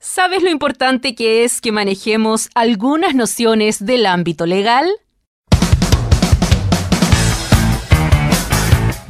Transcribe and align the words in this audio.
¿Sabes 0.00 0.42
lo 0.44 0.50
importante 0.50 1.16
que 1.16 1.44
es 1.44 1.60
que 1.60 1.72
manejemos 1.72 2.50
algunas 2.54 3.16
nociones 3.16 3.84
del 3.84 4.06
ámbito 4.06 4.46
legal? 4.46 4.88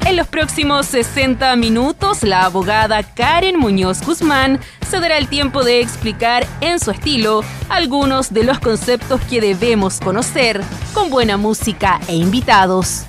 En 0.07 0.17
los 0.17 0.27
próximos 0.27 0.87
60 0.87 1.55
minutos, 1.57 2.23
la 2.23 2.47
abogada 2.47 3.03
Karen 3.03 3.59
Muñoz 3.59 4.01
Guzmán 4.03 4.59
se 4.89 4.99
dará 4.99 5.19
el 5.19 5.29
tiempo 5.29 5.63
de 5.63 5.83
explicar 5.83 6.47
en 6.63 6.81
su 6.81 6.91
estilo 6.91 7.43
algunos 7.69 8.33
de 8.33 8.45
los 8.45 8.59
conceptos 8.59 9.21
que 9.29 9.43
debemos 9.43 10.01
conocer, 10.01 10.63
con 10.95 11.11
buena 11.11 11.37
música 11.37 12.01
e 12.09 12.17
invitados. 12.17 13.05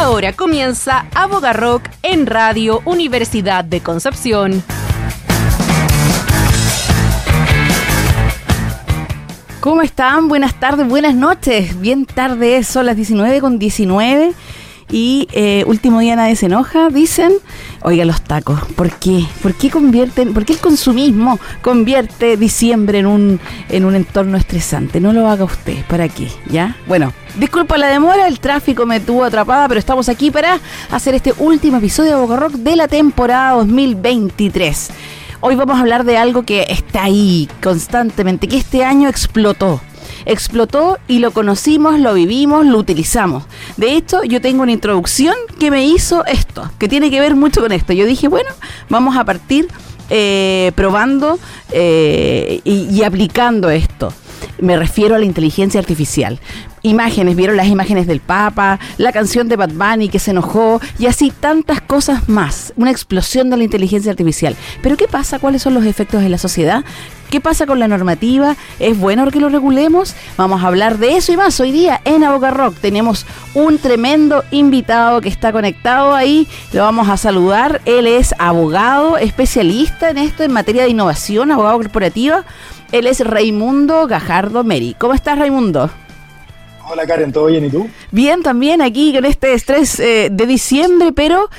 Ahora 0.00 0.32
comienza 0.32 1.06
Rock 1.54 1.88
en 2.04 2.26
Radio 2.26 2.82
Universidad 2.84 3.64
de 3.64 3.80
Concepción. 3.80 4.62
¿Cómo 9.58 9.82
están? 9.82 10.28
Buenas 10.28 10.54
tardes, 10.60 10.86
buenas 10.86 11.16
noches. 11.16 11.80
Bien 11.80 12.06
tarde, 12.06 12.62
son 12.62 12.86
las 12.86 12.94
19 12.94 13.40
con 13.40 13.58
19 13.58 14.34
y 14.90 15.28
eh, 15.32 15.64
último 15.66 16.00
día 16.00 16.16
nadie 16.16 16.36
se 16.36 16.46
enoja, 16.46 16.88
dicen. 16.88 17.32
Oiga, 17.82 18.04
los 18.04 18.22
tacos, 18.22 18.60
¿por 18.74 18.90
qué? 18.92 19.24
¿Por 19.42 19.54
qué 19.54 19.70
convierten, 19.70 20.34
por 20.34 20.44
qué 20.44 20.54
el 20.54 20.58
consumismo 20.58 21.38
convierte 21.62 22.36
diciembre 22.36 22.98
en 22.98 23.06
un, 23.06 23.40
en 23.68 23.84
un 23.84 23.94
entorno 23.94 24.36
estresante? 24.36 25.00
No 25.00 25.12
lo 25.12 25.28
haga 25.28 25.44
usted, 25.44 25.84
¿para 25.86 26.08
qué? 26.08 26.28
¿Ya? 26.50 26.76
Bueno, 26.86 27.12
disculpa 27.38 27.78
la 27.78 27.88
demora, 27.88 28.26
el 28.26 28.40
tráfico 28.40 28.86
me 28.86 29.00
tuvo 29.00 29.24
atrapada, 29.24 29.68
pero 29.68 29.78
estamos 29.78 30.08
aquí 30.08 30.30
para 30.30 30.58
hacer 30.90 31.14
este 31.14 31.32
último 31.38 31.76
episodio 31.78 32.16
de 32.16 32.20
Boca 32.20 32.36
Rock 32.36 32.52
de 32.52 32.76
la 32.76 32.88
temporada 32.88 33.52
2023. 33.52 34.90
Hoy 35.40 35.54
vamos 35.54 35.76
a 35.76 35.80
hablar 35.80 36.04
de 36.04 36.16
algo 36.16 36.42
que 36.42 36.66
está 36.68 37.04
ahí 37.04 37.48
constantemente, 37.62 38.48
que 38.48 38.56
este 38.56 38.84
año 38.84 39.08
explotó 39.08 39.80
explotó 40.28 40.98
y 41.08 41.18
lo 41.18 41.32
conocimos, 41.32 41.98
lo 41.98 42.14
vivimos, 42.14 42.64
lo 42.64 42.78
utilizamos. 42.78 43.44
De 43.76 43.94
hecho, 43.94 44.22
yo 44.22 44.40
tengo 44.40 44.62
una 44.62 44.72
introducción 44.72 45.34
que 45.58 45.70
me 45.70 45.86
hizo 45.86 46.24
esto, 46.26 46.70
que 46.78 46.88
tiene 46.88 47.10
que 47.10 47.18
ver 47.18 47.34
mucho 47.34 47.60
con 47.60 47.72
esto. 47.72 47.92
Yo 47.92 48.06
dije, 48.06 48.28
bueno, 48.28 48.50
vamos 48.88 49.16
a 49.16 49.24
partir 49.24 49.68
eh, 50.10 50.70
probando 50.76 51.38
eh, 51.72 52.60
y 52.64 53.02
aplicando 53.02 53.70
esto. 53.70 54.12
Me 54.60 54.76
refiero 54.76 55.16
a 55.16 55.18
la 55.18 55.24
inteligencia 55.24 55.80
artificial 55.80 56.38
imágenes, 56.82 57.36
vieron 57.36 57.56
las 57.56 57.66
imágenes 57.66 58.06
del 58.06 58.20
Papa, 58.20 58.78
la 58.96 59.12
canción 59.12 59.48
de 59.48 59.56
Bad 59.56 59.72
Bunny 59.72 60.08
que 60.08 60.18
se 60.18 60.30
enojó 60.30 60.80
y 60.98 61.06
así 61.06 61.30
tantas 61.30 61.80
cosas 61.80 62.28
más. 62.28 62.72
Una 62.76 62.90
explosión 62.90 63.50
de 63.50 63.56
la 63.56 63.64
inteligencia 63.64 64.10
artificial. 64.10 64.56
Pero 64.82 64.96
¿qué 64.96 65.08
pasa? 65.08 65.38
¿Cuáles 65.38 65.62
son 65.62 65.74
los 65.74 65.84
efectos 65.84 66.22
en 66.22 66.30
la 66.30 66.38
sociedad? 66.38 66.84
¿Qué 67.30 67.42
pasa 67.42 67.66
con 67.66 67.78
la 67.78 67.88
normativa? 67.88 68.56
¿Es 68.78 68.98
bueno 68.98 69.30
que 69.30 69.40
lo 69.40 69.50
regulemos? 69.50 70.14
Vamos 70.38 70.62
a 70.62 70.68
hablar 70.68 70.96
de 70.96 71.16
eso 71.16 71.30
y 71.30 71.36
más 71.36 71.60
hoy 71.60 71.72
día 71.72 72.00
en 72.06 72.24
Aboca 72.24 72.50
Rock. 72.50 72.76
Tenemos 72.80 73.26
un 73.52 73.76
tremendo 73.78 74.44
invitado 74.50 75.20
que 75.20 75.28
está 75.28 75.52
conectado 75.52 76.14
ahí. 76.14 76.48
Lo 76.72 76.84
vamos 76.84 77.08
a 77.10 77.18
saludar. 77.18 77.82
Él 77.84 78.06
es 78.06 78.34
abogado, 78.38 79.18
especialista 79.18 80.08
en 80.08 80.16
esto, 80.16 80.42
en 80.42 80.52
materia 80.52 80.84
de 80.84 80.88
innovación, 80.88 81.52
abogado 81.52 81.76
corporativa. 81.76 82.44
Él 82.92 83.06
es 83.06 83.20
Raimundo 83.20 84.06
Gajardo 84.06 84.64
Meri. 84.64 84.96
¿Cómo 84.98 85.12
estás, 85.12 85.38
Raimundo? 85.38 85.90
Hola 86.90 87.06
Karen, 87.06 87.32
¿todo 87.32 87.46
bien 87.46 87.66
y 87.66 87.70
tú? 87.70 87.86
Bien, 88.10 88.42
también 88.42 88.80
aquí 88.80 89.12
con 89.12 89.26
este 89.26 89.52
estrés 89.52 90.00
eh, 90.00 90.28
de 90.30 90.46
diciembre, 90.46 91.12
pero, 91.12 91.50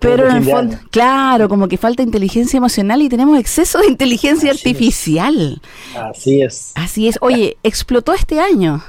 pero 0.00 0.28
en 0.28 0.36
el 0.36 0.44
fondo, 0.44 0.76
claro, 0.90 1.48
como 1.48 1.66
que 1.66 1.78
falta 1.78 2.02
inteligencia 2.02 2.58
emocional 2.58 3.00
y 3.00 3.08
tenemos 3.08 3.38
exceso 3.38 3.78
de 3.78 3.86
inteligencia 3.86 4.50
artificial. 4.50 5.62
Así 5.94 6.42
es. 6.42 6.72
Así 6.74 7.08
es. 7.08 7.18
Oye, 7.22 7.56
explotó 7.62 8.12
este 8.12 8.38
año. 8.38 8.82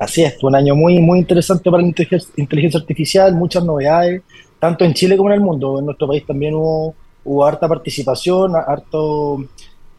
Así 0.00 0.24
es, 0.24 0.40
fue 0.40 0.48
un 0.48 0.56
año 0.56 0.74
muy, 0.74 0.98
muy 0.98 1.20
interesante 1.20 1.70
para 1.70 1.82
la 1.82 1.88
inteligencia 2.36 2.80
artificial, 2.80 3.34
muchas 3.34 3.62
novedades, 3.64 4.22
tanto 4.58 4.84
en 4.84 4.94
Chile 4.94 5.16
como 5.16 5.28
en 5.28 5.34
el 5.34 5.40
mundo. 5.40 5.78
En 5.78 5.84
nuestro 5.84 6.08
país 6.08 6.26
también 6.26 6.54
hubo, 6.54 6.94
hubo 7.22 7.44
harta 7.44 7.68
participación, 7.68 8.56
harto 8.56 9.44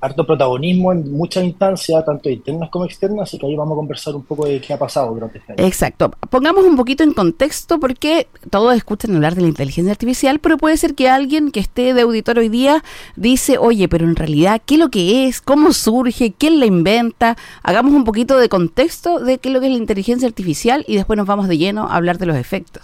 harto 0.02 0.26
protagonismo 0.26 0.92
en 0.92 1.12
muchas 1.12 1.44
instancias, 1.44 2.04
tanto 2.04 2.28
internas 2.28 2.70
como 2.72 2.86
externas, 2.86 3.30
así 3.30 3.38
que 3.38 3.46
ahí 3.46 3.56
vamos 3.56 3.74
a 3.74 3.78
conversar 3.78 4.16
un 4.16 4.24
poco 4.24 4.46
de 4.46 4.60
qué 4.60 4.74
ha 4.74 4.80
pasado 4.80 5.14
durante 5.14 5.38
este 5.38 5.54
año. 5.54 5.64
Exacto. 5.64 6.12
Pongamos 6.32 6.66
un 6.66 6.76
poquito 6.76 7.04
en 7.04 7.14
contexto 7.14 7.80
porque 7.80 8.28
todos 8.50 8.76
escuchan 8.76 9.16
hablar 9.16 9.36
de 9.36 9.42
la 9.42 9.48
inteligencia 9.48 9.92
artificial, 9.92 10.40
pero 10.40 10.58
puede 10.58 10.76
ser 10.78 10.96
que 10.96 11.08
alguien 11.08 11.52
que 11.52 11.60
esté 11.60 11.94
de 11.94 12.02
auditor 12.02 12.40
hoy 12.40 12.50
día 12.50 12.84
dice, 13.16 13.60
oye, 13.60 13.88
pero 13.88 14.06
en 14.06 14.16
realidad, 14.16 14.60
¿qué 14.66 14.74
es 14.74 14.80
lo 14.80 14.90
que 14.90 15.28
es? 15.28 15.40
¿Cómo 15.40 15.72
surge? 15.72 16.34
¿Quién 16.36 16.60
la 16.60 16.66
inventa? 16.66 17.38
Hagamos 17.62 17.94
un 17.94 18.04
poquito 18.04 18.38
de 18.38 18.50
contexto 18.50 19.20
de 19.20 19.38
qué 19.38 19.50
es 19.50 19.54
lo 19.54 19.60
que 19.60 19.68
es 19.68 19.72
la 19.72 19.78
inteligencia 19.78 20.28
artificial 20.28 20.84
y 20.88 20.96
después 20.96 21.16
nos 21.16 21.28
vamos 21.28 21.48
de 21.48 21.60
lleno 21.60 21.84
a 21.84 21.96
hablar 21.96 22.18
de 22.18 22.26
los 22.26 22.38
efectos. 22.38 22.84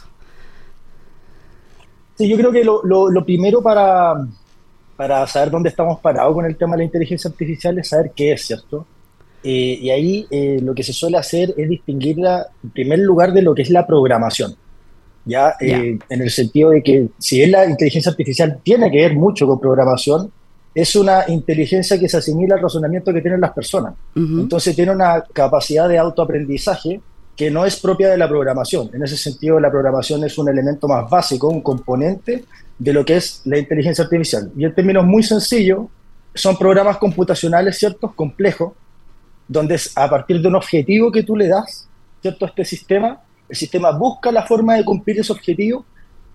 Sí, 2.16 2.28
yo 2.28 2.38
creo 2.38 2.52
que 2.52 2.64
lo, 2.64 2.84
lo 2.84 3.26
primero 3.26 3.62
para 3.64 4.28
para 4.98 5.26
saber 5.28 5.52
dónde 5.52 5.70
estamos 5.70 6.00
parados 6.00 6.34
con 6.34 6.46
el 6.46 6.58
tema 6.58 6.74
de 6.74 6.80
la 6.80 6.86
inteligencia 6.86 7.30
artificial 7.30 7.78
es 7.78 7.88
saber 7.88 8.12
qué 8.16 8.34
es, 8.34 8.46
¿cierto? 8.46 8.86
Eh, 9.44 9.78
y 9.80 9.90
ahí 9.92 10.28
eh, 10.32 10.60
lo 10.62 10.74
que 10.74 10.84
se 10.84 10.92
suele 10.92 11.18
hacer 11.18 11.54
es 11.56 11.70
distinguirla, 11.70 12.48
en 12.64 12.72
primer 12.72 13.00
lugar, 13.00 13.32
de 13.32 13.44
lo 13.44 13.54
que 13.54 13.62
es 13.62 13.70
la 13.70 13.86
programación. 13.86 14.56
¿ya? 15.24 15.56
Eh, 15.62 16.00
en 16.10 16.22
el 16.22 16.32
sentido 16.32 16.72
de 16.72 16.82
que, 16.82 17.10
si 17.20 17.38
bien 17.38 17.52
la 17.52 17.70
inteligencia 17.70 18.10
artificial 18.10 18.60
tiene 18.64 18.90
que 18.90 18.98
ver 18.98 19.14
mucho 19.14 19.46
con 19.46 19.60
programación, 19.60 20.32
es 20.74 20.96
una 20.96 21.26
inteligencia 21.28 22.00
que 22.00 22.10
se 22.10 22.18
asimila 22.18 22.56
al 22.56 22.62
razonamiento 22.62 23.14
que 23.14 23.22
tienen 23.22 23.42
las 23.42 23.52
personas. 23.52 23.96
Entonces 24.16 24.76
tiene 24.76 24.92
una 24.92 25.24
capacidad 25.34 25.90
de 25.90 25.98
autoaprendizaje 25.98 27.02
que 27.36 27.50
no 27.50 27.66
es 27.66 27.78
propia 27.78 28.10
de 28.10 28.18
la 28.18 28.28
programación. 28.28 28.90
En 28.94 29.04
ese 29.04 29.18
sentido, 29.18 29.60
la 29.60 29.72
programación 29.72 30.24
es 30.24 30.38
un 30.38 30.50
elemento 30.50 30.88
más 30.88 31.10
básico, 31.10 31.48
un 31.48 31.62
componente 31.62 32.46
de 32.80 32.94
lo 32.94 33.04
que 33.04 33.18
es 33.18 33.42
la 33.46 33.58
inteligencia 33.58 34.04
artificial. 34.04 34.52
Y 34.56 34.66
en 34.66 34.74
términos 34.74 35.06
muy 35.06 35.24
sencillos, 35.24 35.88
son 36.34 36.58
programas 36.58 36.98
computacionales, 36.98 37.78
¿cierto? 37.78 38.14
Complejos, 38.16 38.74
donde 39.48 39.80
a 39.96 40.10
partir 40.10 40.42
de 40.42 40.48
un 40.48 40.56
objetivo 40.56 41.12
que 41.12 41.24
tú 41.24 41.36
le 41.36 41.48
das, 41.48 41.88
¿cierto? 42.22 42.46
A 42.46 42.50
este 42.50 42.66
sistema, 42.66 43.22
el 43.50 43.56
sistema 43.56 43.92
busca 43.92 44.32
la 44.32 44.46
forma 44.46 44.76
de 44.76 44.86
cumplir 44.86 45.20
ese 45.20 45.32
objetivo 45.32 45.86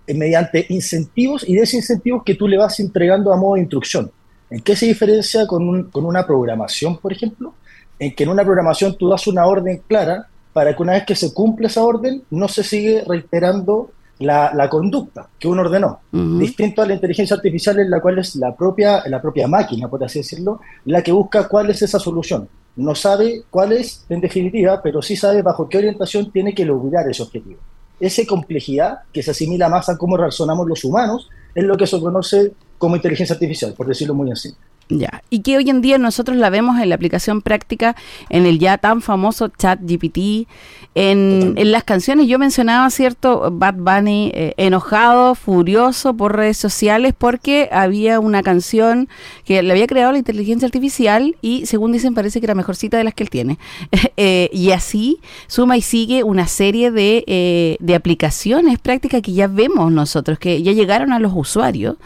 eh, 0.06 0.14
mediante 0.14 0.66
incentivos 0.70 1.48
y 1.48 1.54
desincentivos 1.54 2.22
que 2.24 2.34
tú 2.34 2.48
le 2.48 2.58
vas 2.58 2.80
entregando 2.80 3.32
a 3.32 3.36
modo 3.36 3.54
de 3.54 3.60
instrucción. 3.60 4.10
¿En 4.50 4.60
qué 4.60 4.74
se 4.74 4.86
diferencia 4.86 5.46
con, 5.46 5.90
con 5.90 6.04
una 6.04 6.26
programación, 6.26 6.98
por 6.98 7.12
ejemplo? 7.12 7.54
En 7.98 8.14
que 8.14 8.24
en 8.24 8.30
una 8.30 8.44
programación 8.44 8.96
tú 8.98 9.08
das 9.08 9.26
una 9.26 9.46
orden 9.46 9.80
clara 9.86 10.26
para 10.52 10.74
que 10.74 10.82
una 10.82 10.92
vez 10.92 11.04
que 11.04 11.14
se 11.14 11.32
cumple 11.32 11.68
esa 11.68 11.82
orden 11.82 12.22
no 12.30 12.48
se 12.48 12.62
sigue 12.62 13.04
reiterando 13.06 13.90
la, 14.22 14.68
conducta 14.70 15.28
que 15.38 15.48
uno 15.48 15.62
ordenó. 15.62 16.00
Distinto 16.10 16.82
a 16.82 16.86
la 16.86 16.94
inteligencia 16.94 17.36
artificial 17.36 17.78
en 17.78 17.90
la 17.90 18.00
cual 18.00 18.18
es 18.18 18.36
la 18.36 18.54
propia, 18.54 19.02
la 19.06 19.20
propia 19.20 19.46
máquina, 19.46 19.88
por 19.88 20.02
así 20.04 20.20
decirlo, 20.20 20.60
la 20.86 21.02
que 21.02 21.12
busca 21.12 21.48
cuál 21.48 21.70
es 21.70 21.82
esa 21.82 21.98
solución. 21.98 22.48
No 22.76 22.94
sabe 22.94 23.42
cuál 23.50 23.72
es 23.72 24.04
en 24.08 24.20
definitiva, 24.20 24.80
pero 24.82 25.02
sí 25.02 25.16
sabe 25.16 25.42
bajo 25.42 25.68
qué 25.68 25.78
orientación 25.78 26.30
tiene 26.30 26.54
que 26.54 26.64
lograr 26.64 27.08
ese 27.10 27.22
objetivo. 27.22 27.60
Esa 28.00 28.22
complejidad 28.26 29.00
que 29.12 29.22
se 29.22 29.30
asimila 29.30 29.68
más 29.68 29.88
a 29.88 29.96
cómo 29.96 30.16
razonamos 30.16 30.66
los 30.66 30.84
humanos 30.84 31.28
es 31.54 31.64
lo 31.64 31.76
que 31.76 31.86
se 31.86 32.00
conoce 32.00 32.52
como 32.78 32.96
inteligencia 32.96 33.34
artificial, 33.34 33.74
por 33.74 33.86
decirlo 33.86 34.14
muy 34.14 34.30
así. 34.30 34.54
Ya, 34.88 35.22
y 35.30 35.40
que 35.40 35.56
hoy 35.56 35.70
en 35.70 35.80
día 35.80 35.96
nosotros 35.98 36.36
la 36.36 36.50
vemos 36.50 36.78
en 36.80 36.88
la 36.88 36.96
aplicación 36.96 37.40
práctica, 37.40 37.96
en 38.28 38.46
el 38.46 38.58
ya 38.58 38.78
tan 38.78 39.00
famoso 39.00 39.48
chat 39.48 39.80
GPT, 39.80 40.46
en, 40.94 41.54
las 41.72 41.84
canciones. 41.84 42.26
Yo 42.26 42.38
mencionaba, 42.38 42.88
¿cierto? 42.90 43.50
Bad 43.50 43.76
Bunny 43.76 44.30
eh, 44.34 44.54
enojado, 44.56 45.34
furioso 45.34 46.14
por 46.14 46.36
redes 46.36 46.58
sociales 46.58 47.14
porque 47.16 47.68
había 47.72 48.20
una 48.20 48.42
canción 48.42 49.08
que 49.44 49.62
le 49.62 49.72
había 49.72 49.86
creado 49.86 50.12
la 50.12 50.18
inteligencia 50.18 50.66
artificial 50.66 51.36
y, 51.40 51.66
según 51.66 51.92
dicen, 51.92 52.14
parece 52.14 52.40
que 52.40 52.46
era 52.46 52.54
mejorcita 52.54 52.98
de 52.98 53.04
las 53.04 53.14
que 53.14 53.24
él 53.24 53.30
tiene. 53.30 53.58
Eh, 54.16 54.50
y 54.52 54.72
así 54.72 55.20
suma 55.46 55.76
y 55.76 55.82
sigue 55.82 56.22
una 56.22 56.46
serie 56.46 56.90
de, 56.90 57.24
eh, 57.26 57.76
de 57.80 57.94
aplicaciones 57.94 58.78
prácticas 58.78 59.22
que 59.22 59.32
ya 59.32 59.46
vemos 59.46 59.90
nosotros, 59.90 60.38
que 60.38 60.62
ya 60.62 60.72
llegaron 60.72 61.12
a 61.12 61.18
los 61.18 61.32
usuarios 61.34 61.96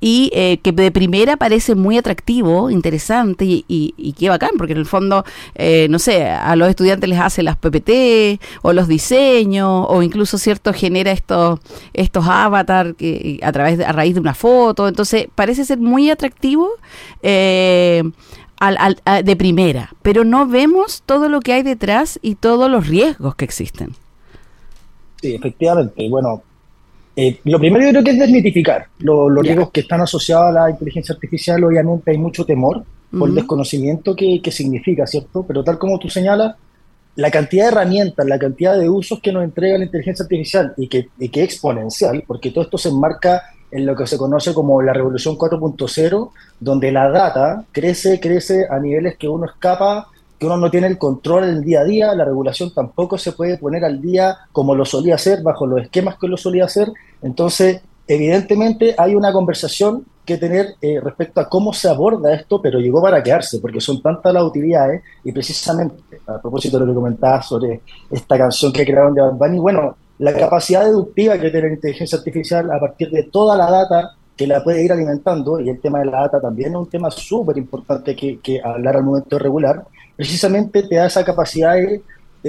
y 0.00 0.30
que 0.30 0.72
de 0.72 0.90
primera 0.90 1.36
parece 1.36 1.74
muy 1.74 1.96
interesante 2.70 3.44
y, 3.44 3.64
y, 3.68 4.12
qué 4.12 4.28
bacán, 4.28 4.50
porque 4.56 4.72
en 4.72 4.78
el 4.78 4.86
fondo, 4.86 5.24
eh, 5.54 5.86
no 5.90 5.98
sé, 5.98 6.24
a 6.28 6.56
los 6.56 6.68
estudiantes 6.68 7.08
les 7.08 7.18
hace 7.18 7.42
las 7.42 7.56
PPT 7.56 8.40
o 8.62 8.72
los 8.72 8.88
diseños 8.88 9.86
o 9.88 10.02
incluso, 10.02 10.38
¿cierto?, 10.38 10.72
genera 10.72 11.12
estos, 11.12 11.60
estos 11.92 12.26
avatars 12.26 12.94
que, 12.96 13.38
a, 13.42 13.52
través 13.52 13.78
de, 13.78 13.84
a 13.84 13.92
raíz 13.92 14.14
de 14.14 14.20
una 14.20 14.34
foto. 14.34 14.88
Entonces, 14.88 15.26
parece 15.34 15.64
ser 15.64 15.78
muy 15.78 16.10
atractivo. 16.10 16.70
Eh, 17.22 18.02
al, 18.58 18.96
de 19.24 19.36
primera, 19.36 19.90
pero 20.00 20.24
no 20.24 20.46
vemos 20.46 21.02
todo 21.04 21.28
lo 21.28 21.40
que 21.40 21.52
hay 21.52 21.62
detrás 21.62 22.18
y 22.22 22.36
todos 22.36 22.70
los 22.70 22.86
riesgos 22.86 23.34
que 23.34 23.44
existen. 23.44 23.94
Sí, 25.20 25.34
efectivamente. 25.34 26.08
Bueno, 26.08 26.42
Eh, 27.16 27.38
lo 27.44 27.58
primero 27.58 27.84
yo 27.84 27.90
creo 27.90 28.04
que 28.04 28.10
es 28.10 28.18
desmitificar 28.18 28.88
los 28.98 29.42
riesgos 29.42 29.70
que 29.70 29.80
están 29.80 30.00
asociados 30.00 30.48
a 30.48 30.52
la 30.52 30.70
inteligencia 30.70 31.14
artificial. 31.14 31.62
Obviamente 31.62 32.10
hay 32.10 32.18
mucho 32.18 32.44
temor 32.44 32.84
por 33.16 33.28
el 33.28 33.34
desconocimiento 33.36 34.16
que, 34.16 34.40
que, 34.42 34.50
significa, 34.50 35.06
¿cierto? 35.06 35.44
Pero 35.46 35.62
tal 35.62 35.78
como 35.78 35.98
tú 35.98 36.08
señalas, 36.08 36.56
la 37.16 37.30
cantidad 37.30 37.66
de 37.66 37.72
herramientas, 37.72 38.26
la 38.26 38.38
cantidad 38.38 38.76
de 38.76 38.88
usos 38.88 39.20
que 39.20 39.32
nos 39.32 39.44
entrega 39.44 39.78
la 39.78 39.84
inteligencia 39.84 40.24
artificial 40.24 40.74
y 40.76 40.88
que, 40.88 41.08
y 41.18 41.28
que 41.28 41.44
es 41.44 41.46
exponencial, 41.46 42.24
porque 42.26 42.50
todo 42.50 42.64
esto 42.64 42.78
se 42.78 42.88
enmarca 42.88 43.42
en 43.70 43.86
lo 43.86 43.94
que 43.94 44.06
se 44.06 44.18
conoce 44.18 44.52
como 44.52 44.82
la 44.82 44.92
revolución 44.92 45.36
4.0, 45.36 46.30
donde 46.60 46.92
la 46.92 47.10
data 47.10 47.64
crece, 47.72 48.18
crece 48.20 48.66
a 48.68 48.78
niveles 48.78 49.16
que 49.16 49.28
uno 49.28 49.46
escapa 49.46 50.08
uno 50.44 50.56
no 50.56 50.70
tiene 50.70 50.86
el 50.86 50.98
control 50.98 51.44
en 51.44 51.50
el 51.50 51.64
día 51.64 51.80
a 51.80 51.84
día, 51.84 52.14
la 52.14 52.24
regulación 52.24 52.72
tampoco 52.72 53.18
se 53.18 53.32
puede 53.32 53.58
poner 53.58 53.84
al 53.84 54.00
día 54.00 54.36
como 54.52 54.74
lo 54.74 54.84
solía 54.84 55.16
hacer, 55.16 55.42
bajo 55.42 55.66
los 55.66 55.82
esquemas 55.82 56.16
que 56.16 56.28
lo 56.28 56.36
solía 56.36 56.64
hacer. 56.64 56.92
Entonces, 57.22 57.80
evidentemente 58.06 58.94
hay 58.98 59.14
una 59.14 59.32
conversación 59.32 60.04
que 60.24 60.38
tener 60.38 60.74
eh, 60.80 61.00
respecto 61.02 61.40
a 61.40 61.48
cómo 61.48 61.72
se 61.72 61.88
aborda 61.88 62.34
esto, 62.34 62.60
pero 62.60 62.78
llegó 62.78 63.02
para 63.02 63.22
quedarse, 63.22 63.58
porque 63.60 63.80
son 63.80 64.00
tantas 64.00 64.32
las 64.32 64.42
utilidades, 64.42 65.02
y 65.22 65.32
precisamente, 65.32 66.20
a 66.26 66.40
propósito 66.40 66.78
de 66.78 66.86
lo 66.86 66.92
que 66.92 66.96
comentabas 66.96 67.46
sobre 67.46 67.82
esta 68.10 68.38
canción 68.38 68.72
que 68.72 68.84
crearon 68.84 69.14
de 69.14 69.20
Bad 69.20 69.34
Bunny, 69.34 69.58
bueno, 69.58 69.96
la 70.18 70.32
capacidad 70.32 70.84
deductiva 70.84 71.34
que 71.34 71.50
tiene 71.50 71.68
la 71.68 71.74
inteligencia 71.74 72.18
artificial 72.18 72.70
a 72.70 72.80
partir 72.80 73.10
de 73.10 73.24
toda 73.24 73.56
la 73.56 73.70
data 73.70 74.12
que 74.36 74.46
la 74.46 74.64
puede 74.64 74.82
ir 74.82 74.92
alimentando, 74.92 75.60
y 75.60 75.68
el 75.68 75.80
tema 75.80 75.98
de 75.98 76.06
la 76.06 76.22
data 76.22 76.40
también 76.40 76.70
es 76.70 76.76
un 76.76 76.88
tema 76.88 77.10
súper 77.10 77.58
importante 77.58 78.16
que, 78.16 78.40
que 78.40 78.60
hablar 78.62 78.96
al 78.96 79.04
momento 79.04 79.36
de 79.36 79.42
regular, 79.42 79.84
precisamente 80.16 80.82
te 80.82 80.96
da 80.96 81.06
esa 81.06 81.24
capacidad 81.24 81.74
de, 81.74 82.02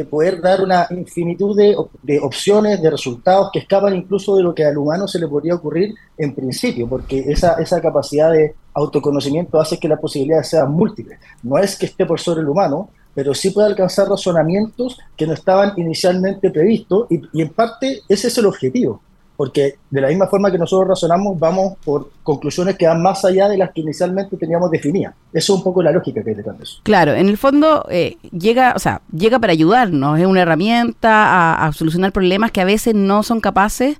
poder 0.09 0.41
dar 0.41 0.61
una 0.61 0.87
infinitud 0.89 1.55
de, 1.55 2.19
opciones, 2.19 2.81
de 2.81 2.89
resultados 2.89 3.49
que 3.53 3.59
escapan 3.59 3.95
incluso 3.95 4.35
de 4.35 4.43
lo 4.43 4.53
que 4.53 4.65
al 4.65 4.77
humano 4.77 5.07
se 5.07 5.19
le 5.19 5.27
podría 5.27 5.55
ocurrir 5.55 5.95
en 6.17 6.35
principio, 6.35 6.85
porque 6.89 7.19
esa, 7.19 7.53
esa 7.61 7.79
capacidad 7.79 8.29
de 8.33 8.55
autoconocimiento 8.73 9.57
hace 9.57 9.79
que 9.79 9.87
las 9.87 10.01
posibilidades 10.01 10.49
sean 10.49 10.69
múltiples. 10.71 11.17
No 11.43 11.57
es 11.57 11.77
que 11.77 11.85
esté 11.85 12.05
por 12.05 12.19
sobre 12.19 12.41
el 12.41 12.49
humano, 12.49 12.89
pero 13.13 13.33
sí 13.33 13.51
puede 13.51 13.67
alcanzar 13.67 14.09
razonamientos 14.09 14.99
que 15.15 15.25
no 15.25 15.31
estaban 15.31 15.71
inicialmente 15.77 16.51
previstos 16.51 17.07
y 17.09 17.41
en 17.41 17.49
parte 17.53 18.01
ese 18.09 18.27
es 18.27 18.37
el 18.37 18.47
objetivo 18.47 19.01
porque 19.37 19.75
de 19.89 20.01
la 20.01 20.07
misma 20.07 20.27
forma 20.27 20.51
que 20.51 20.57
nosotros 20.57 20.87
razonamos, 20.87 21.37
vamos 21.37 21.73
por 21.83 22.09
conclusiones 22.23 22.77
que 22.77 22.87
van 22.87 23.01
más 23.01 23.25
allá 23.25 23.47
de 23.47 23.57
las 23.57 23.71
que 23.71 23.81
inicialmente 23.81 24.37
teníamos 24.37 24.71
definidas. 24.71 25.13
Eso 25.33 25.53
es 25.53 25.57
un 25.57 25.63
poco 25.63 25.83
la 25.83 25.91
lógica 25.91 26.23
que 26.23 26.29
hay 26.29 26.35
detrás 26.35 26.57
de 26.57 26.63
eso. 26.63 26.79
Claro, 26.83 27.13
en 27.13 27.27
el 27.27 27.37
fondo 27.37 27.85
eh, 27.89 28.17
llega, 28.31 28.73
o 28.75 28.79
sea, 28.79 29.01
llega 29.11 29.39
para 29.39 29.53
ayudarnos, 29.53 30.19
es 30.19 30.25
una 30.25 30.41
herramienta 30.41 31.65
a, 31.65 31.71
solucionar 31.73 32.11
problemas 32.11 32.51
que 32.51 32.61
a 32.61 32.65
veces 32.65 32.95
no 32.95 33.23
son 33.23 33.41
capaces 33.41 33.97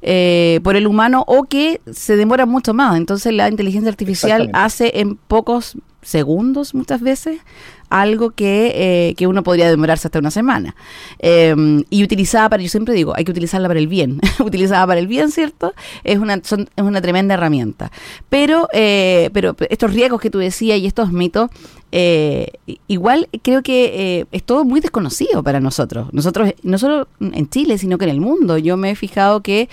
eh, 0.00 0.60
por 0.62 0.76
el 0.76 0.86
humano 0.86 1.24
o 1.26 1.44
que 1.44 1.80
se 1.92 2.16
demoran 2.16 2.48
mucho 2.48 2.72
más. 2.72 2.96
Entonces 2.96 3.32
la 3.34 3.48
inteligencia 3.48 3.90
artificial 3.90 4.50
hace 4.54 5.00
en 5.00 5.16
pocos 5.16 5.76
segundos 6.02 6.74
muchas 6.74 7.00
veces 7.00 7.40
algo 7.90 8.30
que, 8.30 8.72
eh, 8.74 9.14
que 9.16 9.26
uno 9.26 9.42
podría 9.42 9.68
demorarse 9.68 10.08
hasta 10.08 10.18
una 10.18 10.30
semana. 10.30 10.74
Em, 11.18 11.84
y 11.90 12.04
utilizada 12.04 12.48
para, 12.48 12.62
yo 12.62 12.68
siempre 12.68 12.94
digo, 12.94 13.12
hay 13.16 13.24
que 13.24 13.30
utilizarla 13.30 13.68
para 13.68 13.80
el 13.80 13.88
bien. 13.88 14.20
utilizada 14.40 14.86
para 14.86 15.00
el 15.00 15.06
bien, 15.06 15.30
¿cierto? 15.30 15.74
Es 16.04 16.18
una, 16.18 16.34
es 16.34 16.52
una 16.76 17.00
tremenda 17.00 17.34
herramienta. 17.34 17.90
Pero, 18.28 18.68
eh, 18.72 19.30
pero 19.32 19.56
estos 19.70 19.92
riesgos 19.92 20.20
que 20.20 20.30
tú 20.30 20.38
decías 20.38 20.78
y 20.78 20.86
estos 20.86 21.12
mitos, 21.12 21.50
eh, 21.90 22.48
igual 22.86 23.28
creo 23.42 23.62
que 23.62 24.26
es 24.30 24.42
todo 24.42 24.64
muy 24.64 24.80
desconocido 24.80 25.42
para 25.42 25.58
nosotros. 25.58 26.08
Nosotros, 26.12 26.52
no 26.62 26.76
solo 26.76 27.08
en 27.20 27.48
Chile, 27.48 27.78
sino 27.78 27.96
que 27.96 28.04
en 28.04 28.10
el 28.10 28.20
mundo. 28.20 28.58
Yo 28.58 28.76
me 28.76 28.90
he 28.90 28.94
fijado 28.94 29.42
que 29.42 29.70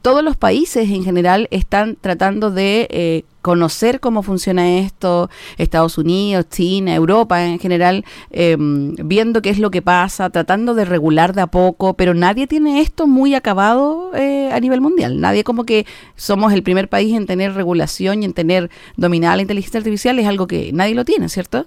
todos 0.00 0.24
los 0.24 0.36
países 0.36 0.88
en 0.88 1.04
general 1.04 1.48
están 1.50 1.98
tratando 2.00 2.50
de 2.50 3.24
conocer 3.42 4.00
cómo 4.00 4.22
funciona 4.22 4.78
esto, 4.78 5.30
Estados 5.58 5.98
Unidos, 5.98 6.46
China, 6.50 6.94
Europa 6.94 7.49
en 7.52 7.58
general, 7.58 8.04
em, 8.30 8.94
viendo 8.96 9.42
qué 9.42 9.50
es 9.50 9.58
lo 9.58 9.70
que 9.70 9.82
pasa, 9.82 10.30
tratando 10.30 10.74
de 10.74 10.84
regular 10.84 11.34
de 11.34 11.42
a 11.42 11.46
poco, 11.46 11.94
pero 11.94 12.14
nadie 12.14 12.46
tiene 12.46 12.80
esto 12.80 13.06
muy 13.06 13.34
acabado 13.34 14.10
eh, 14.14 14.50
a 14.52 14.60
nivel 14.60 14.80
mundial. 14.80 15.20
Nadie 15.20 15.44
como 15.44 15.64
que 15.64 15.86
somos 16.16 16.52
el 16.52 16.62
primer 16.62 16.88
país 16.88 17.14
en 17.16 17.26
tener 17.26 17.54
regulación 17.54 18.22
y 18.22 18.26
en 18.26 18.32
tener 18.32 18.70
dominada 18.96 19.36
la 19.36 19.42
inteligencia 19.42 19.78
artificial, 19.78 20.18
es 20.18 20.26
algo 20.26 20.46
que 20.46 20.72
nadie 20.72 20.94
lo 20.94 21.04
tiene, 21.04 21.28
¿cierto? 21.28 21.66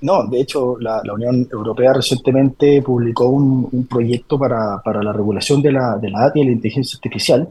No, 0.00 0.26
de 0.26 0.40
hecho, 0.40 0.76
la, 0.80 1.00
Unión 1.14 1.48
Europea 1.50 1.94
recientemente 1.94 2.82
publicó 2.82 3.28
un, 3.28 3.86
proyecto 3.86 4.38
para, 4.38 4.82
para, 4.84 5.02
la 5.02 5.14
regulación 5.14 5.62
de 5.62 5.72
la, 5.72 5.96
de 5.96 6.10
la 6.10 6.20
data 6.20 6.38
y 6.38 6.44
la 6.44 6.52
inteligencia 6.52 6.98
artificial, 6.98 7.48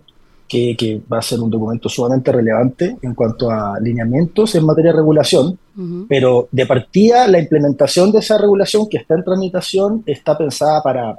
que, 0.48 1.02
va 1.12 1.20
a 1.20 1.22
ser 1.22 1.40
un 1.40 1.50
documento 1.50 1.90
sumamente 1.90 2.32
relevante 2.32 2.98
en 3.02 3.14
cuanto 3.16 3.50
a 3.50 3.80
lineamientos 3.80 4.56
en 4.56 4.66
materia 4.66 4.92
de 4.92 4.98
regulación, 4.98 5.58
pero 6.08 6.48
de 6.52 6.66
partida 6.66 7.28
la 7.28 7.40
implementación 7.40 8.12
de 8.12 8.20
esa 8.20 8.38
regulación 8.38 8.88
que 8.88 8.98
está 8.98 9.16
en 9.16 9.24
tramitación 9.24 10.04
está 10.06 10.38
pensada 10.38 10.84
para 10.84 11.18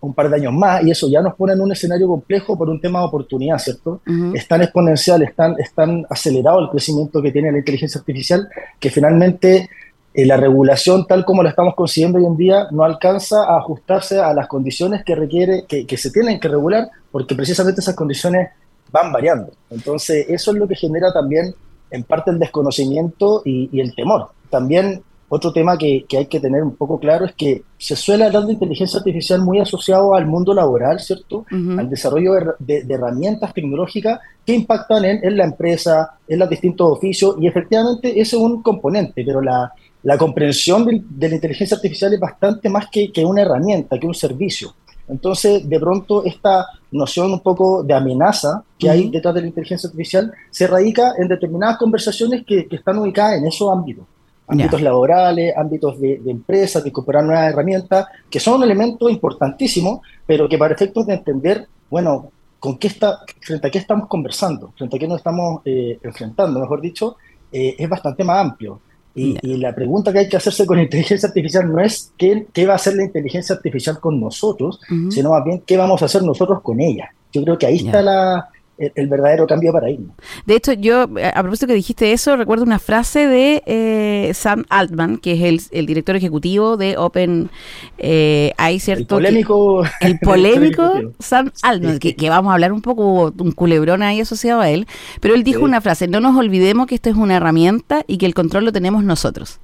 un 0.00 0.14
par 0.14 0.28
de 0.28 0.36
años 0.36 0.52
más 0.52 0.82
y 0.84 0.90
eso 0.90 1.08
ya 1.08 1.22
nos 1.22 1.34
pone 1.34 1.52
en 1.52 1.60
un 1.60 1.70
escenario 1.70 2.08
complejo 2.08 2.58
por 2.58 2.68
un 2.68 2.80
tema 2.80 3.00
de 3.00 3.06
oportunidad, 3.06 3.58
¿cierto? 3.58 4.00
Es 4.34 4.48
tan 4.48 4.62
exponencial, 4.62 5.22
es 5.22 5.34
tan, 5.34 5.54
es 5.58 5.72
tan 5.72 6.04
acelerado 6.10 6.58
el 6.60 6.70
crecimiento 6.70 7.22
que 7.22 7.30
tiene 7.30 7.52
la 7.52 7.58
inteligencia 7.58 8.00
artificial 8.00 8.48
que 8.80 8.90
finalmente 8.90 9.68
eh, 10.14 10.26
la 10.26 10.36
regulación 10.36 11.06
tal 11.06 11.24
como 11.24 11.42
la 11.42 11.50
estamos 11.50 11.74
consiguiendo 11.74 12.18
hoy 12.18 12.26
en 12.26 12.36
día 12.36 12.66
no 12.70 12.84
alcanza 12.84 13.44
a 13.44 13.58
ajustarse 13.58 14.20
a 14.20 14.32
las 14.34 14.46
condiciones 14.46 15.04
que 15.04 15.14
requiere, 15.14 15.64
que, 15.66 15.86
que 15.86 15.96
se 15.96 16.10
tienen 16.10 16.38
que 16.38 16.48
regular, 16.48 16.88
porque 17.10 17.34
precisamente 17.34 17.80
esas 17.80 17.94
condiciones 17.94 18.50
van 18.92 19.10
variando. 19.10 19.52
Entonces, 19.70 20.26
eso 20.28 20.52
es 20.52 20.58
lo 20.58 20.68
que 20.68 20.76
genera 20.76 21.12
también 21.12 21.54
en 21.90 22.04
parte 22.04 22.30
el 22.30 22.38
desconocimiento 22.38 23.42
y, 23.44 23.80
el 23.80 23.94
temor. 23.94 24.30
También 24.50 25.02
otro 25.28 25.52
tema 25.52 25.78
que, 25.78 26.04
hay 26.16 26.26
que 26.26 26.40
tener 26.40 26.62
un 26.62 26.76
poco 26.76 26.98
claro 26.98 27.24
es 27.24 27.32
que 27.32 27.62
se 27.78 27.96
suele 27.96 28.24
hablar 28.24 28.44
de 28.44 28.52
inteligencia 28.52 28.98
artificial 28.98 29.40
muy 29.40 29.60
asociado 29.60 30.14
al 30.14 30.26
mundo 30.26 30.52
laboral, 30.52 31.00
¿cierto? 31.00 31.46
Al 31.50 31.88
desarrollo 31.88 32.32
de, 32.58 32.84
herramientas 32.88 33.54
tecnológicas 33.54 34.20
que 34.44 34.54
impactan 34.54 35.04
en, 35.04 35.36
la 35.36 35.44
empresa, 35.44 36.18
en 36.28 36.38
los 36.38 36.50
distintos 36.50 36.90
oficios, 36.90 37.36
y 37.40 37.46
efectivamente 37.46 38.10
ese 38.10 38.36
es 38.36 38.42
un 38.42 38.62
componente, 38.62 39.22
pero 39.24 39.40
la, 39.40 39.72
comprensión 40.18 40.84
de, 40.84 41.28
la 41.28 41.34
inteligencia 41.34 41.76
artificial 41.76 42.12
es 42.12 42.20
bastante 42.20 42.68
más 42.68 42.86
que, 42.90 43.12
que 43.12 43.24
una 43.24 43.42
herramienta, 43.42 43.98
que 43.98 44.06
un 44.06 44.14
servicio. 44.14 44.74
Entonces, 45.08 45.68
de 45.68 45.80
pronto, 45.80 46.24
esta 46.24 46.66
noción 46.90 47.32
un 47.32 47.40
poco 47.40 47.82
de 47.82 47.94
amenaza 47.94 48.62
que 48.78 48.88
hay 48.88 49.10
detrás 49.10 49.34
de 49.34 49.42
la 49.42 49.46
inteligencia 49.48 49.88
artificial 49.88 50.32
se 50.50 50.66
radica 50.66 51.14
en 51.18 51.28
determinadas 51.28 51.76
conversaciones 51.76 52.44
que, 52.46 52.66
están 52.70 52.98
ubicadas 52.98 53.38
en 53.38 53.46
esos 53.46 53.70
ámbitos. 53.70 54.06
Ámbitos 54.46 54.82
laborales, 54.82 55.54
ámbitos 55.56 56.00
de, 56.00 56.20
empresas, 56.26 56.82
de 56.82 56.90
incorporar 56.90 57.24
nuevas 57.24 57.52
herramientas, 57.52 58.06
que 58.28 58.40
son 58.40 58.62
elementos 58.62 59.10
importantísimos, 59.10 60.00
pero 60.26 60.48
que 60.48 60.58
para 60.58 60.74
efectos 60.74 61.06
de 61.06 61.14
entender, 61.14 61.66
bueno, 61.88 62.30
con 62.58 62.78
qué 62.78 62.88
está, 62.88 63.20
frente 63.40 63.66
a 63.66 63.70
qué 63.70 63.78
estamos 63.78 64.08
conversando, 64.08 64.72
frente 64.76 64.96
a 64.96 64.98
qué 64.98 65.08
nos 65.08 65.18
estamos 65.18 65.62
eh, 65.64 65.98
enfrentando, 66.02 66.60
mejor 66.60 66.80
dicho, 66.80 67.16
eh, 67.50 67.74
es 67.78 67.88
bastante 67.88 68.24
más 68.24 68.44
amplio. 68.44 68.80
Y, 69.14 69.36
la 69.58 69.74
pregunta 69.74 70.12
que 70.12 70.20
hay 70.20 70.28
que 70.28 70.36
hacerse 70.36 70.64
con 70.64 70.78
la 70.78 70.84
inteligencia 70.84 71.28
artificial 71.28 71.70
no 71.70 71.80
es 71.80 72.12
qué, 72.16 72.46
qué 72.52 72.66
va 72.66 72.74
a 72.74 72.76
hacer 72.76 72.96
la 72.96 73.04
inteligencia 73.04 73.54
artificial 73.54 74.00
con 74.00 74.20
nosotros, 74.20 74.80
sino 75.10 75.30
más 75.30 75.44
bien 75.44 75.62
qué 75.66 75.76
vamos 75.76 76.02
a 76.02 76.06
hacer 76.06 76.22
nosotros 76.22 76.62
con 76.62 76.80
ella. 76.80 77.12
Yo 77.32 77.42
creo 77.44 77.58
que 77.58 77.66
ahí 77.66 77.76
está 77.76 78.02
la, 78.02 78.48
el, 78.94 79.08
verdadero 79.08 79.46
cambio 79.46 79.70
de 79.70 79.72
paradigma. 79.72 80.14
De 80.46 80.56
hecho, 80.56 80.72
yo, 80.72 81.02
a 81.02 81.42
propósito 81.42 81.66
que 81.66 81.74
dijiste 81.74 82.12
eso, 82.12 82.36
recuerdo 82.36 82.64
una 82.64 82.78
frase 82.78 83.26
de 83.26 83.62
eh, 83.66 84.32
Sam 84.34 84.64
Altman, 84.68 85.18
que 85.18 85.32
es 85.32 85.68
el, 85.72 85.86
director 85.86 86.16
ejecutivo 86.16 86.76
de 86.76 86.96
Open 86.96 87.50
eh, 87.98 88.52
¿cierto? 88.78 89.02
El 89.02 89.06
polémico. 89.06 89.84
el 90.00 90.18
polémico 90.22 91.12
Sam 91.18 91.50
Altman, 91.62 91.98
que, 91.98 92.28
vamos 92.28 92.50
a 92.50 92.54
hablar 92.54 92.72
un 92.72 92.82
poco, 92.82 93.32
un 93.38 93.52
culebrón 93.52 94.02
ahí 94.02 94.20
asociado 94.20 94.60
a 94.60 94.70
él, 94.70 94.86
pero 95.20 95.34
él 95.34 95.44
dijo 95.44 95.64
una 95.64 95.80
frase, 95.80 96.08
no 96.08 96.20
nos 96.20 96.36
olvidemos 96.36 96.86
que 96.86 96.94
esto 96.94 97.10
es 97.10 97.16
una 97.16 97.36
herramienta 97.36 98.04
y 98.06 98.18
que 98.18 98.26
el 98.26 98.34
control 98.34 98.64
lo 98.64 98.72
tenemos 98.72 99.04
nosotros. 99.04 99.60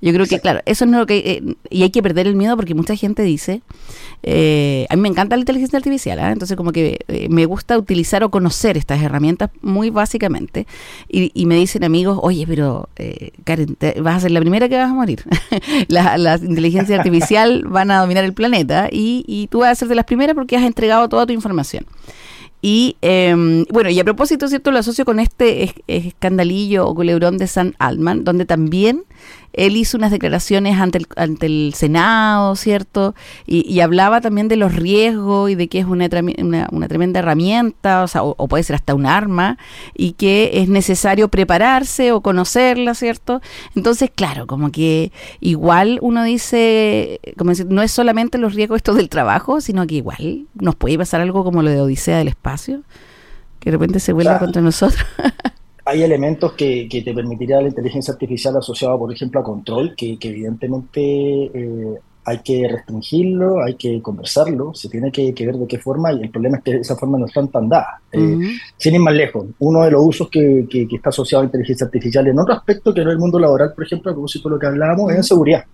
Yo 0.00 0.12
creo 0.12 0.26
que, 0.26 0.40
claro, 0.40 0.60
eso 0.66 0.84
es 0.84 0.90
lo 0.90 1.06
que... 1.06 1.16
Eh, 1.16 1.54
y 1.70 1.82
hay 1.82 1.90
que 1.90 2.02
perder 2.02 2.26
el 2.26 2.36
miedo 2.36 2.54
porque 2.56 2.74
mucha 2.74 2.94
gente 2.96 3.22
dice, 3.22 3.62
eh, 4.22 4.86
a 4.90 4.96
mí 4.96 5.02
me 5.02 5.08
encanta 5.08 5.36
la 5.36 5.40
inteligencia 5.40 5.78
artificial, 5.78 6.18
¿ah? 6.18 6.32
entonces 6.32 6.56
como 6.56 6.72
que 6.72 6.98
eh, 7.08 7.28
me 7.30 7.46
gusta 7.46 7.78
utilizar 7.78 8.22
o 8.22 8.30
conocer 8.30 8.76
estas 8.76 9.02
herramientas 9.02 9.50
muy 9.62 9.90
básicamente. 9.90 10.66
Y, 11.08 11.46
me 11.46 11.54
dicen 11.54 11.84
amigos, 11.84 12.18
oye, 12.22 12.44
pero 12.46 12.88
Karen, 13.44 13.76
vas 14.00 14.16
a 14.16 14.20
ser 14.20 14.32
la 14.32 14.40
primera 14.40 14.68
que 14.68 14.76
vas 14.76 14.90
a 14.90 14.94
morir. 14.94 15.22
la, 15.88 16.18
la, 16.18 16.36
inteligencia 16.36 16.96
artificial 16.98 17.64
van 17.66 17.90
a 17.90 18.00
dominar 18.00 18.24
el 18.24 18.34
planeta 18.34 18.88
y, 18.90 19.24
y 19.26 19.46
tú 19.46 19.60
vas 19.60 19.70
a 19.70 19.74
ser 19.76 19.88
de 19.88 19.94
las 19.94 20.04
primeras 20.04 20.34
porque 20.34 20.56
has 20.56 20.64
entregado 20.64 21.08
toda 21.08 21.24
tu 21.24 21.32
información. 21.32 21.86
Y 22.66 22.96
em, 23.00 23.64
bueno, 23.70 23.90
y 23.90 24.00
a 24.00 24.02
propósito, 24.02 24.48
¿cierto? 24.48 24.72
Lo 24.72 24.80
asocio 24.80 25.04
con 25.04 25.20
este 25.20 25.72
escandalillo 25.86 26.88
o 26.88 26.96
culebrón 26.96 27.38
de 27.38 27.46
San 27.46 27.76
Altman, 27.78 28.24
donde 28.24 28.44
también 28.44 29.04
él 29.56 29.76
hizo 29.76 29.96
unas 29.96 30.10
declaraciones 30.10 30.78
ante 30.78 30.98
el, 30.98 31.06
ante 31.16 31.46
el 31.46 31.72
Senado, 31.74 32.54
¿cierto? 32.56 33.14
Y, 33.46 33.80
hablaba 33.80 34.20
también 34.20 34.48
de 34.48 34.56
los 34.56 34.74
riesgos 34.74 35.50
y 35.50 35.54
de 35.54 35.68
que 35.68 35.78
es 35.78 35.86
una, 35.86 36.08
una, 36.70 36.88
tremenda 36.88 37.20
herramienta, 37.20 38.02
o, 38.02 38.08
sea, 38.08 38.22
o, 38.22 38.48
puede 38.48 38.64
ser 38.64 38.76
hasta 38.76 38.94
un 38.94 39.06
arma, 39.06 39.58
y 39.94 40.12
que 40.12 40.50
es 40.54 40.68
necesario 40.68 41.28
prepararse 41.28 42.12
o 42.12 42.20
conocerla, 42.20 42.94
¿cierto? 42.94 43.40
Entonces, 43.74 44.10
claro, 44.14 44.46
como 44.46 44.70
que 44.70 45.12
igual 45.40 45.98
uno 46.02 46.22
dice, 46.22 47.20
como 47.36 47.50
decir, 47.50 47.66
no 47.68 47.82
es 47.82 47.92
solamente 47.92 48.38
los 48.38 48.54
riesgos 48.54 48.76
estos 48.76 48.96
del 48.96 49.08
trabajo, 49.08 49.60
sino 49.60 49.86
que 49.86 49.96
igual 49.96 50.46
nos 50.54 50.74
puede 50.74 50.98
pasar 50.98 51.20
algo 51.20 51.44
como 51.44 51.62
lo 51.62 51.70
de 51.70 51.80
Odisea 51.80 52.18
del 52.18 52.28
Espacio, 52.28 52.55
que 52.56 53.70
de 53.70 53.76
repente 53.76 54.00
se 54.00 54.12
vuelva 54.12 54.38
contra 54.38 54.62
nosotros. 54.62 55.04
hay 55.86 56.02
elementos 56.02 56.52
que, 56.52 56.88
te 56.90 57.14
permitiría 57.14 57.60
la 57.60 57.68
inteligencia 57.68 58.12
artificial 58.12 58.56
asociada, 58.56 58.98
por 58.98 59.12
ejemplo, 59.12 59.40
a 59.40 59.44
control, 59.44 59.94
que, 59.96 60.18
evidentemente 60.20 61.00
eh, 61.00 61.94
hay 62.24 62.38
que 62.40 62.66
restringirlo, 62.66 63.62
hay 63.62 63.76
que 63.76 64.02
conversarlo, 64.02 64.74
se 64.74 64.88
tiene 64.88 65.12
que, 65.12 65.32
ver 65.32 65.54
de 65.54 65.66
qué 65.68 65.78
forma, 65.78 66.12
y 66.12 66.22
el 66.22 66.30
problema 66.30 66.56
es 66.56 66.64
que 66.64 66.76
esa 66.78 66.96
forma 66.96 67.18
no 67.18 67.26
está 67.26 67.46
tan 67.46 67.68
dada. 67.68 68.00
Eh, 68.10 68.36
sin 68.76 68.94
ir 68.96 69.00
más 69.00 69.14
lejos, 69.14 69.46
uno 69.60 69.84
de 69.84 69.92
los 69.92 70.04
usos 70.04 70.28
que, 70.28 70.66
está 70.72 71.10
asociado 71.10 71.42
a 71.42 71.46
inteligencia 71.46 71.86
artificial 71.86 72.26
en 72.26 72.38
otro 72.40 72.54
aspecto 72.54 72.92
que 72.92 73.04
no 73.04 73.10
es 73.10 73.14
el 73.14 73.20
mundo 73.20 73.38
laboral, 73.38 73.72
por 73.72 73.84
ejemplo, 73.84 74.10
a 74.10 74.14
propósito 74.14 74.48
de 74.48 74.54
lo 74.56 74.58
que 74.58 74.66
hablábamos, 74.66 75.12
es 75.12 75.18
en 75.18 75.24
seguridad. 75.24 75.64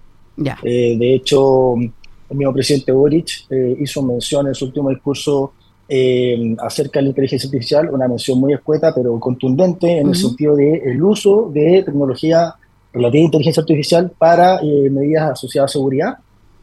Eh, 0.62 0.96
de 0.98 1.14
hecho, 1.14 1.74
el 1.76 2.36
mismo 2.36 2.52
presidente 2.52 2.92
Boric 2.92 3.46
hizo 3.80 4.02
mención 4.02 4.46
en 4.48 4.54
su 4.54 4.66
último 4.66 4.90
discurso 4.90 5.54
eh, 5.94 6.56
acerca 6.58 7.00
de 7.00 7.02
la 7.02 7.08
inteligencia 7.10 7.46
artificial, 7.46 7.90
una 7.90 8.08
mención 8.08 8.40
muy 8.40 8.54
escueta 8.54 8.94
pero 8.94 9.20
contundente 9.20 9.98
en 9.98 10.08
el 10.08 10.14
sentido 10.14 10.56
del 10.56 10.80
el 10.86 11.02
uso 11.02 11.50
de 11.52 11.82
tecnología 11.84 12.54
relativa 12.94 13.20
a 13.20 13.24
inteligencia 13.26 13.60
artificial 13.60 14.10
para 14.16 14.56
eh, 14.62 14.88
medidas 14.90 15.32
asociadas 15.32 15.70
a 15.70 15.72
seguridad, 15.74 16.16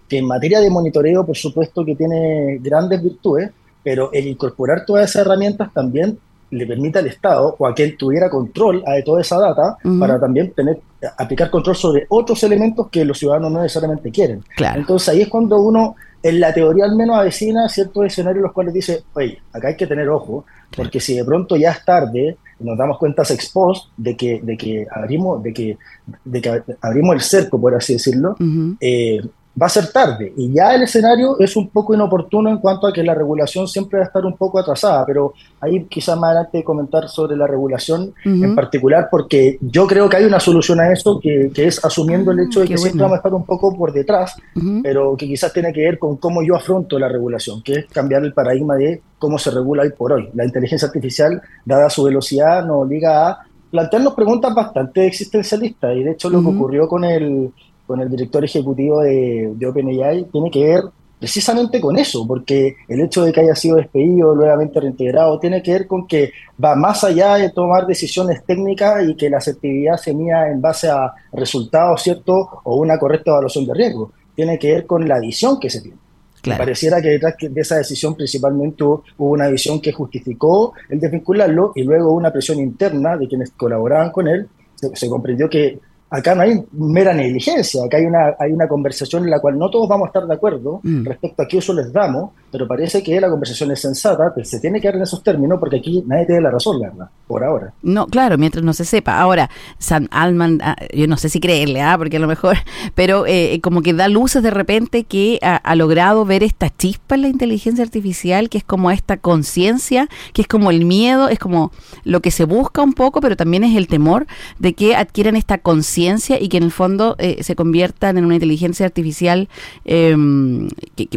que 0.07 0.17
en 0.17 0.25
materia 0.25 0.59
de 0.59 0.71
monitoreo, 0.71 1.27
por 1.27 1.37
supuesto, 1.37 1.85
que 1.85 1.95
tiene 1.95 2.57
grandes 2.59 3.03
virtudes, 3.03 3.51
pero 3.83 4.11
el 4.13 4.25
incorporar 4.25 4.83
todas 4.83 5.07
esas 5.07 5.27
herramientas 5.27 5.71
también 5.75 6.17
le 6.49 6.65
permite 6.65 6.97
al 6.97 7.05
Estado 7.05 7.55
o 7.59 7.67
a 7.67 7.75
quien 7.75 7.95
tuviera 7.97 8.31
control 8.31 8.83
de 8.83 9.03
toda 9.03 9.21
esa 9.21 9.37
data 9.37 9.77
para 9.99 10.19
también 10.19 10.51
tener 10.53 10.79
aplicar 11.19 11.51
control 11.51 11.75
sobre 11.75 12.07
otros 12.09 12.43
elementos 12.43 12.89
que 12.89 13.05
los 13.05 13.19
ciudadanos 13.19 13.51
no 13.51 13.61
necesariamente 13.61 14.09
quieren. 14.09 14.43
Entonces 14.75 15.09
ahí 15.09 15.21
es 15.21 15.27
cuando 15.27 15.61
uno 15.61 15.95
en 16.21 16.39
la 16.39 16.53
teoría 16.53 16.85
al 16.85 16.95
menos 16.95 17.17
avecina 17.17 17.69
ciertos 17.69 18.05
escenarios 18.05 18.39
en 18.39 18.43
los 18.43 18.53
cuales 18.53 18.73
dice, 18.73 19.03
oye, 19.13 19.41
acá 19.53 19.69
hay 19.69 19.77
que 19.77 19.87
tener 19.87 20.09
ojo, 20.09 20.45
porque 20.75 20.99
si 20.99 21.15
de 21.15 21.25
pronto 21.25 21.55
ya 21.55 21.71
es 21.71 21.85
tarde, 21.85 22.37
nos 22.59 22.77
damos 22.77 22.97
cuenta 22.97 23.23
ex 23.23 23.49
post 23.49 23.89
de 23.95 24.17
que, 24.17 24.41
de 24.43 24.57
que 24.57 24.85
abrimos, 24.91 25.41
de 25.41 25.53
que, 25.53 25.77
de 26.25 26.41
que 26.41 26.63
abrimos 26.81 27.15
el 27.15 27.21
cerco, 27.21 27.59
por 27.59 27.73
así 27.73 27.93
decirlo, 27.93 28.35
eh, 28.81 29.21
va 29.59 29.67
a 29.67 29.69
ser 29.69 29.91
tarde. 29.91 30.33
Y 30.37 30.53
ya 30.53 30.73
el 30.75 30.83
escenario 30.83 31.37
es 31.39 31.55
un 31.55 31.69
poco 31.69 31.93
inoportuno 31.93 32.49
en 32.49 32.57
cuanto 32.57 32.87
a 32.87 32.93
que 32.93 33.03
la 33.03 33.13
regulación 33.13 33.67
siempre 33.67 33.99
va 33.99 34.05
a 34.05 34.07
estar 34.07 34.25
un 34.25 34.37
poco 34.37 34.59
atrasada, 34.59 35.05
pero 35.05 35.33
ahí 35.59 35.85
quizás 35.85 36.17
más 36.17 36.31
adelante 36.31 36.63
comentar 36.63 37.09
sobre 37.09 37.35
la 37.35 37.47
regulación 37.47 38.13
en 38.23 38.55
particular, 38.55 39.07
porque 39.11 39.57
yo 39.61 39.87
creo 39.87 40.09
que 40.09 40.17
hay 40.17 40.25
una 40.25 40.39
solución 40.39 40.79
a 40.79 40.91
eso, 40.91 41.19
que, 41.19 41.51
es 41.55 41.83
asumiendo 41.83 42.31
el 42.31 42.39
hecho 42.39 42.61
de 42.61 42.67
que 42.67 42.77
siempre 42.77 43.01
vamos 43.01 43.15
a 43.15 43.17
estar 43.17 43.33
un 43.33 43.45
poco 43.45 43.75
por 43.75 43.91
detrás, 43.91 44.35
pero 44.83 45.15
que 45.17 45.27
quizás 45.27 45.51
tiene 45.51 45.73
que 45.73 45.81
ver 45.81 45.99
con 45.99 46.17
cómo 46.17 46.41
yo 46.41 46.55
afronto 46.55 46.97
la 46.97 47.09
regulación, 47.09 47.61
que 47.61 47.73
es 47.73 47.85
cambiar 47.87 48.23
el 48.23 48.33
paradigma 48.33 48.75
de 48.75 49.01
cómo 49.17 49.37
se 49.37 49.51
regula 49.51 49.83
hoy 49.83 49.91
por 49.91 50.13
hoy. 50.13 50.29
La 50.33 50.45
inteligencia 50.45 50.87
artificial, 50.87 51.41
dada 51.65 51.89
su 51.89 52.03
velocidad, 52.03 52.65
nos 52.65 52.83
obliga 52.83 53.29
a 53.29 53.39
plantearnos 53.71 54.13
preguntas 54.13 54.53
bastante 54.53 55.05
existencialistas, 55.05 55.95
y 55.95 56.03
de 56.03 56.11
hecho 56.11 56.29
lo 56.29 56.41
que 56.41 56.47
ocurrió 56.47 56.87
con 56.87 57.03
el 57.03 57.51
con 57.89 57.99
el 58.01 58.07
director 58.07 58.45
ejecutivo 58.45 59.01
de, 59.01 59.51
de 59.55 59.65
OpenAI 59.65 60.25
tiene 60.25 60.51
que 60.51 60.63
ver 60.63 60.83
precisamente 61.17 61.81
con 61.81 61.97
eso, 61.97 62.23
porque 62.27 62.75
el 62.87 63.01
hecho 63.01 63.23
de 63.23 63.33
que 63.33 63.41
haya 63.41 63.55
sido 63.55 63.77
despedido, 63.77 64.35
nuevamente 64.35 64.79
reintegrado, 64.79 65.39
tiene 65.39 65.63
que 65.63 65.71
ver 65.71 65.87
con 65.87 66.05
que 66.05 66.31
va 66.63 66.75
más 66.75 67.03
allá 67.03 67.37
de 67.37 67.49
tomar 67.49 67.87
decisiones 67.87 68.43
técnicas 68.45 69.09
y 69.09 69.15
que 69.15 69.27
la 69.27 69.39
asertividad 69.39 69.97
se 69.97 70.13
mida 70.13 70.51
en 70.51 70.61
base 70.61 70.87
a 70.87 71.11
resultados, 71.33 72.03
¿cierto? 72.03 72.61
O 72.63 72.75
una 72.75 72.99
correcta 72.99 73.31
evaluación 73.31 73.65
de 73.65 73.73
riesgo. 73.73 74.11
Tiene 74.35 74.59
que 74.59 74.71
ver 74.71 74.85
con 74.85 75.07
la 75.07 75.19
visión 75.19 75.59
que 75.59 75.71
se 75.71 75.81
tiene. 75.81 75.97
Pareciera 76.43 77.01
que 77.01 77.09
detrás 77.09 77.33
de 77.39 77.59
esa 77.59 77.77
decisión 77.77 78.13
principalmente 78.13 78.83
hubo 78.83 79.01
una 79.17 79.47
visión 79.47 79.81
que 79.81 79.91
justificó 79.91 80.73
el 80.89 80.99
desvincularlo 80.99 81.71
y 81.73 81.81
luego 81.81 82.13
una 82.13 82.31
presión 82.31 82.59
interna 82.59 83.17
de 83.17 83.27
quienes 83.27 83.49
colaboraban 83.49 84.11
con 84.11 84.27
él. 84.27 84.47
se 84.93 85.09
comprendió 85.09 85.49
que 85.49 85.79
acá 86.09 86.33
no 86.33 86.41
hay 86.41 86.63
mera 86.71 87.13
negligencia, 87.13 87.83
acá 87.85 87.97
hay 87.97 88.05
una, 88.05 88.35
hay 88.39 88.51
una 88.51 88.67
conversación 88.67 89.23
en 89.25 89.29
la 89.29 89.39
cual 89.39 89.57
no 89.57 89.69
todos 89.69 89.87
vamos 89.87 90.05
a 90.05 90.09
estar 90.09 90.25
de 90.25 90.33
acuerdo 90.33 90.79
mm. 90.83 91.05
respecto 91.05 91.43
a 91.43 91.47
qué 91.47 91.57
uso 91.57 91.73
les 91.73 91.93
damos, 91.93 92.31
pero 92.51 92.67
parece 92.67 93.03
que 93.03 93.19
la 93.21 93.29
conversación 93.29 93.71
es 93.71 93.81
sensata, 93.81 94.33
que 94.35 94.43
se 94.43 94.59
tiene 94.59 94.81
que 94.81 94.87
dar 94.87 94.95
en 94.95 95.03
esos 95.03 95.23
términos, 95.23 95.59
porque 95.59 95.77
aquí 95.77 96.03
nadie 96.07 96.25
tiene 96.25 96.41
la 96.41 96.51
razón, 96.51 96.79
verdad, 96.79 97.09
por 97.27 97.43
ahora. 97.43 97.73
No, 97.83 98.07
claro, 98.07 98.37
mientras 98.37 98.63
no 98.63 98.73
se 98.73 98.85
sepa. 98.85 99.19
Ahora, 99.19 99.49
San 99.77 100.07
Alman, 100.11 100.59
ah, 100.63 100.75
yo 100.93 101.07
no 101.07 101.17
sé 101.17 101.29
si 101.29 101.39
creerle, 101.39 101.81
¿ah? 101.81 101.95
porque 101.97 102.17
a 102.17 102.19
lo 102.19 102.27
mejor, 102.27 102.57
pero 102.95 103.25
eh, 103.27 103.59
como 103.61 103.81
que 103.81 103.93
da 103.93 104.07
luces 104.07 104.41
de 104.41 104.51
repente 104.51 105.03
que 105.03 105.39
ha, 105.41 105.75
logrado 105.75 106.25
ver 106.25 106.43
esta 106.43 106.69
chispa 106.75 107.15
en 107.15 107.21
la 107.21 107.27
inteligencia 107.27 107.83
artificial, 107.83 108.49
que 108.49 108.57
es 108.57 108.63
como 108.63 108.91
esta 108.91 109.17
conciencia, 109.17 110.09
que 110.33 110.41
es 110.41 110.47
como 110.47 110.71
el 110.71 110.83
miedo, 110.83 111.29
es 111.29 111.39
como 111.39 111.71
lo 112.03 112.21
que 112.21 112.31
se 112.31 112.43
busca 112.43 112.81
un 112.81 112.93
poco, 112.93 113.21
pero 113.21 113.37
también 113.37 113.63
es 113.63 113.77
el 113.77 113.87
temor 113.87 114.25
de 114.57 114.73
que 114.73 114.95
adquieran 114.95 115.35
esta 115.35 115.59
conciencia 115.59 115.98
y 116.39 116.49
que 116.49 116.57
en 116.57 116.63
el 116.63 116.71
fondo 116.71 117.15
eh, 117.19 117.43
se 117.43 117.55
conviertan 117.55 118.17
en 118.17 118.25
una 118.25 118.35
inteligencia 118.35 118.85
artificial 118.85 119.49
em, 119.85 120.69
que 120.95 121.07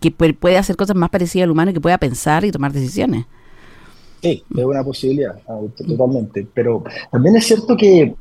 que 0.00 0.10
puede 0.10 0.58
hacer 0.58 0.76
cosas 0.76 0.96
más 0.96 1.08
parecidas 1.08 1.44
al 1.44 1.50
humano 1.50 1.70
y 1.70 1.74
que 1.74 1.80
pueda 1.80 1.96
pensar 1.96 2.44
y 2.44 2.50
tomar 2.50 2.72
decisiones. 2.72 3.24
Sí, 4.20 4.42
es 4.54 4.64
una 4.64 4.84
posibilidad, 4.84 5.34
ah, 5.48 5.60
totalmente. 5.76 6.46
Pero 6.52 6.84
también 7.10 7.36
es 7.36 7.46
cierto 7.46 7.76
que, 7.76 8.14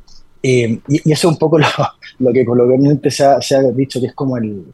eh, 0.44 0.80
y, 0.88 1.12
eso 1.12 1.28
es 1.28 1.34
un 1.34 1.38
poco 1.38 1.58
lo, 2.20 2.34
que 2.34 2.46
coloquialmente 2.46 3.12
se 3.12 3.26
ha, 3.26 3.42
se 3.42 3.56
ha, 3.56 3.64
dicho 3.64 4.00
que 4.00 4.08
es 4.08 4.14
como 4.14 4.38
el, 4.38 4.66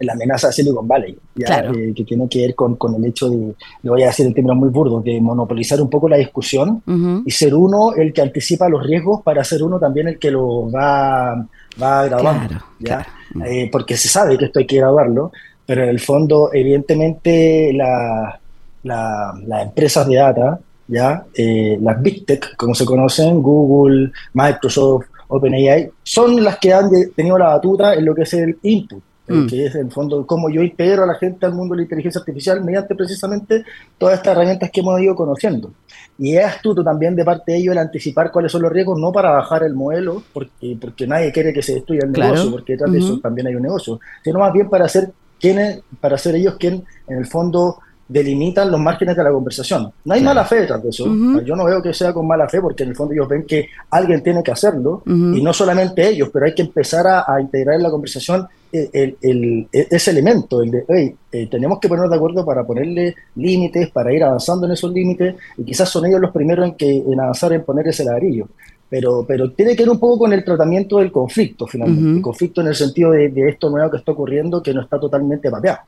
la 0.00 0.12
amenaza 0.12 0.48
de 0.48 0.52
Silicon 0.52 0.86
Valley, 0.86 1.16
eh, 1.36 1.92
que 1.94 2.04
tiene 2.04 2.28
que 2.28 2.40
ver 2.40 2.54
con, 2.54 2.76
con, 2.76 2.94
el 2.94 3.04
hecho 3.04 3.28
de, 3.28 3.54
le 3.82 3.90
voy 3.90 4.02
a 4.02 4.06
decir 4.06 4.26
el 4.26 4.34
término 4.34 4.54
muy 4.54 4.68
burdo, 4.68 5.00
de 5.00 5.20
monopolizar 5.20 5.80
un 5.80 5.90
poco 5.90 6.08
la 6.08 6.16
discusión 6.16 6.82
y 7.24 7.30
ser 7.30 7.54
uno 7.54 7.94
el 7.94 8.12
que 8.12 8.22
anticipa 8.22 8.68
los 8.68 8.86
riesgos 8.86 9.22
para 9.22 9.44
ser 9.44 9.62
uno 9.62 9.78
también 9.78 10.08
el 10.08 10.18
que 10.18 10.30
lo 10.30 10.70
va, 10.70 11.46
va 11.80 12.04
graduando. 12.04 12.54
¿ya? 12.78 13.06
Eh, 13.46 13.68
porque 13.70 13.96
se 13.96 14.08
sabe 14.08 14.38
que 14.38 14.46
esto 14.46 14.58
hay 14.58 14.66
que 14.66 14.78
graduarlo, 14.78 15.32
pero 15.66 15.82
en 15.82 15.90
el 15.90 16.00
fondo, 16.00 16.50
evidentemente, 16.52 17.72
la, 17.74 18.40
las 18.82 19.62
empresas 19.62 20.06
de 20.06 20.16
data, 20.16 20.58
¿ya? 20.86 21.24
Eh, 21.34 21.78
las 21.80 22.00
Big 22.02 22.24
Tech, 22.24 22.56
como 22.56 22.74
se 22.74 22.84
conocen, 22.84 23.42
Google, 23.42 24.10
Microsoft, 24.32 25.06
OpenAI, 25.28 25.90
son 26.02 26.42
las 26.42 26.58
que 26.58 26.72
han 26.72 26.90
tenido 27.14 27.38
la 27.38 27.48
batuta 27.48 27.94
en 27.94 28.04
lo 28.04 28.14
que 28.14 28.22
es 28.22 28.32
el 28.34 28.58
input, 28.62 29.02
mm. 29.34 29.46
que 29.46 29.66
es 29.66 29.74
en 29.74 29.86
el 29.86 29.92
fondo 29.92 30.26
cómo 30.26 30.50
yo 30.50 30.62
integro 30.62 31.04
a 31.04 31.06
la 31.06 31.14
gente 31.14 31.46
al 31.46 31.54
mundo 31.54 31.74
de 31.74 31.78
la 31.78 31.82
inteligencia 31.84 32.18
artificial 32.18 32.62
mediante 32.64 32.94
precisamente 32.94 33.64
todas 33.96 34.16
estas 34.16 34.36
herramientas 34.36 34.70
que 34.70 34.80
hemos 34.80 35.00
ido 35.00 35.14
conociendo. 35.14 35.72
Y 36.18 36.36
es 36.36 36.44
astuto 36.44 36.82
también 36.82 37.14
de 37.14 37.24
parte 37.24 37.52
de 37.52 37.58
ellos 37.58 37.72
el 37.72 37.78
anticipar 37.78 38.30
cuáles 38.30 38.52
son 38.52 38.62
los 38.62 38.72
riesgos, 38.72 38.98
no 38.98 39.12
para 39.12 39.30
bajar 39.30 39.62
el 39.62 39.74
modelo, 39.74 40.22
porque, 40.32 40.76
porque 40.80 41.06
nadie 41.06 41.32
quiere 41.32 41.52
que 41.52 41.62
se 41.62 41.74
destruya 41.74 42.02
el 42.04 42.12
negocio, 42.12 42.50
porque 42.50 42.72
detrás 42.72 42.92
de 42.92 42.98
eso 42.98 43.18
también 43.20 43.46
hay 43.46 43.54
un 43.54 43.62
negocio, 43.62 44.00
sino 44.24 44.38
más 44.38 44.52
bien 44.52 44.68
para 44.68 44.86
hacer 44.86 45.10
quienes, 45.40 45.80
para 46.00 46.18
ser 46.18 46.34
ellos 46.34 46.56
quien 46.58 46.84
en 47.06 47.18
el 47.18 47.26
fondo 47.26 47.78
delimitan 48.08 48.70
los 48.70 48.80
márgenes 48.80 49.16
de 49.16 49.22
la 49.22 49.30
conversación. 49.30 49.92
No 50.04 50.14
hay 50.14 50.22
mala 50.22 50.44
fe 50.44 50.60
detrás 50.60 50.82
de 50.82 50.88
eso. 50.88 51.06
Yo 51.44 51.54
no 51.54 51.64
veo 51.64 51.82
que 51.82 51.92
sea 51.92 52.12
con 52.12 52.26
mala 52.26 52.48
fe 52.48 52.60
porque 52.60 52.82
en 52.82 52.90
el 52.90 52.96
fondo 52.96 53.12
ellos 53.12 53.28
ven 53.28 53.44
que 53.44 53.68
alguien 53.90 54.22
tiene 54.22 54.42
que 54.42 54.50
hacerlo 54.50 55.02
y 55.06 55.42
no 55.42 55.52
solamente 55.52 56.08
ellos, 56.08 56.30
pero 56.32 56.46
hay 56.46 56.54
que 56.54 56.62
empezar 56.62 57.06
a, 57.06 57.40
integrar 57.40 57.76
en 57.76 57.82
la 57.82 57.90
conversación 57.90 58.46
el, 58.72 59.16
el, 59.22 59.68
ese 59.72 60.10
elemento, 60.10 60.62
el 60.62 60.70
de, 60.70 60.84
hey, 60.88 61.14
eh, 61.32 61.48
tenemos 61.50 61.78
que 61.78 61.88
ponernos 61.88 62.10
de 62.10 62.16
acuerdo 62.16 62.44
para 62.44 62.66
ponerle 62.66 63.14
límites, 63.36 63.90
para 63.90 64.12
ir 64.12 64.22
avanzando 64.22 64.66
en 64.66 64.72
esos 64.72 64.92
límites 64.92 65.36
y 65.56 65.64
quizás 65.64 65.88
son 65.88 66.04
ellos 66.04 66.20
los 66.20 66.32
primeros 66.32 66.66
en, 66.66 66.74
que, 66.74 66.96
en 66.96 67.20
avanzar 67.20 67.52
en 67.52 67.64
poner 67.64 67.88
ese 67.88 68.04
ladrillo. 68.04 68.48
Pero, 68.90 69.24
pero 69.26 69.50
tiene 69.52 69.76
que 69.76 69.82
ver 69.82 69.90
un 69.90 70.00
poco 70.00 70.20
con 70.20 70.32
el 70.32 70.42
tratamiento 70.42 70.98
del 70.98 71.12
conflicto, 71.12 71.66
finalmente. 71.66 72.16
El 72.16 72.22
conflicto 72.22 72.62
en 72.62 72.68
el 72.68 72.74
sentido 72.74 73.10
de, 73.10 73.30
esto 73.48 73.68
nuevo 73.68 73.90
que 73.90 73.98
está 73.98 74.12
ocurriendo 74.12 74.62
que 74.62 74.72
no 74.72 74.80
está 74.80 74.98
totalmente 74.98 75.50
mapeado. 75.50 75.80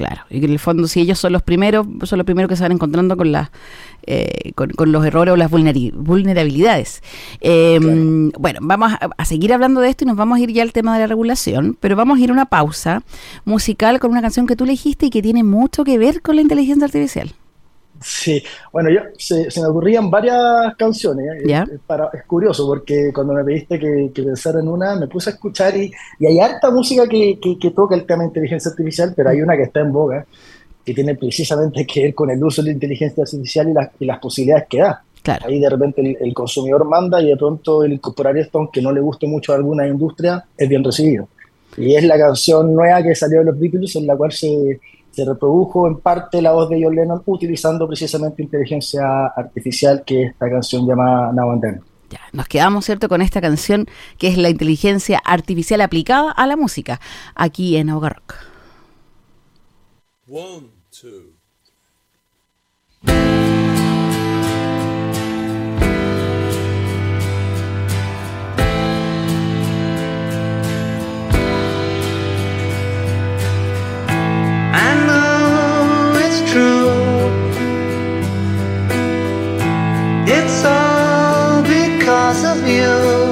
Claro, 0.00 0.22
y 0.30 0.40
que 0.40 0.46
en 0.46 0.52
el 0.52 0.58
fondo 0.58 0.88
si 0.88 1.02
ellos 1.02 1.18
son 1.18 1.34
los 1.34 1.42
primeros, 1.42 1.86
son 2.04 2.16
los 2.16 2.24
primeros 2.24 2.48
que 2.48 2.56
se 2.56 2.62
van 2.62 2.72
encontrando 2.72 3.18
con 3.18 3.32
las 3.32 3.50
eh, 4.06 4.52
con, 4.54 4.92
los 4.92 5.04
errores 5.04 5.34
o 5.34 5.36
las 5.36 5.50
vulnerabilidades. 5.50 7.02
Em, 7.42 8.30
bueno, 8.30 8.60
vamos 8.62 8.94
a, 8.98 9.24
seguir 9.26 9.52
hablando 9.52 9.82
de 9.82 9.90
esto 9.90 10.04
y 10.04 10.06
nos 10.06 10.16
vamos 10.16 10.38
a 10.38 10.40
ir 10.40 10.52
ya 10.52 10.62
al 10.62 10.72
tema 10.72 10.94
de 10.94 11.00
la 11.00 11.06
regulación, 11.06 11.76
pero 11.78 11.96
vamos 11.96 12.18
a 12.18 12.22
ir 12.22 12.30
a 12.30 12.32
una 12.32 12.46
pausa 12.46 13.02
musical 13.44 14.00
con 14.00 14.10
una 14.10 14.22
canción 14.22 14.46
que 14.46 14.56
tú 14.56 14.64
elegiste 14.64 15.04
y 15.04 15.10
que 15.10 15.20
tiene 15.20 15.44
mucho 15.44 15.84
que 15.84 15.98
ver 15.98 16.22
con 16.22 16.36
la 16.36 16.40
inteligencia 16.40 16.86
artificial. 16.86 17.34
Sí, 18.02 18.42
bueno, 18.72 18.88
yo, 18.88 19.00
se, 19.18 19.48
me 19.60 19.66
ocurrían 19.66 20.10
varias 20.10 20.74
canciones. 20.76 21.42
¿Ya? 21.44 21.62
Es, 21.62 21.80
para, 21.86 22.08
es 22.14 22.24
curioso 22.24 22.66
porque 22.66 23.12
cuando 23.12 23.34
me 23.34 23.44
pediste 23.44 23.78
que, 23.78 24.10
que, 24.14 24.22
pensara 24.22 24.60
en 24.60 24.68
una, 24.68 24.96
me 24.96 25.06
puse 25.06 25.30
a 25.30 25.32
escuchar 25.34 25.76
y, 25.76 25.92
y 26.18 26.26
hay 26.26 26.40
harta 26.40 26.70
música 26.70 27.06
que, 27.06 27.38
que, 27.38 27.70
toca 27.70 27.94
el 27.94 28.06
tema 28.06 28.22
de 28.22 28.28
inteligencia 28.28 28.70
artificial, 28.70 29.12
pero 29.14 29.28
hay 29.28 29.42
una 29.42 29.54
que 29.56 29.64
está 29.64 29.80
en 29.80 29.92
boga 29.92 30.24
que 30.84 30.94
tiene 30.94 31.14
precisamente 31.14 31.86
que 31.86 32.04
ver 32.04 32.14
con 32.14 32.30
el 32.30 32.42
uso 32.42 32.62
de 32.62 32.68
la 32.68 32.74
inteligencia 32.74 33.22
artificial 33.22 33.68
y, 33.68 33.72
las, 33.74 33.90
y 34.00 34.06
las 34.06 34.18
posibilidades 34.18 34.66
que 34.68 34.78
da. 34.78 35.02
Claro. 35.22 35.46
Ahí 35.46 35.60
de 35.60 35.68
repente 35.68 36.16
el, 36.18 36.32
consumidor 36.32 36.86
manda 36.86 37.20
y 37.20 37.28
de 37.28 37.36
pronto 37.36 37.84
el 37.84 37.92
incorporar 37.92 38.36
esto, 38.38 38.58
aunque 38.58 38.80
no 38.80 38.90
le 38.90 39.00
guste 39.00 39.26
mucho 39.26 39.52
a 39.52 39.56
alguna 39.56 39.86
industria, 39.86 40.42
es 40.56 40.68
bien 40.68 40.82
recibido. 40.82 41.28
Y 41.76 41.94
es 41.94 42.04
la 42.04 42.18
canción 42.18 42.74
nueva 42.74 43.02
que 43.02 43.14
salió 43.14 43.40
de 43.40 43.44
los 43.44 43.58
Beatles 43.58 43.94
en 43.96 44.06
la 44.06 44.16
cual 44.16 44.32
se 44.32 44.80
se 45.10 45.24
reprodujo 45.24 45.86
en 45.86 45.98
parte 45.98 46.40
la 46.40 46.52
voz 46.52 46.68
de 46.68 46.82
John 46.82 46.94
Lennon 46.94 47.22
utilizando 47.26 47.86
precisamente 47.86 48.42
inteligencia 48.42 49.26
artificial, 49.26 50.02
que 50.04 50.24
es 50.24 50.30
esta 50.32 50.48
canción 50.48 50.86
llamada 50.86 51.32
Now 51.32 51.52
and 51.52 51.62
Then. 51.62 51.80
Ya, 52.10 52.20
nos 52.32 52.48
quedamos, 52.48 52.84
¿cierto?, 52.84 53.08
con 53.08 53.22
esta 53.22 53.40
canción 53.40 53.86
que 54.18 54.28
es 54.28 54.36
la 54.36 54.50
inteligencia 54.50 55.20
artificial 55.24 55.80
aplicada 55.80 56.32
a 56.32 56.46
la 56.46 56.56
música, 56.56 57.00
aquí 57.34 57.76
en 57.76 57.90
Ahoga 57.90 58.10
Rock. 58.10 58.34
One, 60.28 60.68
two. 60.90 61.34
you. 82.70 83.29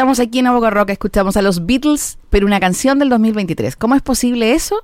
Estamos 0.00 0.18
aquí 0.18 0.38
en 0.38 0.46
Aboca 0.46 0.70
Rock, 0.70 0.88
escuchamos 0.88 1.36
a 1.36 1.42
los 1.42 1.66
Beatles, 1.66 2.16
pero 2.30 2.46
una 2.46 2.58
canción 2.58 2.98
del 2.98 3.10
2023. 3.10 3.76
¿Cómo 3.76 3.94
es 3.94 4.00
posible 4.00 4.54
eso? 4.54 4.82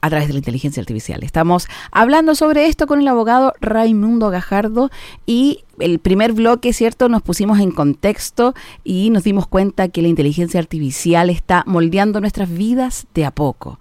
a 0.00 0.08
través 0.08 0.28
de 0.28 0.32
la 0.32 0.38
inteligencia 0.38 0.80
artificial. 0.80 1.22
Estamos 1.22 1.66
hablando 1.90 2.34
sobre 2.34 2.66
esto 2.66 2.86
con 2.86 3.00
el 3.00 3.08
abogado 3.08 3.52
Raimundo 3.60 4.30
Gajardo 4.30 4.90
y 5.26 5.64
el 5.78 5.98
primer 5.98 6.32
bloque, 6.32 6.72
¿cierto? 6.72 7.10
Nos 7.10 7.20
pusimos 7.20 7.58
en 7.58 7.70
contexto 7.70 8.54
y 8.82 9.10
nos 9.10 9.24
dimos 9.24 9.46
cuenta 9.46 9.88
que 9.88 10.00
la 10.00 10.08
inteligencia 10.08 10.58
artificial 10.58 11.28
está 11.28 11.62
moldeando 11.66 12.20
nuestras 12.20 12.50
vidas 12.50 13.06
de 13.12 13.26
a 13.26 13.30
poco. 13.30 13.78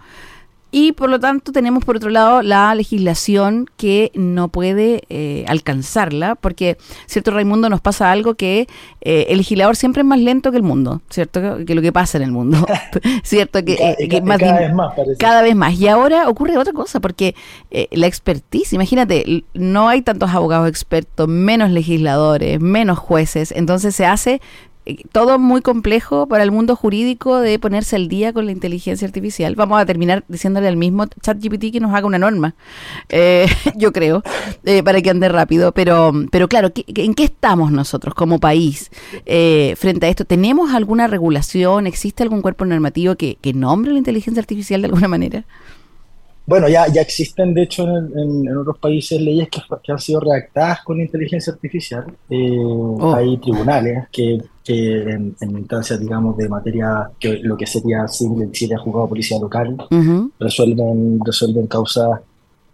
Y 0.76 0.94
por 0.94 1.08
lo 1.12 1.20
tanto 1.20 1.52
tenemos 1.52 1.86
por 1.86 1.98
otro 1.98 2.10
lado 2.10 2.42
la 2.42 2.74
legislación 2.74 3.68
que 3.78 4.12
no 4.16 4.48
puede 4.48 5.04
eh, 5.08 5.46
alcanzarla, 5.48 6.34
porque, 6.34 6.78
¿cierto, 7.06 7.30
Raimundo? 7.30 7.70
Nos 7.70 7.80
pasa 7.80 8.12
algo 8.12 8.34
que 8.34 8.68
eh, 9.02 9.28
el 9.30 9.38
legislador 9.38 9.76
siempre 9.76 10.02
es 10.02 10.08
más 10.08 10.18
lento 10.18 10.50
que 10.50 10.58
el 10.58 10.64
mundo, 10.64 11.04
¿cierto? 11.12 11.64
Que 11.64 11.76
lo 11.76 11.84
que 11.84 11.94
pasa 11.94 12.18
en 12.18 12.24
el 12.24 12.32
mundo, 12.32 12.66
¿cierto? 13.24 13.64
Que, 13.64 13.76
cada, 13.76 13.94
eh, 14.00 14.22
más 14.24 14.40
cada 14.40 14.60
vez 14.62 14.74
más, 14.74 14.96
parece. 14.96 15.18
Cada 15.18 15.42
vez 15.44 15.56
más. 15.56 15.80
Y 15.80 15.88
ahora 15.88 16.28
ocurre 16.28 16.58
otra 16.58 16.74
cosa, 16.74 17.00
porque 17.00 17.36
la 17.92 18.08
expertise, 18.08 18.74
imagínate, 18.74 19.44
no 19.54 19.90
hay 19.90 20.02
tantos 20.02 20.32
abogados 20.32 20.68
expertos, 20.68 21.28
menos 21.28 21.70
legisladores, 21.70 22.60
menos 22.60 22.98
jueces, 22.98 23.52
entonces 23.52 23.96
se 23.96 24.08
hace 24.08 24.42
todo 25.12 25.40
muy 25.40 25.62
complejo 25.62 26.28
para 26.28 26.44
el 26.44 26.52
mundo 26.52 26.76
jurídico 26.76 27.40
de 27.40 27.58
ponerse 27.60 27.96
al 27.96 28.08
día 28.08 28.34
con 28.34 28.46
la 28.46 28.52
inteligencia 28.52 29.08
artificial. 29.08 29.56
Vamos 29.56 29.80
a 29.80 29.86
terminar 29.86 30.24
diciéndole 30.28 30.68
al 30.68 30.78
mismo 30.78 31.06
ChatGPT 31.22 31.72
que 31.72 31.80
nos 31.80 31.94
haga 31.94 32.08
una 32.08 32.20
norma, 32.20 32.56
eh, 33.10 33.48
yo 33.76 33.94
creo, 33.94 34.24
eh, 34.66 34.84
para 34.84 35.02
que 35.02 35.10
ande 35.10 35.30
rápido. 35.30 35.72
Pero, 35.72 36.12
pero 36.32 36.48
claro, 36.48 36.72
¿en 36.76 37.14
qué 37.14 37.24
estamos 37.24 37.72
nosotros 37.72 38.14
como 38.14 38.40
país 38.40 38.92
eh, 39.26 39.76
frente 39.78 40.06
a 40.06 40.10
esto? 40.10 40.26
¿Tenemos 40.26 40.74
alguna 40.74 41.08
regulación? 41.08 41.88
¿Existe 41.88 42.24
algún 42.24 42.42
cuerpo 42.42 42.66
normativo 42.66 43.16
que, 43.16 43.38
que 43.42 43.54
nombre 43.54 43.92
la 43.92 43.98
inteligencia 43.98 44.42
artificial 44.42 44.82
de 44.82 44.88
alguna 44.88 45.08
manera? 45.08 45.46
Bueno, 46.46 46.68
ya, 46.68 46.88
ya 46.88 47.02
existen, 47.02 47.54
de 47.54 47.64
hecho, 47.64 47.84
en, 47.84 48.48
en, 48.48 48.58
otros 48.58 48.78
países 48.78 49.20
leyes 49.22 49.48
que, 49.50 49.62
que, 49.82 49.92
han 49.94 50.00
sido 50.00 50.20
redactadas 50.20 50.84
con 50.84 51.00
inteligencia 51.00 51.54
artificial. 51.54 52.06
Eh, 52.30 52.58
oh. 52.60 53.16
Hay 53.16 53.38
tribunales 53.38 54.08
que, 54.12 54.42
que 54.64 55.02
en, 55.02 55.36
en, 55.42 55.58
instancias, 55.58 56.00
digamos, 56.00 56.38
de 56.38 56.48
materia, 56.48 57.10
que 57.20 57.40
lo 57.40 57.58
que 57.58 57.68
sería 57.68 58.06
en 58.20 58.52
Chile, 58.52 58.78
juzgado 58.78 59.10
policía 59.10 59.38
local, 59.40 59.76
uh 59.92 59.96
-huh. 59.96 60.32
resuelven, 60.40 61.20
resuelven 61.26 61.68
causas 61.68 62.22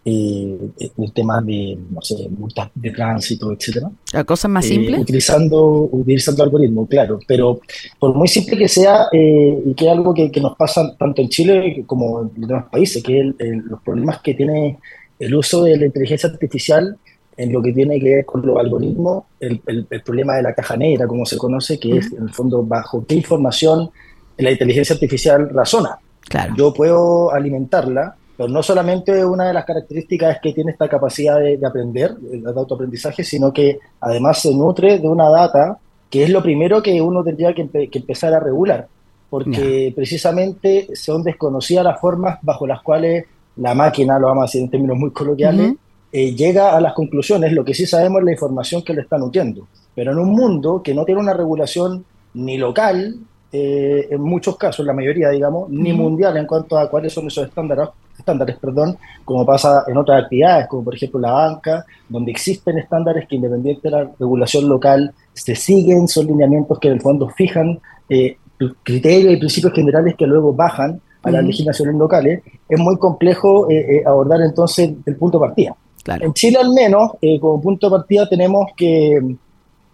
eh, 0.02 0.56
en 0.96 1.10
temas 1.12 1.44
de, 1.44 1.76
no 1.90 2.00
sé, 2.00 2.28
multas 2.30 2.70
de 2.74 2.90
tránsito, 2.90 3.52
etcétera. 3.52 3.90
¿A 4.14 4.24
cosas 4.24 4.50
más 4.50 4.64
eh, 4.64 4.68
simples? 4.68 5.00
Utilizando, 5.00 5.88
utilizando 5.92 6.42
algoritmos, 6.42 6.88
claro, 6.88 7.18
pero 7.26 7.60
por 7.98 8.14
muy 8.14 8.28
simple 8.28 8.56
que 8.56 8.68
sea, 8.68 9.08
eh, 9.12 9.62
y 9.66 9.74
que 9.74 9.84
es 9.84 9.90
algo 9.90 10.14
que, 10.14 10.30
que, 10.30 10.40
nos 10.40 10.56
pasa 10.56 10.96
tanto 10.96 11.20
en 11.20 11.28
Chile 11.28 11.84
como 11.86 12.22
en 12.22 12.30
los 12.36 12.48
demás 12.48 12.64
países, 12.70 13.02
que 13.02 13.20
el, 13.20 13.36
el, 13.38 13.58
los 13.58 13.82
problemas 13.82 14.20
que 14.22 14.32
tiene 14.34 14.78
el 15.18 15.34
uso 15.34 15.64
de 15.64 15.76
la 15.76 15.86
inteligencia 15.86 16.30
artificial 16.30 16.96
en 17.42 17.48
lo 17.54 17.60
que 17.62 17.72
tiene 17.72 17.98
que 18.02 18.10
ver 18.16 18.24
con 18.30 18.40
los 18.46 18.56
algoritmos, 18.58 19.24
el, 19.40 19.54
el, 19.66 19.86
el 19.88 20.02
problema 20.02 20.32
de 20.36 20.42
la 20.42 20.52
caja 20.52 20.76
negra, 20.76 21.06
como 21.06 21.24
se 21.24 21.36
conoce, 21.44 21.78
que 21.82 21.88
uh 21.88 21.94
-huh. 21.94 21.98
es 21.98 22.12
en 22.12 22.22
el 22.28 22.32
fondo 22.38 22.56
bajo 22.62 23.04
qué 23.08 23.14
información 23.14 23.90
la 24.36 24.50
inteligencia 24.50 24.94
artificial 24.94 25.40
razona. 25.60 25.92
Claro. 26.32 26.54
Yo 26.58 26.72
puedo 26.72 27.32
alimentarla, 27.32 28.14
pero 28.36 28.48
no 28.48 28.62
solamente 28.62 29.24
una 29.24 29.44
de 29.48 29.54
las 29.54 29.64
características 29.64 30.28
es 30.34 30.40
que 30.42 30.52
tiene 30.52 30.72
esta 30.72 30.88
capacidad 30.88 31.36
de, 31.44 31.56
de 31.56 31.66
aprender, 31.66 32.10
de 32.16 32.60
autoaprendizaje, 32.64 33.22
sino 33.24 33.52
que 33.52 33.78
además 34.00 34.40
se 34.42 34.50
nutre 34.54 34.98
de 34.98 35.08
una 35.08 35.28
data 35.28 35.78
que 36.10 36.22
es 36.24 36.30
lo 36.30 36.40
primero 36.42 36.82
que 36.82 37.00
uno 37.00 37.22
tendría 37.22 37.54
que, 37.54 37.62
empe 37.62 37.88
que 37.88 38.00
empezar 38.00 38.32
a 38.34 38.40
regular, 38.40 38.86
porque 39.30 39.92
precisamente 39.94 40.88
son 40.94 41.22
desconocidas 41.22 41.84
las 41.84 42.00
formas 42.00 42.38
bajo 42.42 42.66
las 42.66 42.80
cuales 42.82 43.24
la 43.56 43.74
máquina, 43.74 44.18
lo 44.18 44.26
vamos 44.26 44.42
a 44.42 44.46
decir 44.46 44.62
en 44.62 44.70
términos 44.70 44.96
muy 44.98 45.10
coloquiales, 45.10 45.66
uh 45.68 45.72
-huh. 45.72 45.78
Eh, 46.12 46.34
llega 46.34 46.76
a 46.76 46.80
las 46.80 46.92
conclusiones. 46.94 47.52
Lo 47.52 47.64
que 47.64 47.74
sí 47.74 47.86
sabemos 47.86 48.20
es 48.20 48.24
la 48.24 48.32
información 48.32 48.82
que 48.82 48.94
le 48.94 49.02
está 49.02 49.18
nutriendo. 49.18 49.68
Pero 49.94 50.12
en 50.12 50.18
un 50.18 50.30
mundo 50.30 50.82
que 50.82 50.94
no 50.94 51.04
tiene 51.04 51.20
una 51.20 51.34
regulación 51.34 52.04
ni 52.34 52.58
local, 52.58 53.16
eh, 53.52 54.08
en 54.10 54.20
muchos 54.20 54.56
casos, 54.56 54.86
la 54.86 54.92
mayoría, 54.92 55.30
digamos, 55.30 55.68
ni 55.70 55.92
mundial 55.92 56.36
en 56.36 56.46
cuanto 56.46 56.78
a 56.78 56.88
cuáles 56.88 57.12
son 57.12 57.26
esos 57.26 57.48
estándares, 57.48 57.88
estándares, 58.16 58.56
perdón, 58.58 58.96
como 59.24 59.44
pasa 59.44 59.84
en 59.88 59.96
otras 59.96 60.24
actividades, 60.24 60.68
como 60.68 60.84
por 60.84 60.94
ejemplo 60.94 61.18
la 61.18 61.32
banca, 61.32 61.84
donde 62.08 62.30
existen 62.30 62.78
estándares 62.78 63.26
que 63.26 63.36
independiente 63.36 63.80
de 63.82 63.90
la 63.90 64.10
regulación 64.18 64.68
local 64.68 65.12
se 65.32 65.56
siguen, 65.56 66.06
son 66.06 66.26
lineamientos 66.26 66.78
que 66.78 66.88
en 66.88 66.94
el 66.94 67.00
fondo 67.00 67.28
fijan 67.30 67.80
eh, 68.08 68.36
criterios 68.82 69.34
y 69.34 69.36
principios 69.38 69.72
generales 69.72 70.14
que 70.16 70.26
luego 70.26 70.52
bajan 70.52 71.00
a 71.22 71.30
las 71.30 71.44
legislaciones 71.44 71.94
locales, 71.96 72.42
es 72.68 72.78
muy 72.78 72.96
complejo 72.98 73.70
eh, 73.70 73.96
eh, 73.96 74.02
abordar 74.06 74.40
entonces 74.40 74.92
el 75.04 75.16
punto 75.16 75.38
de 75.38 75.46
partida. 75.46 75.76
Claro. 76.02 76.24
En 76.24 76.32
Chile 76.34 76.58
al 76.60 76.72
menos, 76.72 77.12
eh, 77.20 77.38
como 77.38 77.60
punto 77.60 77.88
de 77.88 77.96
partida 77.96 78.28
tenemos 78.28 78.66
que, 78.76 79.36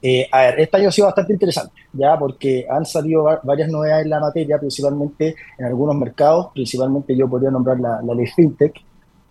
eh, 0.03 0.29
a 0.31 0.43
ver, 0.43 0.61
este 0.61 0.77
año 0.77 0.89
ha 0.89 0.93
sido 0.93 1.07
bastante 1.07 1.33
interesante, 1.33 1.73
ya 1.93 2.19
porque 2.19 2.67
han 2.69 2.85
salido 2.85 3.25
varias 3.43 3.69
novedades 3.69 4.05
en 4.05 4.11
la 4.11 4.21
materia, 4.21 4.59
principalmente 4.59 5.35
en 5.59 5.65
algunos 5.65 5.97
mercados, 5.97 6.49
principalmente 6.55 7.17
yo 7.17 7.29
podría 7.29 7.51
nombrar 7.51 7.81
la, 7.81 8.01
la 8.03 8.15
ley 8.15 8.27
FinTech, 8.27 8.75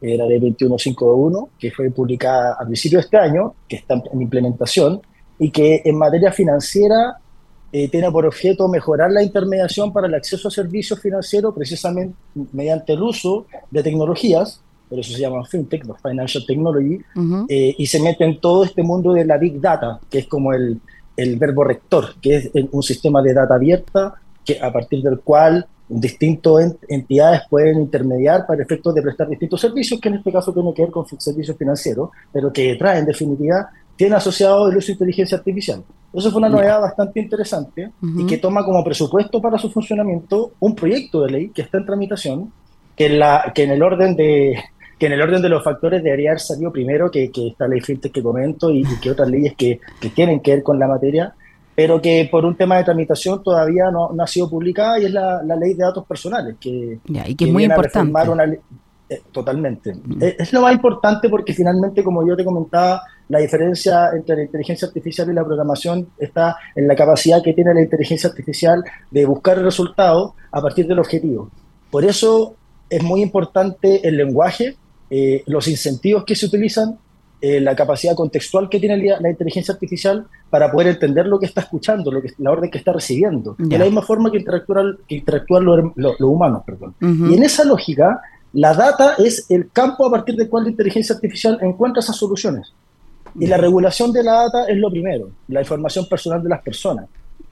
eh, 0.02 0.18
la 0.18 0.26
ley 0.26 0.40
21521, 0.40 1.50
que 1.58 1.72
fue 1.72 1.90
publicada 1.90 2.58
a 2.60 2.66
principios 2.66 3.04
de 3.04 3.06
este 3.06 3.18
año, 3.18 3.56
que 3.68 3.78
está 3.78 3.96
en 3.96 4.22
implementación, 4.22 5.02
y 5.40 5.52
que 5.52 5.82
en 5.84 5.98
materia 5.98 6.32
financiera 6.32 7.18
eh, 7.72 7.90
tiene 7.90 8.12
por 8.12 8.26
objeto 8.26 8.68
mejorar 8.68 9.12
la 9.12 9.24
intermediación 9.24 9.92
para 9.92 10.08
el 10.08 10.14
acceso 10.14 10.48
a 10.48 10.52
servicios 10.52 11.00
financieros 11.00 11.54
precisamente 11.54 12.16
mediante 12.54 12.94
el 12.94 13.02
uso 13.02 13.48
de 13.72 13.84
tecnologías, 13.84 14.62
por 14.90 15.00
eso 15.00 15.14
se 15.14 15.22
llaman 15.22 15.46
FinTech, 15.46 15.86
los 15.86 16.02
Financial 16.02 16.44
Technology, 16.46 16.96
uh 17.16 17.20
-huh. 17.20 17.46
eh, 17.50 17.76
y 17.78 17.86
se 17.88 18.02
mete 18.02 18.24
en 18.24 18.40
todo 18.40 18.64
este 18.64 18.84
mundo 18.84 19.14
de 19.14 19.26
la 19.26 19.38
Big 19.38 19.60
Data, 19.60 20.00
que 20.10 20.20
es 20.20 20.28
como 20.28 20.54
el, 20.54 20.80
el 21.18 21.38
verbo 21.38 21.64
rector, 21.64 22.16
que 22.22 22.36
es 22.38 22.52
un 22.72 22.84
sistema 22.84 23.22
de 23.22 23.34
data 23.34 23.56
abierta 23.56 24.16
que 24.44 24.60
a 24.62 24.72
partir 24.72 25.02
del 25.02 25.20
cual 25.20 25.66
distintas 25.88 26.76
entidades 26.88 27.42
pueden 27.50 27.80
intermediar 27.80 28.46
para 28.48 28.64
efectos 28.64 28.94
de 28.96 29.02
prestar 29.02 29.28
distintos 29.30 29.62
servicios, 29.62 30.00
que 30.00 30.10
en 30.10 30.16
este 30.16 30.32
caso 30.32 30.52
tiene 30.54 30.74
que 30.74 30.84
ver 30.84 30.92
con 30.92 31.06
servicios 31.20 31.58
financieros, 31.58 32.10
pero 32.32 32.52
que 32.52 32.76
trae 32.76 33.00
en 33.00 33.06
definitiva 33.06 33.70
tiene 33.96 34.16
asociado 34.16 34.70
el 34.70 34.78
uso 34.78 34.88
de 34.88 34.94
inteligencia 34.94 35.38
artificial. 35.38 35.84
Eso 36.14 36.32
fue 36.32 36.40
una 36.40 36.50
novedad 36.50 36.82
bastante 36.82 37.20
interesante 37.20 37.92
uh 38.02 38.06
-huh. 38.06 38.24
y 38.24 38.26
que 38.26 38.38
toma 38.38 38.64
como 38.66 38.84
presupuesto 38.84 39.42
para 39.42 39.58
su 39.58 39.70
funcionamiento 39.70 40.54
un 40.60 40.76
proyecto 40.76 41.22
de 41.24 41.32
ley 41.32 41.50
que 41.50 41.62
está 41.62 41.78
en 41.78 41.86
tramitación, 41.86 42.52
que 42.96 43.06
en, 43.08 43.20
la, 43.20 43.52
que 43.54 43.64
en 43.64 43.72
el 43.72 43.84
orden 43.84 44.16
de 44.16 44.58
que 44.98 45.08
en 45.08 45.14
el 45.14 45.22
orden 45.22 45.42
de 45.42 45.50
los 45.50 45.64
factores 45.64 46.04
debería 46.04 46.32
haber 46.32 46.40
salido 46.40 46.72
primero 46.72 47.12
que, 47.12 47.32
que 47.32 47.50
esta 47.50 47.68
ley 47.68 47.82
FinTech 47.82 48.12
que 48.12 48.24
comento 48.24 48.72
y, 48.72 48.82
y 48.82 49.00
que 49.02 49.12
otras 49.12 49.30
leyes 49.30 49.56
que, 49.56 49.80
que, 50.00 50.10
tienen 50.10 50.40
que 50.40 50.52
ver 50.52 50.64
con 50.64 50.80
la 50.80 50.88
materia, 50.88 51.34
pero 51.76 52.02
que 52.02 52.28
por 52.32 52.46
un 52.46 52.56
tema 52.56 52.78
de 52.78 52.86
tramitación 52.86 53.44
todavía 53.44 53.92
no, 53.92 54.12
no 54.14 54.24
ha 54.24 54.28
sido 54.28 54.50
publicada 54.50 55.00
y 55.00 55.06
es 55.06 55.12
la, 55.12 55.44
la, 55.44 55.56
ley 55.56 55.74
de 55.74 55.84
datos 55.84 56.06
personales, 56.06 56.56
que, 56.60 57.00
ya, 57.06 57.28
y 57.28 57.36
que, 57.36 57.44
que 57.44 57.46
es 57.46 57.54
muy 57.54 57.66
importante. 57.66 58.30
Una, 58.30 58.46
eh, 59.08 59.22
totalmente. 59.32 59.94
Mm. 59.94 60.24
Es, 60.24 60.36
es, 60.40 60.54
lo 60.54 60.62
más 60.62 60.74
importante 60.74 61.30
porque 61.30 61.54
finalmente, 61.54 62.04
como 62.04 62.28
yo 62.28 62.36
te 62.36 62.44
comentaba, 62.44 63.04
la 63.28 63.40
diferencia 63.40 64.10
entre 64.16 64.36
la 64.36 64.44
inteligencia 64.44 64.88
artificial 64.88 65.30
y 65.30 65.34
la 65.34 65.44
programación 65.44 66.08
está 66.18 66.56
en 66.76 66.88
la 66.88 66.96
capacidad 66.96 67.44
que 67.44 67.54
tiene 67.54 67.74
la 67.74 67.82
inteligencia 67.82 68.30
artificial 68.30 68.84
de 69.12 69.26
buscar 69.26 69.58
el 69.58 69.64
resultado 69.64 70.36
a 70.52 70.62
partir 70.62 70.88
del 70.88 71.00
objetivo. 71.00 71.50
Por 71.92 72.04
eso 72.06 72.56
es 72.90 73.04
muy 73.04 73.22
importante 73.22 74.08
el 74.08 74.18
lenguaje, 74.18 74.76
eh, 75.10 75.44
los 75.48 75.68
incentivos 75.68 76.24
que 76.24 76.36
se 76.36 76.46
utilizan, 76.46 76.98
eh, 77.42 77.60
la 77.60 77.76
capacidad 77.76 78.16
contextual 78.16 78.70
que 78.70 78.80
tiene 78.80 78.98
la, 78.98 79.20
la, 79.20 79.30
inteligencia 79.30 79.74
artificial 79.74 80.26
para 80.50 80.72
poder 80.72 80.88
entender 80.88 81.28
lo 81.28 81.38
que 81.38 81.46
está 81.46 81.62
escuchando, 81.62 82.12
lo 82.12 82.22
que, 82.22 82.32
la 82.38 82.52
orden 82.52 82.72
que 82.72 82.78
está 82.78 82.94
recibiendo, 82.94 83.56
yeah. 83.58 83.68
de 83.68 83.78
la 83.78 83.86
misma 83.86 84.02
forma 84.02 84.32
que 84.32 84.38
interactúan, 84.38 84.98
que 85.08 85.16
interactúan 85.16 85.66
los 85.66 85.92
lo, 85.96 86.16
lo 86.18 86.30
humanos. 86.30 86.64
Perdón. 86.66 86.96
Uh 87.02 87.06
-huh. 87.06 87.32
Y 87.32 87.34
en 87.36 87.44
esa 87.44 87.64
lógica, 87.64 88.22
la 88.54 88.74
data 88.74 89.16
es 89.18 89.46
el 89.50 89.70
campo 89.72 90.08
a 90.08 90.12
partir 90.12 90.36
del 90.36 90.48
cual 90.48 90.64
la 90.64 90.70
inteligencia 90.70 91.14
artificial 91.14 91.60
encuentra 91.62 92.00
esas 92.00 92.16
soluciones. 92.16 92.74
Y 93.38 93.48
la 93.48 93.58
regulación 93.58 94.14
de 94.14 94.24
la 94.24 94.44
data 94.44 94.66
es 94.68 94.78
lo 94.78 94.90
primero, 94.90 95.30
la 95.50 95.60
información 95.60 96.08
personal 96.08 96.42
de 96.42 96.50
las 96.50 96.62
personas. 96.62 97.06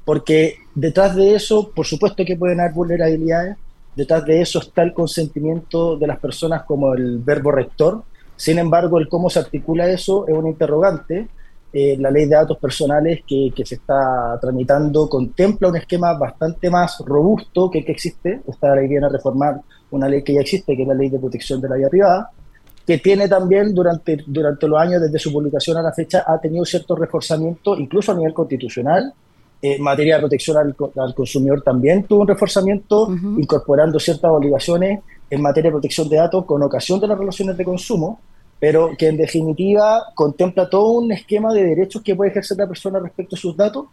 Porque 0.05 0.55
detrás 0.73 1.15
de 1.15 1.35
eso, 1.35 1.71
por 1.75 1.85
supuesto 1.85 2.23
que 2.25 2.37
pueden 2.37 2.61
haber 2.61 2.73
vulnerabilidades, 2.73 3.57
detrás 3.95 4.25
de 4.25 4.41
eso 4.41 4.59
está 4.59 4.83
el 4.83 4.93
consentimiento 4.93 5.97
de 5.97 6.07
las 6.07 6.19
personas 6.19 6.63
como 6.63 6.93
el 6.93 7.19
verbo 7.19 7.51
rector, 7.51 8.03
sin 8.35 8.59
embargo, 8.59 8.99
el 8.99 9.07
cómo 9.07 9.29
se 9.29 9.39
articula 9.39 9.89
eso 9.89 10.27
es 10.27 10.33
un 10.33 10.47
interrogante. 10.47 11.27
Eh, 11.71 11.97
la 11.97 12.11
ley 12.11 12.25
de 12.25 12.35
datos 12.35 12.57
personales 12.57 13.21
que, 13.27 13.51
que, 13.55 13.65
se 13.65 13.75
está 13.75 14.37
tramitando 14.39 15.09
contempla 15.09 15.69
un 15.69 15.77
esquema 15.77 16.13
bastante 16.13 16.69
más 16.69 16.99
robusto 17.05 17.71
que 17.71 17.79
el 17.79 17.85
que 17.85 17.93
existe. 17.93 18.41
Esta 18.47 18.75
ley 18.75 18.87
viene 18.87 19.07
a 19.07 19.09
reformar 19.09 19.61
una 19.89 20.07
ley 20.07 20.23
que 20.23 20.33
ya 20.33 20.41
existe, 20.41 20.75
que 20.75 20.83
es 20.83 20.87
la 20.87 20.93
ley 20.93 21.09
de 21.09 21.19
protección 21.19 21.61
de 21.61 21.69
la 21.69 21.75
vida 21.75 21.89
privada, 21.89 22.31
que 22.85 22.99
tiene 22.99 23.27
también 23.27 23.73
durante, 23.73 24.23
durante 24.27 24.67
los 24.67 24.79
años, 24.79 25.01
desde 25.01 25.17
su 25.17 25.31
publicación 25.31 25.77
a 25.77 25.81
la 25.81 25.93
fecha, 25.93 26.23
ha 26.27 26.37
tenido 26.39 26.63
cierto 26.65 26.95
reforzamiento, 26.95 27.75
incluso 27.77 28.11
a 28.11 28.15
nivel 28.15 28.33
constitucional. 28.33 29.13
En 29.65 29.81
materia 29.81 30.15
de 30.15 30.19
protección 30.19 30.57
al, 30.57 30.75
al 30.97 31.15
consumidor 31.15 31.61
también 31.61 32.03
tuvo 32.03 32.23
un 32.23 32.27
reforzamiento, 32.27 33.03
uh 33.03 33.11
-huh. 33.11 33.41
incorporando 33.41 33.97
ciertas 33.97 34.29
obligaciones 34.29 34.99
en 35.29 35.41
materia 35.41 35.69
de 35.69 35.75
protección 35.75 36.09
de 36.09 36.17
datos 36.17 36.43
con 36.43 36.61
ocasión 36.61 36.99
de 36.99 37.07
las 37.07 37.17
relaciones 37.17 37.55
de 37.55 37.63
consumo, 37.63 38.19
pero 38.59 38.91
que 38.97 39.07
en 39.07 39.15
definitiva 39.15 40.03
contempla 40.15 40.69
todo 40.69 40.91
un 40.91 41.13
esquema 41.13 41.53
de 41.53 41.63
derechos 41.63 42.01
que 42.01 42.13
puede 42.13 42.31
ejercer 42.31 42.57
la 42.57 42.67
persona 42.67 42.99
respecto 42.99 43.37
a 43.37 43.39
sus 43.39 43.55
datos, 43.55 43.85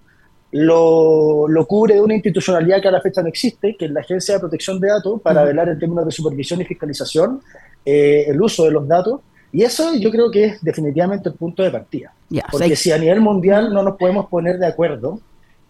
lo, 0.50 1.46
lo, 1.46 1.66
cubre 1.66 1.94
de 1.94 2.00
una 2.00 2.14
institucionalidad 2.14 2.82
que 2.82 2.88
a 2.88 2.90
la 2.90 3.00
fecha 3.00 3.22
no 3.22 3.28
existe, 3.28 3.76
que 3.78 3.84
es 3.84 3.90
la 3.92 4.00
Agencia 4.00 4.34
de 4.34 4.40
Protección 4.40 4.80
de 4.80 4.88
Datos, 4.88 5.20
para 5.22 5.44
velar 5.44 5.68
en 5.68 5.78
términos 5.78 6.04
de 6.04 6.10
supervisión 6.10 6.60
y 6.60 6.64
fiscalización 6.64 7.40
eh, 7.84 8.24
el 8.26 8.42
uso 8.42 8.64
de 8.64 8.72
los 8.72 8.88
datos. 8.88 9.20
Y 9.52 9.62
eso 9.62 9.94
yo 9.94 10.10
creo 10.10 10.30
que 10.30 10.44
es 10.46 10.62
definitivamente 10.62 11.28
el 11.28 11.36
punto 11.36 11.62
de 11.62 11.70
partida. 11.70 12.12
Porque 12.50 12.74
si 12.74 12.90
a 12.90 12.98
nivel 12.98 13.20
mundial 13.20 13.72
no 13.72 13.84
nos 13.84 13.96
podemos 13.96 14.26
poner 14.26 14.58
de 14.58 14.66
acuerdo 14.66 15.20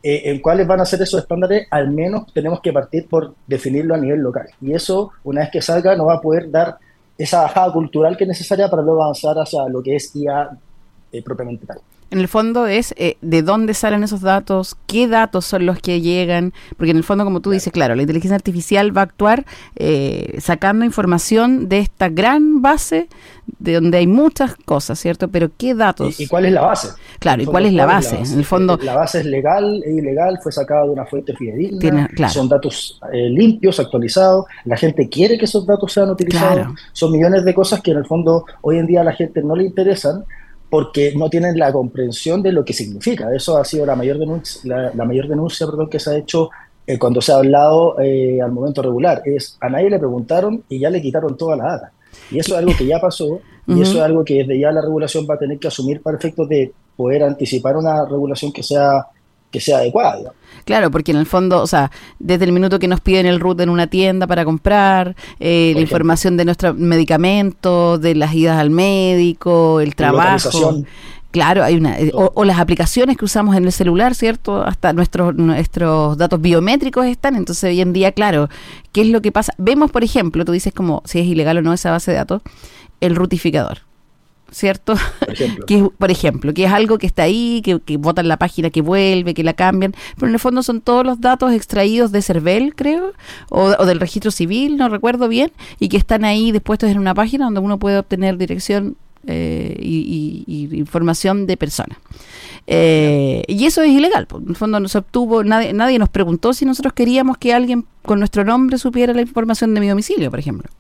eh, 0.03 0.23
en 0.27 0.41
cuáles 0.41 0.67
van 0.67 0.81
a 0.81 0.87
ser 0.87 1.03
esos 1.03 1.21
estándares, 1.21 1.67
al 1.71 1.91
menos 1.91 2.33
tenemos 2.33 2.61
que 2.61 2.73
partir 2.73 3.07
por 3.09 3.35
definirlo 3.47 3.95
a 3.95 3.99
nivel 3.99 4.21
local. 4.21 4.49
Y 4.61 4.73
eso, 4.73 5.13
una 5.25 5.43
vez 5.43 5.51
que 5.51 5.63
salga, 5.63 5.95
nos 5.97 6.09
va 6.09 6.15
a 6.15 6.21
poder 6.21 6.51
dar 6.51 6.79
esa 7.19 7.43
bajada 7.43 7.73
cultural 7.73 8.17
que 8.17 8.25
es 8.25 8.29
necesaria 8.29 8.71
para 8.71 8.83
luego 8.83 9.03
avanzar 9.03 9.37
hacia 9.39 9.69
lo 9.69 9.83
que 9.83 9.97
es 9.97 10.15
IA 10.17 10.51
eh, 11.13 11.23
propiamente 11.23 11.67
tal 11.67 11.81
en 12.11 12.19
el 12.19 12.29
fondo 12.29 12.67
es 12.67 12.93
eh, 12.97 13.17
de 13.21 13.43
dónde 13.43 13.75
salen 13.75 14.03
esos 14.03 14.21
datos, 14.21 14.77
qué 14.87 15.07
datos 15.07 15.45
son 15.45 15.67
los 15.67 15.79
que 15.79 16.01
llegan, 16.01 16.53
porque 16.77 16.91
en 16.91 16.97
el 16.97 17.05
fondo, 17.05 17.25
como 17.25 17.41
tú 17.41 17.51
dices, 17.51 17.73
claro, 17.73 17.95
la 17.95 18.03
inteligencia 18.03 18.35
artificial 18.35 18.97
va 18.97 19.03
a 19.03 19.05
actuar 19.05 19.45
eh, 19.77 20.37
sacando 20.41 20.85
información 20.85 21.69
de 21.69 21.79
esta 21.79 22.09
gran 22.09 22.63
base 22.63 23.09
de 23.59 23.75
donde 23.75 23.99
hay 23.99 24.07
muchas 24.07 24.57
cosas, 24.57 24.99
¿cierto? 24.99 25.29
Pero 25.29 25.51
¿qué 25.57 25.75
datos? 25.75 26.21
¿Y, 26.21 26.27
cuál 26.27 26.47
es 26.47 26.53
la 26.53 26.63
base? 26.63 26.89
Claro, 27.19 27.43
¿y 27.43 27.47
cuál 27.47 27.67
es 27.67 27.73
la 27.73 27.87
base? 27.87 28.17
En 28.17 28.39
el 28.39 28.45
fondo... 28.45 28.79
La 28.83 28.97
base 28.97 29.21
es 29.21 29.27
legal 29.27 29.83
e 29.85 29.93
ilegal, 29.93 30.39
fue 30.43 30.53
sacada 30.53 30.85
de 30.85 30.91
una 30.91 31.07
fuente 31.07 31.35
fidedigna, 31.35 32.09
son 32.29 32.49
datos 32.49 33.01
eh, 33.13 33.29
limpios, 33.29 33.79
actualizados, 33.81 34.47
la 34.65 34.77
gente 34.77 35.09
quiere 35.09 35.39
que 35.39 35.45
esos 35.45 35.67
datos 35.67 35.93
sean 35.93 36.11
utilizados, 36.11 36.69
son 36.93 37.13
millones 37.13 37.45
de 37.45 37.55
cosas 37.55 37.81
que 37.81 37.93
en 37.93 37.99
el 37.99 38.07
fondo 38.07 38.45
hoy 38.63 38.79
en 38.79 38.87
día 38.87 39.03
a 39.03 39.05
la 39.05 39.13
gente 39.13 39.43
no 39.43 39.55
le 39.55 39.65
interesan, 39.65 40.25
porque 40.71 41.13
no 41.17 41.29
tienen 41.29 41.59
la 41.59 41.73
comprensión 41.73 42.43
de 42.43 42.53
lo 42.53 42.65
que 42.65 42.73
significa. 42.73 43.35
Eso 43.35 43.59
ha 43.59 43.65
sido 43.65 43.85
la 43.85 43.97
mayor 43.97 44.19
denuncia, 44.19 44.93
la, 44.95 45.05
mayor 45.05 45.27
denuncia 45.27 45.67
perdón, 45.67 45.91
que 45.91 45.99
se 45.99 46.11
ha 46.11 46.17
hecho 46.17 46.49
eh, 46.87 46.99
cuando 46.99 47.21
se 47.21 47.33
ha 47.33 47.37
hablado 47.37 48.01
eh, 48.01 48.41
al 48.41 48.53
momento 48.53 48.81
regular. 48.81 49.21
Es 49.25 49.59
a 49.61 49.69
nadie 49.69 49.91
le 49.91 49.99
preguntaron 49.99 50.63
y 50.69 50.79
ya 50.79 50.89
le 50.89 51.03
quitaron 51.03 51.37
toda 51.37 51.57
la 51.57 51.65
data. 51.65 51.93
Y 52.31 52.39
eso 52.39 52.55
es 52.55 52.59
algo 52.61 52.73
que 52.79 52.87
ya 52.87 53.01
pasó 53.01 53.41
y 53.67 53.83
eso 53.83 53.99
es 53.99 54.03
algo 54.03 54.25
que 54.25 54.35
desde 54.35 54.59
ya 54.59 54.73
la 54.73 54.81
regulación 54.81 55.27
va 55.29 55.35
a 55.35 55.39
tener 55.39 55.59
que 55.59 55.69
asumir 55.69 56.01
para 56.03 56.17
efectos 56.17 56.49
de 56.49 56.73
poder 56.97 57.23
anticipar 57.23 57.77
una 57.77 58.05
regulación 58.05 58.53
que 58.53 58.63
sea 58.63 59.07
que 59.51 59.61
sea 59.61 59.79
adecuada. 59.79 60.33
Claro, 60.65 60.91
porque 60.91 61.11
en 61.13 61.19
el 61.19 61.27
fondo, 61.27 61.63
o 61.63 61.67
sea, 61.67 61.91
desde 62.19 62.45
el 62.45 62.53
minuto 62.53 62.79
que 62.79 62.89
nos 62.89 63.01
piden 63.01 63.27
el 63.27 63.41
root 63.41 63.61
en 63.61 63.71
una 63.71 63.87
tienda 63.87 64.27
para 64.27 64.45
comprar, 64.45 65.17
eh, 65.39 65.73
la 65.75 65.81
información 65.81 66.37
de 66.37 66.45
nuestro 66.45 66.75
medicamento, 66.75 67.99
de 67.99 68.15
las 68.15 68.35
idas 68.35 68.59
al 68.59 68.71
médico, 68.71 69.81
el 69.81 69.95
trabajo. 69.95 70.83
Claro, 71.31 71.63
hay 71.63 71.77
una 71.77 71.99
eh, 71.99 72.11
o, 72.13 72.45
las 72.45 72.59
aplicaciones 72.59 73.17
que 73.17 73.25
usamos 73.25 73.57
en 73.57 73.65
el 73.65 73.73
celular, 73.73 74.17
¿cierto? 74.17 74.63
Hasta 74.63 74.93
nuestros 74.93 75.37
nuestros 75.37 76.19
datos 76.19 76.41
biométricos 76.41 77.07
están, 77.07 77.37
entonces 77.37 77.71
hoy 77.71 77.81
en 77.81 77.93
día, 77.93 78.11
claro, 78.11 78.49
¿qué 78.93 79.03
es 79.03 79.09
lo 79.09 79.23
que 79.23 79.31
pasa? 79.31 79.55
Vemos, 79.57 79.93
por 79.93 80.03
ejemplo, 80.03 80.45
tú 80.45 80.51
dices 80.51 80.73
como 80.73 81.03
si 81.05 81.21
es 81.21 81.27
ilegal 81.27 81.59
o 81.59 81.63
no 81.63 81.73
esa 81.73 81.93
base 81.93 82.11
de 82.11 82.17
datos, 82.17 82.43
el 83.01 83.15
rutificador. 83.15 83.90
¿Cierto? 84.51 84.95
Por 85.19 85.31
ejemplo. 85.31 85.67
que, 85.67 85.89
por 85.97 86.11
ejemplo, 86.11 86.55
que 86.55 86.65
es 86.65 86.73
algo 86.73 86.99
que 86.99 87.07
está 87.07 87.25
ahí, 87.25 87.63
que, 87.63 87.81
que 87.81 87.97
votan 87.97 88.29
la 88.29 88.37
página, 88.37 88.71
que 88.71 88.83
vuelve, 88.83 89.35
que 89.35 89.45
la 89.45 89.55
cambian, 89.55 89.95
pero 90.17 90.29
en 90.29 90.35
el 90.35 90.41
fondo 90.41 90.63
son 90.63 90.81
todos 90.81 91.05
los 91.05 91.21
datos 91.21 91.53
extraídos 91.53 92.13
de 92.13 92.23
CERVEL, 92.23 92.75
creo, 92.75 93.13
o, 93.49 93.85
del 93.85 94.01
registro 94.01 94.31
civil, 94.31 94.77
no 94.77 94.89
recuerdo 94.89 95.29
bien, 95.29 95.53
y 95.79 95.89
que 95.89 95.97
están 95.97 96.25
ahí 96.25 96.53
dispuestos 96.53 96.91
en 96.91 96.99
una 96.99 97.15
página 97.15 97.47
donde 97.47 97.61
uno 97.61 97.79
puede 97.79 97.99
obtener 97.99 98.37
dirección 98.37 98.97
eh, 99.27 99.77
y, 99.81 100.69
información 100.73 101.47
de 101.47 101.57
personas. 101.57 101.99
Eh, 102.67 103.43
y 103.49 103.67
eso 103.67 103.83
es 103.83 103.91
ilegal. 103.91 104.29
En 104.33 104.51
el 104.51 104.57
fondo 104.57 104.79
no 104.81 104.89
se 104.89 104.99
obtuvo, 104.99 105.43
nadie, 105.45 105.73
nadie 105.73 105.99
nos 105.99 106.09
preguntó 106.09 106.53
si 106.53 106.65
nosotros 106.65 106.93
queríamos 106.93 107.39
que 107.39 107.53
alguien 107.53 107.85
con 108.03 108.19
nuestro 108.19 108.45
nombre 108.45 108.79
supiera 108.79 109.13
la 109.13 109.23
información 109.23 109.75
de 109.75 109.81
mi 109.81 109.89
domicilio, 109.89 110.31
por 110.31 110.39
ejemplo. 110.39 110.71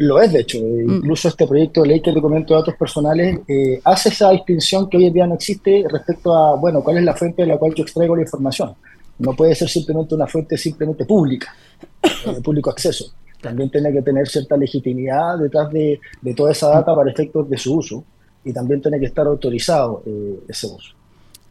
Lo 0.00 0.18
es, 0.18 0.32
de 0.32 0.40
hecho. 0.40 0.58
Mm. 0.58 0.96
Incluso 0.96 1.28
este 1.28 1.46
proyecto 1.46 1.82
de 1.82 1.88
ley 1.88 2.00
que 2.00 2.10
documento 2.10 2.54
de 2.54 2.60
datos 2.60 2.74
personales 2.76 3.38
eh, 3.46 3.82
hace 3.84 4.08
esa 4.08 4.30
distinción 4.30 4.88
que 4.88 4.96
hoy 4.96 5.06
en 5.06 5.12
día 5.12 5.26
no 5.26 5.34
existe 5.34 5.84
respecto 5.90 6.34
a, 6.34 6.56
bueno, 6.56 6.82
cuál 6.82 6.96
es 6.96 7.04
la 7.04 7.14
fuente 7.14 7.42
de 7.42 7.48
la 7.48 7.58
cual 7.58 7.74
yo 7.74 7.82
extraigo 7.82 8.16
la 8.16 8.22
información. 8.22 8.74
No 9.18 9.34
puede 9.36 9.54
ser 9.54 9.68
simplemente 9.68 10.14
una 10.14 10.26
fuente 10.26 10.56
simplemente 10.56 11.04
pública, 11.04 11.54
eh, 12.02 12.32
de 12.32 12.40
público 12.40 12.70
acceso. 12.70 13.12
También 13.42 13.70
tiene 13.70 13.92
que 13.92 14.00
tener 14.00 14.26
cierta 14.26 14.56
legitimidad 14.56 15.36
detrás 15.38 15.70
de, 15.70 16.00
toda 16.34 16.52
esa 16.52 16.68
data 16.68 16.94
para 16.94 17.10
efectos 17.10 17.50
de 17.50 17.58
su 17.58 17.74
uso 17.74 18.02
y 18.42 18.54
también 18.54 18.80
tiene 18.80 18.98
que 18.98 19.06
estar 19.06 19.26
autorizado 19.26 20.02
eh, 20.06 20.40
ese 20.48 20.66
uso. 20.66 20.94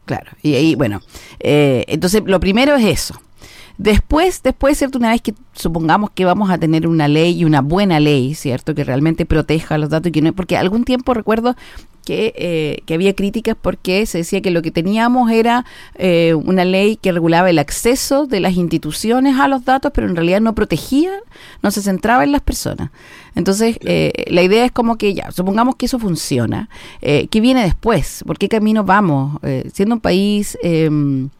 Claro, 0.06 0.32
y 0.42 0.54
ahí, 0.54 0.74
bueno, 0.74 1.00
entonces 1.38 2.22
lo 2.24 2.40
primero 2.40 2.74
es 2.74 2.84
eso, 2.84 3.20
Después, 3.80 4.42
después, 4.42 4.76
¿cierto? 4.76 4.98
Una 4.98 5.08
vez 5.08 5.22
que 5.22 5.32
supongamos 5.54 6.10
que 6.10 6.26
vamos 6.26 6.50
a 6.50 6.58
tener 6.58 6.86
una 6.86 7.08
ley 7.08 7.38
y 7.38 7.46
una 7.46 7.62
buena 7.62 7.98
ley, 7.98 8.34
¿cierto? 8.34 8.74
Que 8.74 8.84
realmente 8.84 9.24
proteja 9.24 9.78
los 9.78 9.88
datos 9.88 10.10
y 10.10 10.12
que 10.12 10.20
no, 10.20 10.34
porque 10.34 10.58
algún 10.58 10.84
tiempo 10.84 11.14
recuerdo 11.14 11.56
que, 12.04 12.34
eh, 12.36 12.82
que, 12.84 12.92
había 12.92 13.14
críticas 13.14 13.56
porque 13.58 14.04
se 14.04 14.18
decía 14.18 14.42
que 14.42 14.50
lo 14.50 14.60
que 14.60 14.70
teníamos 14.70 15.30
era 15.30 15.64
eh, 15.94 16.34
una 16.34 16.66
ley 16.66 16.96
que 16.96 17.10
regulaba 17.10 17.48
el 17.48 17.58
acceso 17.58 18.26
de 18.26 18.40
las 18.40 18.52
instituciones 18.52 19.38
a 19.38 19.48
los 19.48 19.64
datos, 19.64 19.92
pero 19.94 20.06
en 20.06 20.14
realidad 20.14 20.42
no 20.42 20.54
protegía, 20.54 21.12
no 21.62 21.70
se 21.70 21.80
centraba 21.80 22.22
en 22.22 22.32
las 22.32 22.42
personas. 22.42 22.90
Entonces, 23.34 23.78
eh, 23.80 24.26
la 24.28 24.42
idea 24.42 24.66
es 24.66 24.72
como 24.72 24.98
que 24.98 25.14
ya, 25.14 25.30
supongamos 25.30 25.76
que 25.76 25.86
eso 25.86 25.98
funciona. 25.98 26.68
¿Qué 27.00 27.40
viene 27.40 27.62
después? 27.62 28.24
¿Por 28.26 28.36
qué 28.36 28.50
camino 28.50 28.84
vamos? 28.84 29.40
siendo 29.72 29.94
un 29.94 30.00
país 30.02 30.58
em, 30.62 31.30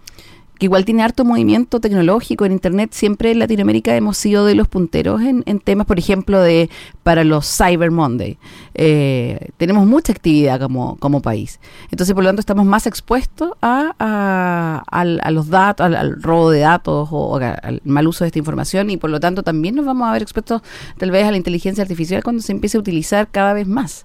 que 0.61 0.67
igual 0.67 0.85
tiene 0.85 1.03
harto 1.03 1.25
movimiento 1.25 1.81
tecnológico 1.81 2.45
en 2.45 2.53
Internet. 2.53 2.91
Siempre 2.93 3.31
en 3.31 3.39
Latinoamérica 3.39 3.97
hemos 3.97 4.19
sido 4.19 4.45
de 4.45 4.55
los 4.55 4.69
punteros 4.69 5.23
en, 5.23 5.43
temas, 5.61 5.87
por 5.87 5.99
ejemplo, 5.99 6.39
de 6.43 6.69
para 7.03 7.25
los 7.25 7.47
Cyber 7.47 7.91
Monday. 7.91 8.37
Eh, 8.75 9.49
tenemos 9.57 9.87
mucha 9.87 10.13
actividad 10.13 10.61
como, 10.61 10.97
como 10.99 11.23
país. 11.23 11.61
Entonces, 11.91 12.15
por 12.15 12.25
lo 12.25 12.29
tanto, 12.29 12.41
estamos 12.41 12.67
más 12.67 12.87
expuestos 12.87 13.53
a, 13.63 14.85
a, 14.87 15.31
los 15.31 15.49
datos, 15.49 15.87
al, 15.87 16.23
robo 16.23 16.51
de 16.51 16.61
datos 16.61 17.09
o, 17.11 17.37
al 17.37 17.81
mal 17.85 18.07
uso 18.07 18.25
de 18.25 18.29
esta 18.29 18.39
información 18.39 18.91
y 18.91 18.99
por 18.99 19.09
lo 19.09 19.19
tanto 19.19 19.43
también 19.43 19.75
nos 19.75 19.87
vamos 19.87 20.07
a 20.09 20.13
ver 20.13 20.21
expuestos 20.21 20.61
tal 20.99 21.11
vez 21.11 21.25
a 21.25 21.31
la 21.31 21.39
inteligencia 21.39 21.81
artificial 21.81 22.23
cuando 22.23 22.43
se 22.43 22.53
empiece 22.53 22.77
a 22.77 22.81
utilizar 22.81 23.29
cada 23.31 23.55
vez 23.55 23.67
más 23.67 24.05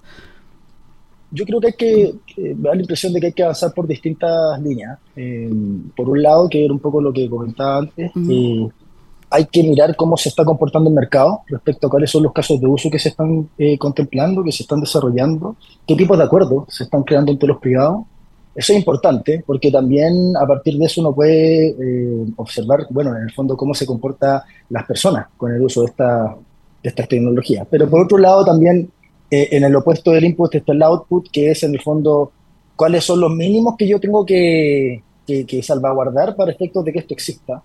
yo 1.30 1.44
creo 1.44 1.60
que 1.60 1.66
hay 1.66 1.72
que, 1.72 2.14
me 2.54 2.68
da 2.68 2.74
la 2.74 2.80
impresión 2.80 3.12
de 3.12 3.20
que 3.20 3.26
hay 3.26 3.32
que 3.32 3.42
avanzar 3.42 3.72
por 3.72 3.86
distintas 3.86 4.60
líneas. 4.60 4.98
Eh, 5.16 5.50
por 5.96 6.08
un 6.08 6.22
lado, 6.22 6.48
que 6.48 6.64
era 6.64 6.72
un 6.72 6.78
poco 6.78 7.00
lo 7.00 7.12
que 7.12 7.28
comentaba 7.28 7.78
antes, 7.78 8.12
eh, 8.28 8.68
hay 9.30 9.44
que 9.46 9.62
mirar 9.62 9.96
cómo 9.96 10.16
se 10.16 10.28
está 10.28 10.44
comportando 10.44 10.88
el 10.88 10.94
mercado 10.94 11.40
respecto 11.48 11.86
a 11.86 11.90
cuáles 11.90 12.10
son 12.10 12.22
los 12.22 12.32
casos 12.32 12.60
de 12.60 12.66
uso 12.66 12.90
que 12.90 12.98
se 12.98 13.08
están 13.08 13.48
eh, 13.58 13.76
contemplando, 13.76 14.44
que 14.44 14.52
se 14.52 14.62
están 14.62 14.80
desarrollando, 14.80 15.56
qué 15.86 15.96
tipos 15.96 16.16
de 16.16 16.24
acuerdos 16.24 16.64
se 16.68 16.84
están 16.84 17.02
creando 17.02 17.32
entre 17.32 17.48
los 17.48 17.58
privados. 17.58 18.04
Eso 18.54 18.72
es 18.72 18.78
importante 18.78 19.44
porque 19.46 19.70
también 19.70 20.34
a 20.40 20.46
partir 20.46 20.78
de 20.78 20.86
eso 20.86 21.02
uno 21.02 21.14
puede 21.14 21.76
observar, 22.36 22.86
bueno, 22.88 23.14
en 23.14 23.24
el 23.24 23.32
fondo 23.32 23.54
cómo 23.54 23.74
se 23.74 23.84
comportan 23.84 24.40
las 24.70 24.86
personas 24.86 25.26
con 25.36 25.52
el 25.52 25.60
uso 25.60 25.82
de, 25.82 25.88
esta, 25.88 26.34
de 26.82 26.88
estas 26.88 27.06
tecnologías. 27.06 27.66
Pero 27.68 27.90
por 27.90 28.04
otro 28.04 28.16
lado 28.16 28.46
también 28.46 28.90
eh, 29.30 29.48
en 29.52 29.64
el 29.64 29.74
opuesto 29.74 30.12
del 30.12 30.24
input 30.24 30.54
está 30.54 30.72
el 30.72 30.82
output, 30.82 31.28
que 31.30 31.50
es 31.50 31.62
en 31.64 31.74
el 31.74 31.80
fondo 31.80 32.32
cuáles 32.76 33.04
son 33.04 33.20
los 33.20 33.30
mínimos 33.30 33.74
que 33.76 33.88
yo 33.88 33.98
tengo 33.98 34.24
que, 34.24 35.02
que, 35.26 35.62
salvaguardar 35.62 36.36
para 36.36 36.52
efectos 36.52 36.84
de 36.84 36.92
que 36.92 37.00
esto 37.00 37.14
exista. 37.14 37.62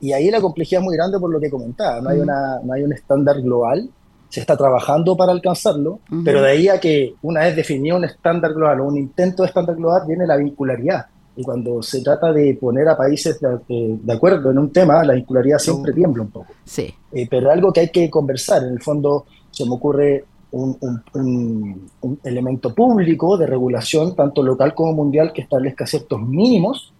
Y 0.00 0.12
ahí 0.12 0.30
la 0.30 0.40
complejidad 0.40 0.80
es 0.80 0.84
muy 0.84 0.96
grande 0.96 1.18
por 1.18 1.30
lo 1.30 1.40
que 1.40 1.50
comentaba. 1.50 2.00
No 2.00 2.10
hay, 2.10 2.18
una, 2.18 2.60
no 2.62 2.72
hay 2.72 2.82
un 2.82 2.92
estándar 2.92 3.40
global, 3.40 3.88
se 4.28 4.40
está 4.40 4.56
trabajando 4.56 5.16
para 5.16 5.32
alcanzarlo, 5.32 6.00
pero 6.24 6.42
de 6.42 6.50
ahí 6.50 6.68
a 6.68 6.80
que 6.80 7.14
una 7.22 7.42
vez 7.42 7.54
definido 7.54 7.96
un 7.96 8.04
estándar 8.04 8.52
global 8.52 8.80
o 8.80 8.88
un 8.88 8.96
intento 8.96 9.44
de 9.44 9.48
estándar 9.48 9.76
global 9.76 10.02
viene 10.08 10.26
la 10.26 10.36
vincularidad. 10.36 11.06
Y 11.36 11.42
cuando 11.42 11.82
se 11.82 12.00
trata 12.00 12.32
de 12.32 12.56
poner 12.60 12.88
a 12.88 12.96
países 12.96 13.40
de, 13.40 13.98
de 14.02 14.12
acuerdo 14.12 14.50
en 14.50 14.58
un 14.58 14.72
tema, 14.72 15.02
la 15.04 15.14
vincularidad 15.14 15.58
siempre 15.58 15.92
tiembla 15.92 16.22
un 16.22 16.30
poco. 16.30 16.52
Sí. 16.64 16.92
Eh, 17.12 17.26
pero 17.28 17.50
algo 17.50 17.72
que 17.72 17.80
hay 17.80 17.88
que 17.90 18.08
conversar. 18.08 18.64
En 18.64 18.74
el 18.74 18.82
fondo 18.82 19.26
se 19.50 19.64
me 19.64 19.72
ocurre 19.74 20.24
un, 20.54 21.90
elemento 22.22 22.74
público 22.74 23.36
de 23.36 23.46
regulación, 23.46 24.14
tanto 24.14 24.42
local 24.42 24.74
como 24.74 24.92
mundial, 24.92 25.32
que 25.32 25.42
establezca 25.42 25.86
ciertos 25.86 26.20
mínimos. 26.20 26.92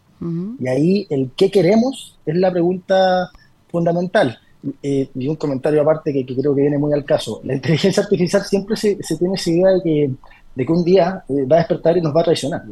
Y 0.59 0.69
ahí 0.69 1.07
el 1.11 1.33
qué 1.37 1.51
queremos 1.51 2.19
es 2.25 2.37
la 2.37 2.51
pregunta 2.51 3.31
fundamental. 3.71 4.39
Eh, 4.83 5.11
y 5.15 5.29
un 5.29 5.37
comentario 5.37 5.83
aparte 5.83 6.13
que, 6.13 6.25
creo 6.25 6.55
que 6.55 6.63
viene 6.63 6.79
muy 6.79 6.95
al 6.95 7.05
caso. 7.05 7.41
La 7.45 7.55
inteligencia 7.55 8.03
artificial 8.03 8.43
siempre 8.43 8.77
se, 8.77 8.97
tiene 9.19 9.35
esa 9.35 9.51
idea 9.51 9.71
de 9.73 9.83
que, 9.83 10.11
de 10.55 10.67
que 10.67 10.73
un 10.73 10.83
día 10.83 11.23
eh, 11.29 11.45
va 11.45 11.57
a 11.57 11.59
despertar 11.59 11.99
y 11.99 12.01
nos 12.01 12.17
va 12.17 12.23
a 12.23 12.25
traicionar. 12.25 12.63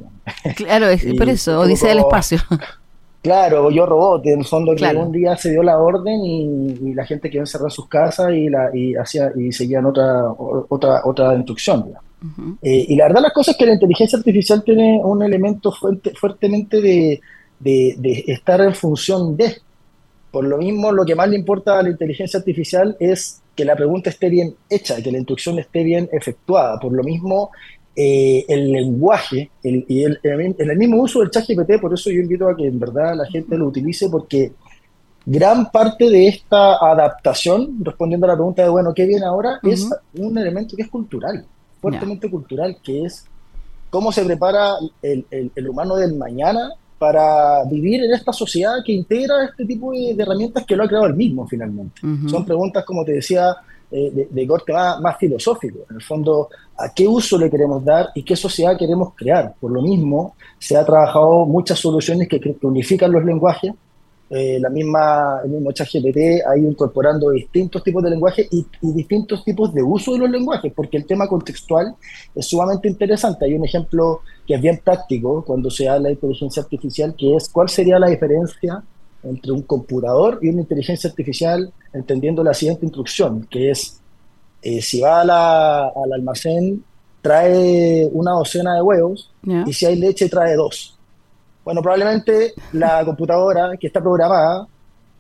Claro, 0.57 0.88
es 0.88 1.05
por 1.18 1.29
eso, 1.29 1.61
Odisea 1.61 1.90
del 1.90 1.99
espacio. 1.99 2.38
Claro, 3.22 3.70
yo 3.70 3.87
robot, 3.87 4.26
en 4.26 4.40
el 4.40 4.44
fondo 4.44 4.74
que 4.74 4.85
un 4.85 5.12
día 5.12 5.37
se 5.37 5.52
dio 5.52 5.62
la 5.62 5.78
orden 5.78 6.24
y, 6.24 6.92
la 6.92 7.06
gente 7.06 7.30
quedó 7.30 7.42
encerrada 7.42 7.68
en 7.68 7.70
sus 7.70 7.88
casas 7.88 8.32
y, 8.32 8.48
la, 8.48 8.70
y, 8.74 8.96
hacía, 8.96 9.30
y 9.37 9.52
seguían 9.52 9.87
otra, 9.87 10.24
otra, 10.68 11.02
otra 11.04 11.35
instrucción. 11.37 11.92
Eh, 12.61 12.87
y 12.88 12.96
la 12.96 13.04
verdad 13.04 13.22
las 13.22 13.32
cosas 13.32 13.54
es 13.54 13.58
que 13.58 13.66
la 13.66 13.74
inteligencia 13.74 14.18
artificial 14.18 14.62
tiene 14.64 15.00
un 15.02 15.22
elemento 15.22 15.70
fuerte, 15.70 16.12
fuertemente 16.14 16.80
de, 16.80 17.20
de, 17.61 18.24
estar 18.26 18.61
en 18.61 18.74
función 18.74 19.37
de. 19.37 19.56
Por 20.32 20.44
lo 20.44 20.58
mismo, 20.58 20.90
lo 20.90 21.04
que 21.04 21.14
más 21.14 21.28
le 21.28 21.37
importa 21.37 21.78
a 21.78 21.82
la 21.82 21.90
inteligencia 21.90 22.38
artificial 22.38 22.96
es 22.98 23.40
que 23.54 23.64
la 23.64 23.76
pregunta 23.76 24.11
esté 24.11 24.30
bien 24.30 24.54
hecha, 24.68 25.00
que 25.00 25.12
la 25.12 25.18
instrucción 25.18 25.58
esté 25.61 25.85
bien 25.85 26.08
efectuada. 26.11 26.80
Por 26.80 26.92
lo 26.92 27.04
mismo, 27.04 27.50
eh, 27.94 28.44
el 28.48 28.72
lenguaje 28.72 29.50
y 29.62 30.02
el, 30.02 30.18
el 30.22 30.76
mismo 30.78 31.02
uso 31.02 31.20
del 31.20 31.31
chat 31.31 31.46
GPT, 31.46 31.81
por 31.81 31.92
eso 31.92 32.11
yo 32.11 32.20
invito 32.20 32.48
a 32.48 32.57
que 32.57 32.66
en 32.66 32.78
verdad 32.78 33.14
la 33.16 33.26
gente 33.26 33.57
lo 33.57 33.66
utilice, 33.66 34.09
porque 34.09 34.52
gran 35.26 35.70
parte 35.70 36.09
de 36.09 36.28
esta 36.28 36.76
adaptación, 36.76 37.76
respondiendo 37.83 38.26
a 38.26 38.31
la 38.31 38.35
pregunta 38.35 38.62
de, 38.62 38.68
bueno, 38.68 38.92
¿qué 38.94 39.07
viene 39.07 39.26
ahora? 39.26 39.61
Es 39.62 39.88
un 40.14 40.38
elemento 40.38 40.76
que 40.76 40.83
es 40.83 40.88
cultural, 40.88 41.44
fuertemente 41.81 42.31
cultural, 42.31 42.78
que 42.83 43.05
es 43.05 43.26
cómo 43.90 44.11
se 44.11 44.24
prepara 44.24 44.76
el, 45.02 45.26
el, 45.31 45.68
humano 45.68 45.96
del 45.96 46.16
mañana 46.16 46.70
para 46.98 47.64
vivir 47.64 48.02
en 48.05 48.12
esta 48.12 48.33
sociedad 48.33 48.76
que 48.85 48.92
integra 48.92 49.44
este 49.44 49.66
tipo 49.66 49.92
de, 49.92 50.16
herramientas 50.18 50.64
que 50.64 50.74
lo 50.76 50.85
ha 50.85 50.88
creado 50.88 51.07
él 51.07 51.14
mismo 51.14 51.46
finalmente. 51.46 52.00
Son 52.26 52.44
preguntas, 52.44 52.85
como 52.85 53.05
te 53.05 53.12
decía, 53.12 53.55
eh, 53.94 54.26
de, 54.31 54.46
corte 54.46 54.72
más, 54.72 55.18
filosófico. 55.18 55.81
En 55.90 55.96
el 55.96 56.02
fondo, 56.02 56.48
¿a 56.78 56.94
qué 56.94 57.07
uso 57.07 57.37
le 57.37 57.50
queremos 57.50 57.85
dar 57.85 58.09
y 58.14 58.22
qué 58.22 58.35
sociedad 58.35 58.78
queremos 58.78 59.12
crear? 59.14 59.55
Por 59.61 59.70
lo 59.70 59.83
mismo, 59.83 60.35
se 60.59 60.78
ha 60.78 60.85
trabajado 60.85 61.44
muchas 61.44 61.78
soluciones 61.78 62.26
que, 62.26 62.57
unifican 62.62 63.12
los 63.12 63.22
lenguajes. 63.22 63.74
Eh, 64.31 64.59
la 64.59 64.70
misma, 64.70 65.42
el 65.44 65.50
mismo 65.50 65.72
ChatGPT 65.72 66.40
ha 66.48 66.57
ido 66.57 66.70
incorporando 66.70 67.28
distintos 67.33 67.85
tipos 67.85 68.02
de 68.02 68.09
lenguajes 68.09 68.48
y, 68.50 68.66
distintos 68.81 69.44
tipos 69.44 69.74
de 69.74 69.83
uso 69.83 70.14
de 70.14 70.20
los 70.20 70.31
lenguajes, 70.31 70.72
porque 70.74 70.96
el 70.96 71.05
tema 71.05 71.28
contextual 71.28 71.94
es 72.35 72.46
sumamente 72.46 72.88
interesante. 72.88 73.44
Hay 73.44 73.52
un 73.52 73.66
ejemplo 73.66 74.22
que 74.46 74.55
es 74.55 74.62
bien 74.62 74.81
práctico 74.83 75.44
cuando 75.44 75.70
se 75.70 75.87
habla 75.87 76.09
de 76.09 76.14
inteligencia 76.14 76.62
artificial, 76.62 77.14
que 77.14 77.37
es 77.37 77.46
cuál 77.50 77.68
sería 77.68 77.98
la 77.98 78.09
diferencia 78.09 78.83
entre 79.24 79.52
un 79.52 79.62
computador 79.62 80.38
y 80.42 80.48
una 80.48 80.62
inteligencia 80.62 81.08
artificial 81.11 81.72
entendiendo 81.92 82.42
la 82.42 82.54
siguiente 82.54 82.85
instrucción, 82.85 83.46
que 83.50 83.70
es, 83.70 84.00
eh, 84.62 84.80
si 84.82 85.00
va 85.00 85.20
al 85.20 86.12
almacén, 86.12 86.85
trae 87.20 88.08
una 88.12 88.32
docena 88.32 88.74
de 88.74 88.82
huevos 88.82 89.30
y 89.66 89.72
si 89.72 89.87
hay 89.87 89.96
leche, 89.96 90.28
trae 90.28 90.56
dos. 90.56 90.98
Bueno, 91.64 91.80
probablemente 91.80 92.54
la 92.72 93.04
computadora 93.04 93.76
que 93.78 93.87
está 93.87 94.00
programada 94.00 94.66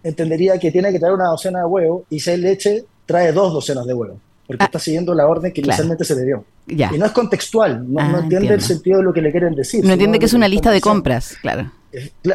entendería 0.02 0.58
que 0.58 0.72
tiene 0.72 0.90
que 0.90 0.98
traer 0.98 1.14
una 1.14 1.28
docena 1.28 1.60
de 1.60 1.66
huevos 1.66 2.02
y 2.10 2.18
si 2.18 2.30
hay 2.30 2.38
leche, 2.38 2.84
trae 3.06 3.32
dos 3.32 3.52
docenas 3.52 3.86
de 3.86 3.94
huevos, 3.94 4.18
porque 4.46 4.64
ah, 4.64 4.66
está 4.66 4.80
siguiendo 4.80 5.14
la 5.14 5.26
orden 5.26 5.52
que 5.52 5.60
inicialmente 5.60 6.04
se 6.04 6.16
le 6.16 6.24
dio. 6.24 6.44
Y 6.66 6.98
no 6.98 7.06
es 7.06 7.12
contextual, 7.12 7.92
no, 7.92 8.00
ah, 8.00 8.20
entiende 8.20 8.54
el 8.54 8.60
sentido 8.62 8.98
de 8.98 9.04
lo 9.04 9.12
que 9.12 9.20
le 9.20 9.30
quieren 9.30 9.54
decir. 9.54 9.84
No 9.84 9.92
entiende 9.92 10.18
que 10.18 10.26
es 10.26 10.32
una 10.32 10.48
lista 10.48 10.72
de 10.72 10.80
compras, 10.80 11.36
claro 11.40 11.70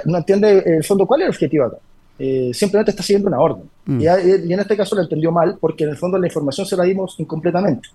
no 0.06 0.17
entiende 0.17 0.63
el 0.65 0.84
fondo 0.84 1.06
cuál 1.06 1.22
es 1.22 1.26
el 1.26 1.30
objetivo 1.30 1.65
acá. 1.65 1.78
Eh, 2.20 2.52
simplemente 2.54 2.91
está 2.91 3.04
siguiendo 3.04 3.28
una 3.28 3.39
orden. 3.39 3.63
Mm. 3.86 4.02
Y, 4.02 4.54
en 4.54 4.60
este 4.60 4.76
caso 4.76 4.96
lo 4.96 5.04
entendió 5.04 5.32
mal 5.32 5.58
porque 5.60 5.84
en 5.84 5.91
el 5.91 5.98
fondo 5.98 6.17
la 6.17 6.28
información 6.28 6.65
se 6.65 6.76
la 6.76 6.84
dimos 6.84 7.15
incompletamente. 7.20 7.89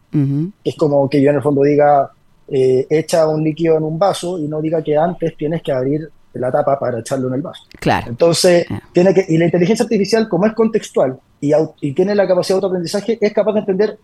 Es 0.64 0.76
como 0.76 1.08
que 1.08 1.20
yo 1.20 1.30
en 1.30 1.36
el 1.36 1.42
fondo 1.42 1.62
diga, 1.62 2.10
eh, 2.48 2.86
echa 2.88 3.26
un 3.26 3.42
líquido 3.42 3.76
en 3.76 3.84
un 3.84 3.98
vaso 3.98 4.38
y 4.38 4.46
no 4.48 4.60
diga 4.60 4.82
que 4.82 4.96
antes 4.96 5.36
tienes 5.36 5.62
que 5.62 5.72
abrir 5.72 6.08
la 6.34 6.50
tapa 6.50 6.78
para 6.78 7.00
echarlo 7.00 7.28
en 7.28 7.34
el 7.34 7.42
vaso. 7.42 7.64
Claro. 7.78 8.06
Entonces, 8.08 8.64
ah. 8.70 8.80
tiene 8.92 9.12
que, 9.12 9.26
y 9.28 9.36
la 9.38 9.46
inteligencia 9.46 9.82
artificial, 9.82 10.28
como 10.28 10.46
es 10.46 10.54
contextual 10.54 11.18
y, 11.40 11.52
y 11.80 11.92
tiene 11.92 12.14
la 12.14 12.26
capacidad 12.26 12.54
de 12.54 12.58
autoaprendizaje, 12.58 13.18
es 13.20 13.32
capaz 13.32 13.52
de 13.54 13.60
entender 13.60 13.98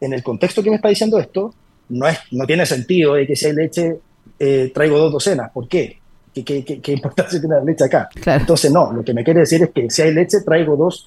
en 0.00 0.12
el 0.12 0.22
contexto 0.22 0.62
que 0.62 0.70
me 0.70 0.76
está 0.76 0.88
diciendo 0.88 1.18
esto, 1.18 1.52
no, 1.88 2.06
es, 2.06 2.18
no 2.30 2.46
tiene 2.46 2.64
sentido 2.64 3.14
de 3.14 3.26
que 3.26 3.36
si 3.36 3.46
hay 3.46 3.52
leche 3.54 3.98
eh, 4.38 4.70
traigo 4.74 4.98
dos 4.98 5.12
docenas. 5.12 5.50
¿Por 5.52 5.68
qué? 5.68 5.98
¿Qué, 6.42 6.92
importancia 6.92 7.38
tiene 7.38 7.54
la 7.56 7.64
leche 7.64 7.84
acá? 7.84 8.08
Entonces, 8.26 8.72
no, 8.72 8.92
lo 8.92 9.04
que 9.04 9.14
me 9.14 9.22
quiere 9.22 9.40
decir 9.40 9.62
es 9.62 9.70
que 9.70 9.88
si 9.88 10.02
hay 10.02 10.12
leche, 10.12 10.40
traigo 10.40 10.76
dos 10.76 11.06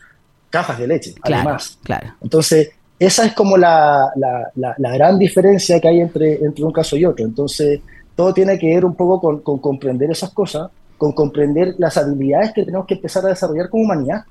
cajas 0.50 0.80
de 0.80 0.88
leche, 0.88 1.16
además. 1.22 1.78
Claro. 1.84 2.14
Entonces, 2.22 2.70
esa 3.00 3.26
es 3.26 3.34
como 3.34 3.58
la, 3.58 4.12
gran 4.56 5.20
diferencia 5.20 5.80
que 5.80 5.88
hay 5.88 6.00
entre, 6.00 6.36
entre 6.44 6.64
un 6.64 6.72
caso 6.72 6.96
y 6.96 7.06
otro. 7.06 7.26
Entonces, 7.26 7.82
todo 8.16 8.34
tiene 8.34 8.58
que 8.58 8.68
ver 8.68 8.86
un 8.86 8.96
poco 8.96 9.42
con, 9.42 9.60
comprender 9.60 10.10
esas 10.10 10.32
cosas, 10.32 10.70
con 10.98 11.12
comprender 11.12 11.76
las 11.78 11.98
habilidades 11.98 12.54
que 12.54 12.66
tenemos 12.66 12.88
que 12.88 12.96
empezar 12.96 13.24
a 13.26 13.30
desarrollar 13.30 13.70
como 13.70 13.84
humanidad. 13.84 14.24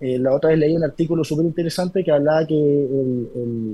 Eh, 0.00 0.18
la 0.18 0.34
otra 0.34 0.50
vez 0.50 0.58
leí 0.58 0.76
un 0.76 0.84
artículo 0.84 1.24
súper 1.24 1.46
interesante 1.46 2.04
que 2.04 2.10
hablaba 2.10 2.46
que 2.46 2.88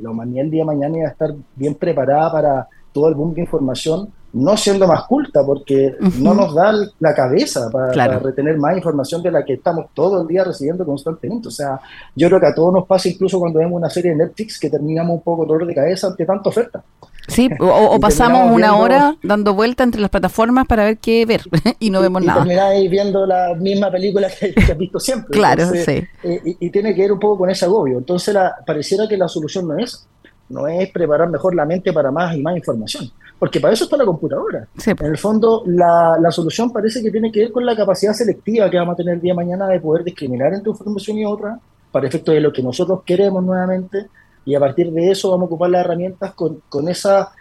la 0.02 0.10
humanidad 0.10 0.44
el 0.44 0.50
día 0.50 0.62
de 0.62 0.66
mañana 0.66 0.98
iba 0.98 1.08
a 1.08 1.12
estar 1.12 1.34
bien 1.54 1.74
preparada 1.74 2.32
para 2.32 2.68
todo 2.92 3.08
el 3.08 3.14
boom 3.14 3.34
de 3.34 3.42
información 3.42 4.08
no 4.36 4.56
siendo 4.56 4.86
más 4.86 5.04
culta, 5.04 5.44
porque 5.44 5.94
no 6.18 6.34
nos 6.34 6.54
da 6.54 6.72
la 7.00 7.14
cabeza 7.14 7.70
para, 7.70 8.18
retener 8.18 8.58
más 8.58 8.76
información 8.76 9.22
de 9.22 9.30
la 9.30 9.44
que 9.44 9.54
estamos 9.54 9.86
todo 9.94 10.20
el 10.20 10.28
día 10.28 10.44
recibiendo 10.44 10.84
constantemente. 10.84 11.48
O 11.48 11.50
sea, 11.50 11.80
yo 12.14 12.28
creo 12.28 12.40
que 12.40 12.46
a 12.46 12.54
todos 12.54 12.72
nos 12.72 12.86
pasa, 12.86 13.08
incluso 13.08 13.38
cuando 13.40 13.60
vemos 13.60 13.78
una 13.78 13.88
serie 13.88 14.10
de 14.10 14.18
Netflix, 14.18 14.60
que 14.60 14.68
terminamos 14.68 15.14
un 15.14 15.22
poco 15.22 15.46
dolor 15.46 15.66
de 15.66 15.74
cabeza 15.74 16.08
ante 16.08 16.26
tanta 16.26 16.50
oferta. 16.50 16.82
Sí, 17.28 17.48
o, 17.60 17.98
pasamos 17.98 18.54
una 18.54 18.76
hora 18.76 19.16
dando 19.22 19.54
vuelta 19.54 19.84
entre 19.84 20.02
las 20.02 20.10
plataformas 20.10 20.66
para 20.66 20.84
ver 20.84 20.98
qué 20.98 21.24
ver 21.24 21.40
y 21.78 21.88
no 21.88 22.02
vemos 22.02 22.22
nada. 22.22 22.40
Y 22.40 22.48
termináis 22.48 22.90
viendo 22.90 23.24
la 23.24 23.54
misma 23.54 23.90
película 23.90 24.28
que, 24.28 24.54
has 24.60 24.78
visto 24.78 25.00
siempre. 25.00 25.30
claro, 25.30 25.70
sí. 25.72 26.04
Eh, 26.22 26.56
y, 26.60 26.70
tiene 26.70 26.94
que 26.94 27.02
ver 27.02 27.12
un 27.12 27.20
poco 27.20 27.38
con 27.38 27.50
ese 27.50 27.64
agobio. 27.64 27.96
Entonces, 27.98 28.34
la, 28.34 28.54
pareciera 28.66 29.08
que 29.08 29.16
la 29.16 29.28
solución 29.28 29.66
no 29.66 29.78
es 29.78 30.06
no 30.48 30.66
es 30.68 30.90
preparar 30.90 31.28
mejor 31.28 31.54
la 31.54 31.64
mente 31.64 31.92
para 31.92 32.10
más 32.10 32.36
y 32.36 32.42
más 32.42 32.56
información, 32.56 33.10
porque 33.38 33.60
para 33.60 33.74
eso 33.74 33.84
está 33.84 33.96
la 33.96 34.04
computadora. 34.04 34.68
En 34.86 35.06
el 35.06 35.18
fondo, 35.18 35.62
la, 35.66 36.16
la, 36.20 36.30
solución 36.30 36.72
parece 36.72 37.02
que 37.02 37.10
tiene 37.10 37.32
que 37.32 37.40
ver 37.40 37.52
con 37.52 37.66
la 37.66 37.74
capacidad 37.74 38.12
selectiva 38.12 38.70
que 38.70 38.78
vamos 38.78 38.94
a 38.94 38.96
tener 38.96 39.14
el 39.14 39.20
día 39.20 39.32
de 39.32 39.36
mañana 39.36 39.66
de 39.68 39.80
poder 39.80 40.04
discriminar 40.04 40.54
entre 40.54 40.70
información 40.70 41.18
y 41.18 41.24
otra, 41.24 41.58
para 41.90 42.06
efecto 42.06 42.32
de 42.32 42.40
lo 42.40 42.52
que 42.52 42.62
nosotros 42.62 43.00
queremos 43.04 43.42
nuevamente, 43.44 44.06
y 44.44 44.54
a 44.54 44.60
partir 44.60 44.92
de 44.92 45.10
eso 45.10 45.30
vamos 45.30 45.44
a 45.44 45.46
ocupar 45.46 45.70
las 45.70 45.84
herramientas 45.84 46.32
con, 46.34 46.62
con 46.68 46.88
esa, 46.88 47.32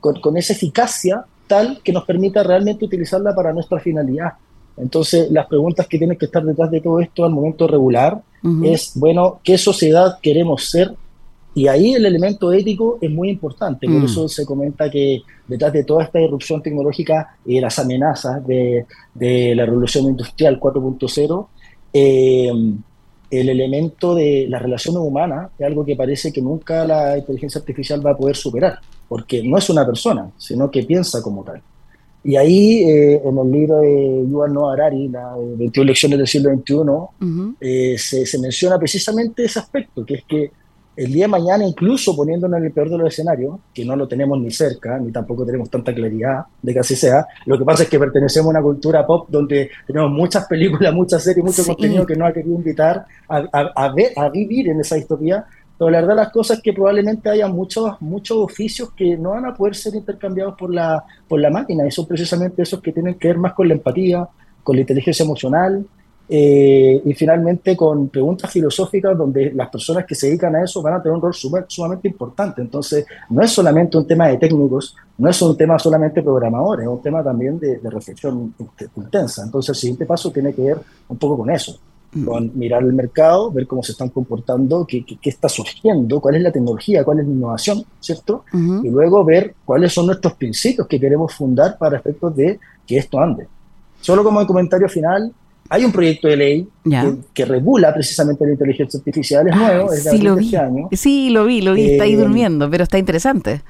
con, 0.00 0.36
esa 0.36 0.52
eficacia 0.52 1.24
tal 1.46 1.80
que 1.82 1.92
nos 1.92 2.04
permita 2.04 2.42
realmente 2.42 2.84
utilizarla 2.84 3.34
para 3.34 3.52
nuestra 3.52 3.78
finalidad. 3.78 4.34
Entonces, 4.76 5.30
las 5.30 5.46
preguntas 5.46 5.86
que 5.86 5.98
tienen 5.98 6.18
que 6.18 6.26
estar 6.26 6.44
detrás 6.44 6.70
de 6.70 6.80
todo 6.80 7.00
esto 7.00 7.24
al 7.24 7.32
momento 7.32 7.66
regular 7.66 8.20
es, 8.62 8.92
bueno, 8.94 9.40
¿qué 9.42 9.58
sociedad 9.58 10.18
queremos 10.22 10.70
ser 10.70 10.94
y 11.58 11.66
ahí 11.66 11.94
el 11.94 12.06
elemento 12.06 12.52
ético 12.52 12.98
es 13.00 13.10
muy 13.10 13.30
importante, 13.30 13.88
por 13.88 13.96
mm. 13.96 14.04
eso 14.04 14.28
se 14.28 14.46
comenta 14.46 14.88
que 14.88 15.22
detrás 15.48 15.72
de 15.72 15.82
toda 15.82 16.04
esta 16.04 16.20
irrupción 16.20 16.62
tecnológica 16.62 17.36
y 17.44 17.58
las 17.58 17.80
amenazas 17.80 18.46
de, 18.46 18.86
la 19.56 19.66
revolución 19.66 20.04
industrial 20.04 20.60
4.0, 20.60 21.46
eh, 21.94 22.52
el 23.30 23.48
elemento 23.48 24.14
de 24.14 24.46
las 24.48 24.62
relaciones 24.62 25.00
humanas 25.02 25.50
es 25.58 25.66
algo 25.66 25.84
que 25.84 25.96
parece 25.96 26.32
que 26.32 26.40
nunca 26.40 26.86
la 26.86 27.18
inteligencia 27.18 27.58
artificial 27.58 28.06
va 28.06 28.12
a 28.12 28.16
poder 28.16 28.36
superar, 28.36 28.78
porque 29.08 29.42
no 29.42 29.58
es 29.58 29.68
una 29.68 29.84
persona, 29.84 30.30
sino 30.38 30.70
que 30.70 30.84
piensa 30.84 31.20
como 31.22 31.42
tal. 31.42 31.60
Y 32.22 32.36
ahí, 32.36 32.84
eh, 32.84 33.20
en 33.24 33.36
el 33.36 33.50
libro 33.50 33.78
de 33.80 34.24
Yuval 34.30 34.52
Noah 34.52 34.74
Harari, 34.74 35.08
las 35.08 35.34
21 35.56 35.88
lecciones 35.88 36.18
del 36.18 36.28
siglo 36.28 36.50
XXI, 36.54 37.56
eh, 37.60 37.98
se, 37.98 38.24
se 38.24 38.38
menciona 38.38 38.78
precisamente 38.78 39.44
ese 39.44 39.58
aspecto, 39.58 40.04
que 40.04 40.14
es 40.14 40.24
que 40.24 40.52
el 40.98 41.12
día 41.12 41.26
de 41.26 41.28
mañana, 41.28 41.64
incluso 41.64 42.16
poniéndonos 42.16 42.58
en 42.58 42.64
el 42.64 42.72
peor 42.72 42.90
de 42.90 42.98
los 42.98 43.06
escenarios, 43.06 43.60
que 43.72 43.84
no 43.84 43.94
lo 43.94 44.08
tenemos 44.08 44.36
ni 44.40 44.50
cerca, 44.50 44.98
ni 44.98 45.12
tampoco 45.12 45.46
tenemos 45.46 45.70
tanta 45.70 45.94
claridad 45.94 46.42
de 46.60 46.72
que 46.72 46.80
así 46.80 46.96
sea, 46.96 47.24
lo 47.46 47.56
que 47.56 47.64
pasa 47.64 47.84
es 47.84 47.88
que 47.88 48.00
pertenecemos 48.00 48.48
a 48.48 48.58
una 48.58 48.62
cultura 48.62 49.06
pop 49.06 49.28
donde 49.30 49.70
tenemos 49.86 50.10
muchas 50.10 50.46
películas, 50.46 50.92
muchas 50.92 51.22
series, 51.22 51.44
mucho 51.44 51.64
contenido 51.64 52.04
que 52.04 52.16
nos 52.16 52.28
ha 52.28 52.32
querido 52.32 52.56
invitar 52.56 53.06
a, 53.28 53.92
ver, 53.94 54.12
a 54.16 54.28
vivir 54.28 54.70
en 54.70 54.80
esa 54.80 54.96
distopía, 54.96 55.44
pero 55.78 55.88
la 55.88 56.00
verdad 56.00 56.16
las 56.16 56.32
cosas 56.32 56.56
es 56.56 56.64
que 56.64 56.72
probablemente 56.72 57.30
haya 57.30 57.46
muchos, 57.46 57.92
muchos 58.00 58.36
oficios 58.38 58.90
que 58.90 59.16
no 59.16 59.30
van 59.30 59.46
a 59.46 59.54
poder 59.54 59.76
ser 59.76 59.94
intercambiados 59.94 60.56
por 60.58 60.74
la, 60.74 61.04
por 61.28 61.38
la 61.38 61.50
máquina, 61.50 61.86
y 61.86 61.92
son 61.92 62.08
precisamente 62.08 62.62
esos 62.62 62.82
que 62.82 62.92
tienen 62.92 63.14
que 63.14 63.28
ver 63.28 63.38
más 63.38 63.52
con 63.52 63.68
la 63.68 63.74
empatía, 63.74 64.28
con 64.64 64.74
la 64.74 64.80
inteligencia 64.80 65.22
emocional, 65.22 65.86
eh, 66.30 67.00
y 67.06 67.14
finalmente 67.14 67.74
con 67.74 68.10
preguntas 68.10 68.50
filosóficas 68.50 69.16
donde 69.16 69.50
las 69.52 69.70
personas 69.70 70.04
que 70.04 70.14
se 70.14 70.26
dedican 70.26 70.54
a 70.56 70.62
eso 70.62 70.82
van 70.82 70.94
a 70.94 71.02
tener 71.02 71.16
un 71.16 71.22
rol 71.22 71.34
sumamente 71.34 72.08
importante. 72.08 72.60
Entonces, 72.60 73.06
no 73.30 73.42
es 73.42 73.50
solamente 73.50 73.96
un 73.96 74.06
tema 74.06 74.28
de 74.28 74.36
técnicos, 74.36 74.94
no 75.16 75.30
es 75.30 75.40
un 75.40 75.56
tema 75.56 75.78
solamente 75.78 76.22
programadores, 76.22 76.84
es 76.84 76.92
un 76.92 77.00
tema 77.00 77.24
también 77.24 77.58
de, 77.58 77.80
reflexión 77.82 78.54
intensa. 78.96 79.42
Entonces, 79.42 79.70
el 79.70 79.74
siguiente 79.76 80.04
paso 80.04 80.30
tiene 80.30 80.52
que 80.52 80.62
ver 80.62 80.78
un 81.08 81.16
poco 81.16 81.38
con 81.38 81.50
eso, 81.50 81.78
mm. 82.12 82.24
con 82.26 82.58
mirar 82.58 82.82
el 82.82 82.92
mercado, 82.92 83.50
ver 83.50 83.66
cómo 83.66 83.82
se 83.82 83.92
están 83.92 84.10
comportando, 84.10 84.84
qué, 84.86 85.06
qué, 85.06 85.30
está 85.30 85.48
surgiendo, 85.48 86.20
cuál 86.20 86.34
es 86.34 86.42
la 86.42 86.52
tecnología, 86.52 87.04
cuál 87.04 87.20
es 87.20 87.26
la 87.26 87.32
innovación, 87.32 87.82
¿cierto? 88.00 88.44
Y 88.52 88.90
luego 88.90 89.24
ver 89.24 89.54
cuáles 89.64 89.94
son 89.94 90.04
nuestros 90.04 90.34
principios 90.34 90.86
que 90.86 91.00
queremos 91.00 91.32
fundar 91.32 91.78
para 91.78 91.96
efectos 91.96 92.36
de 92.36 92.60
que 92.86 92.98
esto 92.98 93.18
ande. 93.18 93.48
Solo 94.02 94.22
como 94.22 94.46
comentario 94.46 94.88
final, 94.90 95.32
hay 95.68 95.84
un 95.84 95.92
proyecto 95.92 96.28
de 96.28 96.36
ley 96.36 96.68
que, 97.34 97.44
regula 97.44 97.92
precisamente 97.92 98.44
la 98.44 98.52
inteligencia 98.52 98.98
artificial, 98.98 99.48
es 99.48 99.56
nuevo, 99.56 99.92
es 99.92 100.04
de 100.04 100.10
sí, 100.10 100.18
lo 100.18 100.36
vi. 100.36 100.44
Este 100.46 100.56
año. 100.58 100.88
Sí, 100.92 101.30
lo 101.30 101.44
vi, 101.44 101.60
lo 101.60 101.74
vi, 101.74 101.92
está 101.92 102.04
ahí 102.04 102.14
eh, 102.14 102.16
durmiendo, 102.16 102.70
pero 102.70 102.84
está 102.84 102.98
interesante. 102.98 103.62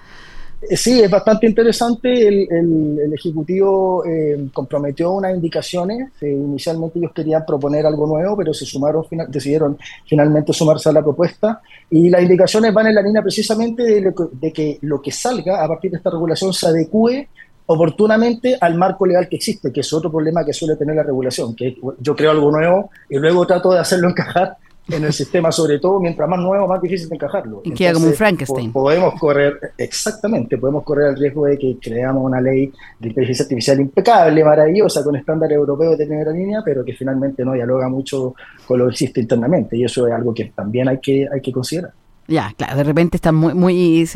Eh, 0.63 0.77
sí, 0.77 1.01
es 1.01 1.11
bastante 1.11 1.47
interesante. 1.47 2.29
El, 2.29 3.13
Ejecutivo 3.13 4.05
eh, 4.07 4.49
comprometió 4.53 5.11
unas 5.11 5.35
indicaciones. 5.35 6.11
inicialmente 6.21 7.01
ellos 7.01 7.11
querían 7.13 7.45
proponer 7.45 7.85
algo 7.85 8.07
nuevo, 8.07 8.37
pero 8.37 8.55
se 8.55 8.65
sumaron, 8.65 9.05
decidieron 9.29 9.77
finalmente 10.07 10.53
sumarse 10.53 10.89
a 10.89 10.93
la 10.93 11.03
propuesta. 11.03 11.61
Y 11.91 12.09
las 12.09 12.23
indicaciones 12.23 12.73
van 12.73 12.87
en 12.87 12.95
la 12.95 13.03
línea 13.03 13.23
precisamente 13.23 13.83
de 13.83 14.53
que 14.53 14.79
lo 14.83 15.03
que 15.03 15.11
salga 15.11 15.65
a 15.65 15.67
partir 15.67 15.91
de 15.91 15.97
esta 15.97 16.11
regulación 16.11 16.53
se 16.53 16.69
adecue 16.69 17.29
oportunamente 17.71 18.57
al 18.61 18.77
marco 18.77 19.07
legal 19.07 19.29
que 19.29 19.37
existe, 19.37 19.71
que 19.71 19.81
es 19.81 19.93
otro 19.93 20.11
problema 20.11 20.45
que 20.45 20.55
suele 20.55 20.77
tener 20.77 20.97
la 20.97 21.03
regulación, 21.03 21.55
que 21.55 21.77
yo 22.01 22.17
creo 22.17 22.31
algo 22.31 22.51
nuevo 22.51 22.91
y 23.11 23.19
luego 23.19 23.47
trato 23.47 23.73
de 23.73 23.79
hacerlo 23.79 24.09
encajar 24.09 24.57
en 24.89 25.05
el 25.05 25.13
sistema, 25.13 25.53
sobre 25.53 25.79
todo 25.79 26.01
mientras 26.01 26.27
más 26.27 26.41
nuevo, 26.41 26.67
más 26.67 26.81
difícil 26.81 27.11
de 27.11 27.17
encajarlo. 27.17 27.61
Y 27.63 27.73
queda 27.73 27.93
como 27.93 28.07
un 28.07 28.15
Frankenstein. 28.15 28.73
podemos 28.73 29.21
correr, 29.21 29.73
exactamente, 29.77 30.57
podemos 30.57 30.83
correr 30.83 31.09
el 31.09 31.19
riesgo 31.19 31.45
de 31.45 31.59
que 31.59 31.77
creamos 31.79 32.25
una 32.25 32.41
ley 32.41 32.73
de 32.99 33.09
inteligencia 33.09 33.43
artificial 33.43 33.81
impecable, 33.81 34.43
maravillosa, 34.43 35.05
con 35.05 35.17
estándares 35.17 35.57
europeos 35.57 35.99
de 35.99 36.07
primera 36.07 36.33
línea, 36.33 36.63
pero 36.65 36.83
que 36.83 36.95
finalmente 36.95 37.45
no 37.45 37.53
dialoga 37.53 37.91
mucho 37.91 38.35
con 38.67 38.79
lo 38.79 38.87
que 38.87 38.93
existe 38.93 39.21
internamente, 39.21 39.77
y 39.77 39.85
eso 39.85 40.07
es 40.07 40.15
algo 40.15 40.33
que 40.33 40.47
también 40.57 40.89
hay 40.89 41.01
que, 41.01 41.29
hay 41.31 41.43
que 41.43 41.53
considerar. 41.53 41.93
Ya, 42.29 42.53
claro, 42.59 42.77
de 42.77 42.85
repente 42.85 43.17
están 43.17 43.35
muy, 43.35 43.55
muy, 43.55 44.07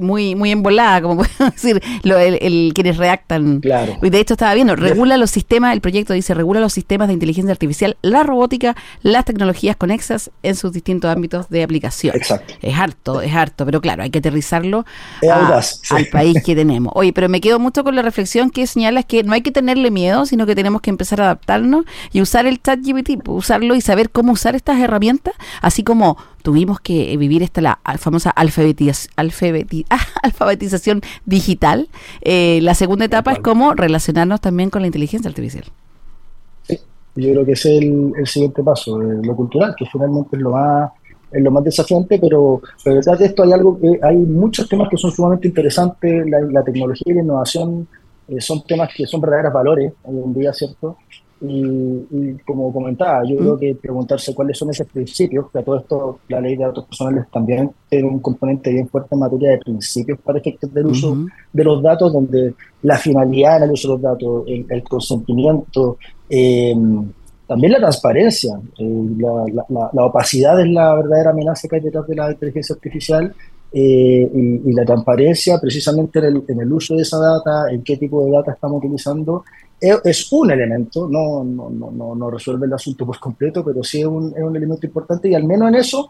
muy, 0.00 0.34
muy 0.34 0.50
embolada, 0.50 1.00
como 1.00 1.16
puedo 1.38 1.50
decir, 1.50 1.80
lo, 2.02 2.18
el, 2.18 2.72
quienes 2.74 2.96
reactan. 2.96 3.60
Claro. 3.60 3.98
Y 4.02 4.10
de 4.10 4.18
hecho 4.18 4.34
estaba 4.34 4.52
viendo, 4.52 4.74
regula 4.74 5.16
los 5.16 5.30
sistemas, 5.30 5.72
el 5.72 5.80
proyecto 5.80 6.12
dice, 6.12 6.34
regula 6.34 6.58
los 6.58 6.72
sistemas 6.72 7.06
de 7.06 7.14
inteligencia 7.14 7.52
artificial, 7.52 7.96
la 8.02 8.24
robótica, 8.24 8.74
las 9.02 9.24
tecnologías 9.24 9.76
conexas 9.76 10.32
en 10.42 10.56
sus 10.56 10.72
distintos 10.72 11.08
ámbitos 11.08 11.48
de 11.48 11.62
aplicación. 11.62 12.16
Exacto. 12.16 12.54
Es 12.60 12.76
harto, 12.76 13.20
es 13.20 13.32
harto, 13.32 13.64
pero 13.64 13.80
claro, 13.80 14.02
hay 14.02 14.10
que 14.10 14.18
aterrizarlo 14.18 14.84
al 15.90 16.06
país 16.06 16.42
que 16.44 16.56
tenemos. 16.56 16.92
Oye, 16.96 17.12
pero 17.12 17.28
me 17.28 17.40
quedo 17.40 17.60
mucho 17.60 17.84
con 17.84 17.94
la 17.94 18.02
reflexión 18.02 18.50
que 18.50 18.66
señala 18.66 19.04
que 19.04 19.22
no 19.22 19.32
hay 19.32 19.42
que 19.42 19.52
tenerle 19.52 19.92
miedo, 19.92 20.26
sino 20.26 20.46
que 20.46 20.56
tenemos 20.56 20.82
que 20.82 20.90
empezar 20.90 21.20
a 21.20 21.26
adaptarnos 21.26 21.84
y 22.12 22.22
usar 22.22 22.46
el 22.46 22.60
chat 22.60 22.80
GPT, 22.82 23.28
usarlo 23.28 23.76
y 23.76 23.80
saber 23.80 24.10
cómo 24.10 24.32
usar 24.32 24.56
estas 24.56 24.80
herramientas, 24.80 25.34
así 25.62 25.84
como 25.84 26.16
tuvimos 26.46 26.78
que 26.78 27.16
vivir 27.16 27.42
esta 27.42 27.60
la 27.60 27.80
famosa 27.98 28.30
alfabetización 30.22 31.00
digital. 31.24 31.88
Eh, 32.22 32.60
la 32.62 32.74
segunda 32.74 33.04
etapa 33.04 33.32
es 33.32 33.40
cómo 33.40 33.74
relacionarnos 33.74 34.40
también 34.40 34.70
con 34.70 34.82
la 34.82 34.86
inteligencia 34.86 35.28
artificial. 35.28 35.64
Sí, 36.62 36.78
yo 37.16 37.32
creo 37.32 37.44
que 37.44 37.50
ese 37.50 37.78
es 37.78 37.82
el, 37.82 38.26
siguiente 38.28 38.62
paso, 38.62 39.02
eh, 39.02 39.22
lo 39.24 39.34
cultural, 39.34 39.74
que 39.76 39.86
finalmente 39.86 40.36
es 40.36 40.42
lo 40.42 40.52
más 40.52 40.92
es 41.32 41.42
lo 41.42 41.50
más 41.50 41.64
desafiante, 41.64 42.20
pero, 42.20 42.62
detrás 42.84 43.18
de 43.18 43.26
esto 43.26 43.42
hay 43.42 43.52
algo 43.52 43.80
que 43.80 43.98
hay 44.00 44.16
muchos 44.16 44.68
temas 44.68 44.88
que 44.88 44.96
son 44.96 45.10
sumamente 45.10 45.48
interesantes, 45.48 46.24
la, 46.28 46.62
tecnología 46.62 47.12
y 47.12 47.14
la 47.14 47.22
innovación 47.22 47.88
eh, 48.28 48.40
son 48.40 48.62
temas 48.62 48.90
que 48.96 49.04
son 49.04 49.20
verdaderos 49.20 49.52
valores 49.52 49.92
hoy 50.04 50.22
en 50.24 50.32
día, 50.32 50.52
¿cierto? 50.52 50.96
Y, 51.38 52.32
como 52.46 52.72
comentaba, 52.72 53.22
yo 53.26 53.36
creo 53.36 53.58
que 53.58 53.74
preguntarse 53.74 54.34
cuáles 54.34 54.56
son 54.56 54.70
esos 54.70 54.86
principios, 54.86 55.50
que 55.50 55.58
a 55.58 55.62
todo 55.62 55.78
esto 55.78 56.20
la 56.28 56.40
ley 56.40 56.56
de 56.56 56.64
datos 56.64 56.86
personales 56.86 57.26
también 57.30 57.70
tiene 57.90 58.08
un 58.08 58.20
componente 58.20 58.70
bien 58.70 58.88
fuerte 58.88 59.10
en 59.12 59.18
materia 59.18 59.50
de 59.50 59.58
principios 59.58 60.18
para 60.20 60.38
efectos 60.38 60.72
del 60.72 60.86
uso 60.86 61.26
de 61.52 61.64
los 61.64 61.82
datos, 61.82 62.10
donde 62.10 62.54
la 62.82 62.96
finalidad 62.96 63.58
en 63.58 63.64
el 63.64 63.70
uso 63.72 63.88
de 63.88 63.94
los 63.94 64.02
datos, 64.02 64.44
el, 64.46 64.82
consentimiento, 64.84 65.98
em, 66.30 67.06
también 67.46 67.72
la 67.72 67.78
transparencia, 67.80 68.58
eh, 68.78 69.04
la, 69.18 70.04
opacidad 70.04 70.58
es 70.60 70.68
la 70.68 70.94
verdadera 70.94 71.30
amenaza 71.30 71.68
que 71.68 71.76
hay 71.76 71.82
detrás 71.82 72.06
de 72.06 72.16
la 72.16 72.32
inteligencia 72.32 72.74
artificial 72.74 73.34
eh, 73.72 74.30
y, 74.64 74.72
la 74.72 74.86
transparencia 74.86 75.58
precisamente 75.60 76.18
en 76.18 76.24
el, 76.24 76.44
en 76.48 76.60
el, 76.60 76.72
uso 76.72 76.94
de 76.96 77.02
esa 77.02 77.18
data, 77.18 77.70
en 77.70 77.82
qué 77.82 77.98
tipo 77.98 78.24
de 78.24 78.32
data 78.32 78.52
estamos 78.52 78.78
utilizando 78.78 79.44
es 79.80 80.32
un 80.32 80.50
elemento, 80.50 81.08
no, 81.08 81.44
no, 81.44 81.70
no, 81.70 82.14
no, 82.14 82.30
resuelve 82.30 82.66
el 82.66 82.72
asunto 82.72 83.04
por 83.04 83.18
completo, 83.18 83.64
pero 83.64 83.82
sí 83.84 84.00
es 84.00 84.06
un, 84.06 84.32
es 84.36 84.42
un 84.42 84.56
elemento 84.56 84.86
importante 84.86 85.28
y 85.28 85.34
al 85.34 85.44
menos 85.44 85.68
en 85.68 85.74
eso 85.74 86.08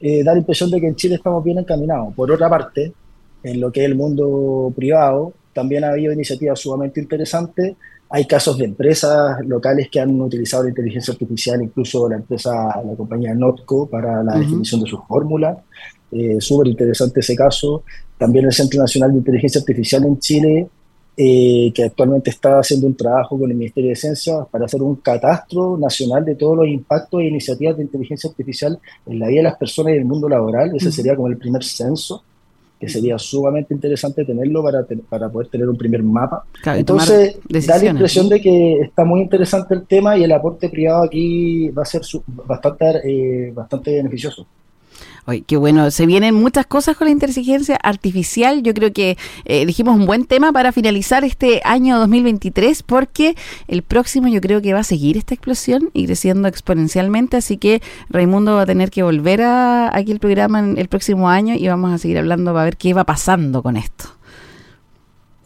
eh, 0.00 0.22
da 0.22 0.32
la 0.32 0.38
impresión 0.38 0.70
de 0.70 0.80
que 0.80 0.86
en 0.86 0.94
Chile 0.94 1.16
estamos 1.16 1.42
bien 1.42 1.58
encaminados. 1.58 2.14
Por 2.14 2.30
otra 2.30 2.48
parte, 2.48 2.92
en 3.42 3.60
lo 3.60 3.72
que 3.72 3.80
es 3.80 3.86
el 3.86 3.96
mundo 3.96 4.72
privado, 4.74 5.32
también 5.52 5.84
ha 5.84 5.88
habido 5.88 6.12
iniciativas 6.12 6.60
sumamente 6.60 7.00
interesantes. 7.00 7.74
Hay 8.10 8.24
casos 8.26 8.56
de 8.56 8.66
empresas 8.66 9.44
locales 9.44 9.88
que 9.90 10.00
han 10.00 10.20
utilizado 10.20 10.62
la 10.62 10.68
inteligencia 10.70 11.12
artificial, 11.12 11.60
incluso 11.60 12.08
la 12.08 12.16
empresa, 12.16 12.52
la 12.84 12.94
compañía 12.96 13.34
Notco, 13.34 13.88
para 13.88 14.22
la 14.22 14.38
definición 14.38 14.82
de 14.82 14.88
sus 14.88 15.00
fórmulas. 15.06 15.58
Eh, 16.12 16.36
Súper 16.40 16.68
interesante 16.68 17.20
ese 17.20 17.34
caso. 17.34 17.82
También 18.16 18.46
el 18.46 18.52
Centro 18.52 18.80
Nacional 18.80 19.12
de 19.12 19.18
Inteligencia 19.18 19.60
Artificial 19.60 20.04
en 20.04 20.18
Chile 20.20 20.68
eh, 21.20 21.72
que 21.74 21.82
actualmente 21.82 22.30
está 22.30 22.60
haciendo 22.60 22.86
un 22.86 22.94
trabajo 22.94 23.36
con 23.36 23.50
el 23.50 23.56
Ministerio 23.56 23.90
de 23.90 23.96
Ciencia 23.96 24.46
para 24.48 24.66
hacer 24.66 24.80
un 24.80 24.94
catastro 24.96 25.76
nacional 25.76 26.24
de 26.24 26.36
todos 26.36 26.58
los 26.58 26.68
impactos 26.68 27.20
e 27.20 27.24
iniciativas 27.24 27.76
de 27.76 27.82
inteligencia 27.82 28.30
artificial 28.30 28.78
en 29.04 29.18
la 29.18 29.26
vida 29.26 29.38
de 29.38 29.42
las 29.42 29.56
personas 29.56 29.90
y 29.90 29.96
en 29.96 30.02
el 30.02 30.06
mundo 30.06 30.28
laboral. 30.28 30.70
Ese 30.76 30.92
sería 30.92 31.16
como 31.16 31.26
el 31.26 31.36
primer 31.36 31.64
censo, 31.64 32.22
que 32.78 32.88
sería 32.88 33.18
sumamente 33.18 33.74
interesante 33.74 34.24
tenerlo 34.24 34.62
para, 34.62 34.86
para 35.08 35.28
poder 35.28 35.48
tener 35.48 35.68
un 35.68 35.76
primer 35.76 36.04
mapa. 36.04 36.44
Entonces, 36.66 37.36
da 37.66 37.78
la 37.78 37.90
impresión 37.90 38.28
de 38.28 38.40
que 38.40 38.80
está 38.82 39.04
muy 39.04 39.20
interesante 39.20 39.74
el 39.74 39.88
tema 39.88 40.16
y 40.16 40.22
el 40.22 40.30
aporte 40.30 40.68
privado 40.68 41.02
aquí 41.02 41.68
va 41.70 41.82
a 41.82 41.86
ser 41.86 42.02
bastante, 42.46 42.84
eh, 43.02 43.50
bastante 43.52 43.96
beneficioso. 43.96 44.46
Oye, 45.28 45.42
qué 45.42 45.58
bueno, 45.58 45.90
se 45.90 46.06
vienen 46.06 46.34
muchas 46.34 46.64
cosas 46.64 46.96
con 46.96 47.06
la 47.06 47.10
inteligencia 47.10 47.76
artificial. 47.76 48.62
Yo 48.62 48.72
creo 48.72 48.94
que 48.94 49.18
eh, 49.44 49.66
dijimos 49.66 49.94
un 49.94 50.06
buen 50.06 50.24
tema 50.24 50.54
para 50.54 50.72
finalizar 50.72 51.22
este 51.22 51.60
año 51.64 51.98
2023 51.98 52.82
porque 52.82 53.34
el 53.66 53.82
próximo 53.82 54.28
yo 54.28 54.40
creo 54.40 54.62
que 54.62 54.72
va 54.72 54.80
a 54.80 54.84
seguir 54.84 55.18
esta 55.18 55.34
explosión 55.34 55.90
y 55.92 56.06
creciendo 56.06 56.48
exponencialmente. 56.48 57.36
Así 57.36 57.58
que 57.58 57.82
Raimundo 58.08 58.54
va 58.54 58.62
a 58.62 58.66
tener 58.66 58.90
que 58.90 59.02
volver 59.02 59.42
a 59.42 59.94
aquí 59.94 60.12
el 60.12 60.18
programa 60.18 60.60
en 60.60 60.78
el 60.78 60.88
próximo 60.88 61.28
año 61.28 61.54
y 61.54 61.68
vamos 61.68 61.92
a 61.92 61.98
seguir 61.98 62.16
hablando 62.16 62.54
para 62.54 62.64
ver 62.64 62.78
qué 62.78 62.94
va 62.94 63.04
pasando 63.04 63.62
con 63.62 63.76
esto. 63.76 64.06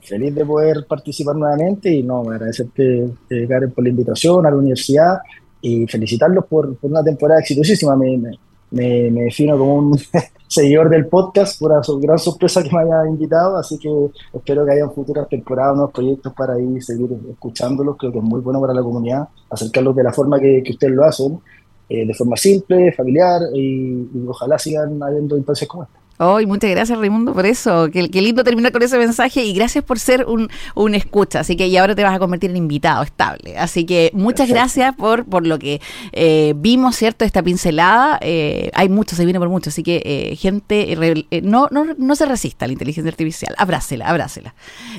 Feliz 0.01 0.33
de 0.33 0.47
poder 0.47 0.87
participar 0.87 1.35
nuevamente 1.35 1.93
y 1.93 2.05
no, 2.05 2.21
agradecerte, 2.21 3.11
eh, 3.31 3.47
Karen, 3.49 3.73
por 3.73 3.83
la 3.83 3.91
invitación 3.91 4.47
a 4.47 4.51
la 4.51 4.57
universidad 4.59 5.19
y 5.61 5.89
felicitarlos 5.89 6.45
por, 6.45 6.77
una 6.83 7.03
temporada 7.03 7.41
exitosísima. 7.41 7.97
Me, 7.97 8.17
me, 8.17 8.39
defino 8.73 9.59
como 9.59 9.75
un 9.77 9.99
seguidor 10.49 10.89
del 10.89 11.07
podcast 11.07 11.61
por 11.61 11.71
la 11.73 11.81
gran 12.01 12.19
sorpresa 12.19 12.63
que 12.63 12.71
me 12.71 12.83
haya 12.83 13.09
invitado, 13.09 13.57
así 13.57 13.79
que 13.79 13.89
espero 14.33 14.65
que 14.65 14.73
hayan 14.73 14.93
futuras 14.93 15.29
temporadas, 15.29 15.75
unos 15.75 15.93
proyectos 15.93 16.33
para 16.35 16.61
ir 16.61 16.83
seguir 16.83 17.11
escuchándolos, 17.31 17.97
creo 17.99 18.13
que 18.13 18.19
es 18.19 18.25
muy 18.25 18.41
bueno 18.41 18.61
para 18.61 18.75
la 18.75 18.83
comunidad, 18.83 19.29
acercarlos 19.51 19.95
de 19.97 20.03
la 20.03 20.13
forma 20.13 20.41
que, 20.41 20.63
que 20.63 20.73
ustedes 20.73 20.95
lo 20.95 21.05
hacen, 21.05 21.39
eh, 21.89 22.07
de 22.07 22.15
forma 22.15 22.37
simple, 22.37 22.93
familiar, 22.93 23.41
y, 23.55 24.09
y 24.15 24.27
ojalá 24.27 24.59
sigan 24.59 25.03
habiendo 25.03 25.37
instancias 25.37 25.69
como 25.69 25.85
esta. 25.85 26.02
Hoy, 26.19 26.47
muchas 26.47 26.71
gracias 26.71 26.99
Raimundo 26.99 27.33
por 27.33 27.47
eso. 27.47 27.89
Qué, 27.91 28.03
lindo 28.03 28.45
terminar 28.45 28.71
con 28.71 28.83
ese 28.83 28.99
mensaje 28.99 29.45
y 29.45 29.55
gracias 29.55 29.83
por 29.83 29.99
ser 29.99 30.27
un, 30.27 30.49
un, 30.75 30.95
escucha. 30.95 31.41
Así 31.41 31.57
que 31.57 31.67
y 31.67 31.77
ahora 31.77 31.95
te 31.95 32.05
vas 32.05 32.15
a 32.15 32.19
convertir 32.19 32.51
en 32.51 32.57
invitado 32.57 33.03
estable. 33.03 33.57
Así 33.57 33.85
que 33.85 34.11
muchas 34.15 34.49
gracias 34.49 34.95
por, 34.95 35.25
por 35.25 35.47
lo 35.47 35.59
que 35.59 35.81
eh, 36.13 36.53
vimos, 36.57 36.97
¿cierto? 36.97 37.25
Esta 37.25 37.43
pincelada. 37.43 38.19
Eh, 38.21 38.71
hay 38.75 38.89
mucho, 38.89 39.17
se 39.17 39.25
viene 39.25 39.39
por 39.39 39.49
mucho. 39.49 39.71
Así 39.71 39.83
que 39.83 40.03
eh, 40.05 40.37
gente, 40.37 40.97
no, 41.43 41.69
no, 41.71 41.87
no 41.97 42.15
se 42.15 42.27
resista 42.27 42.67
a 42.67 42.69
la 42.69 42.73
inteligencia 42.73 43.11
artificial. 43.11 43.55
Abrácela, 43.57 44.07
abrácela. 44.07 44.55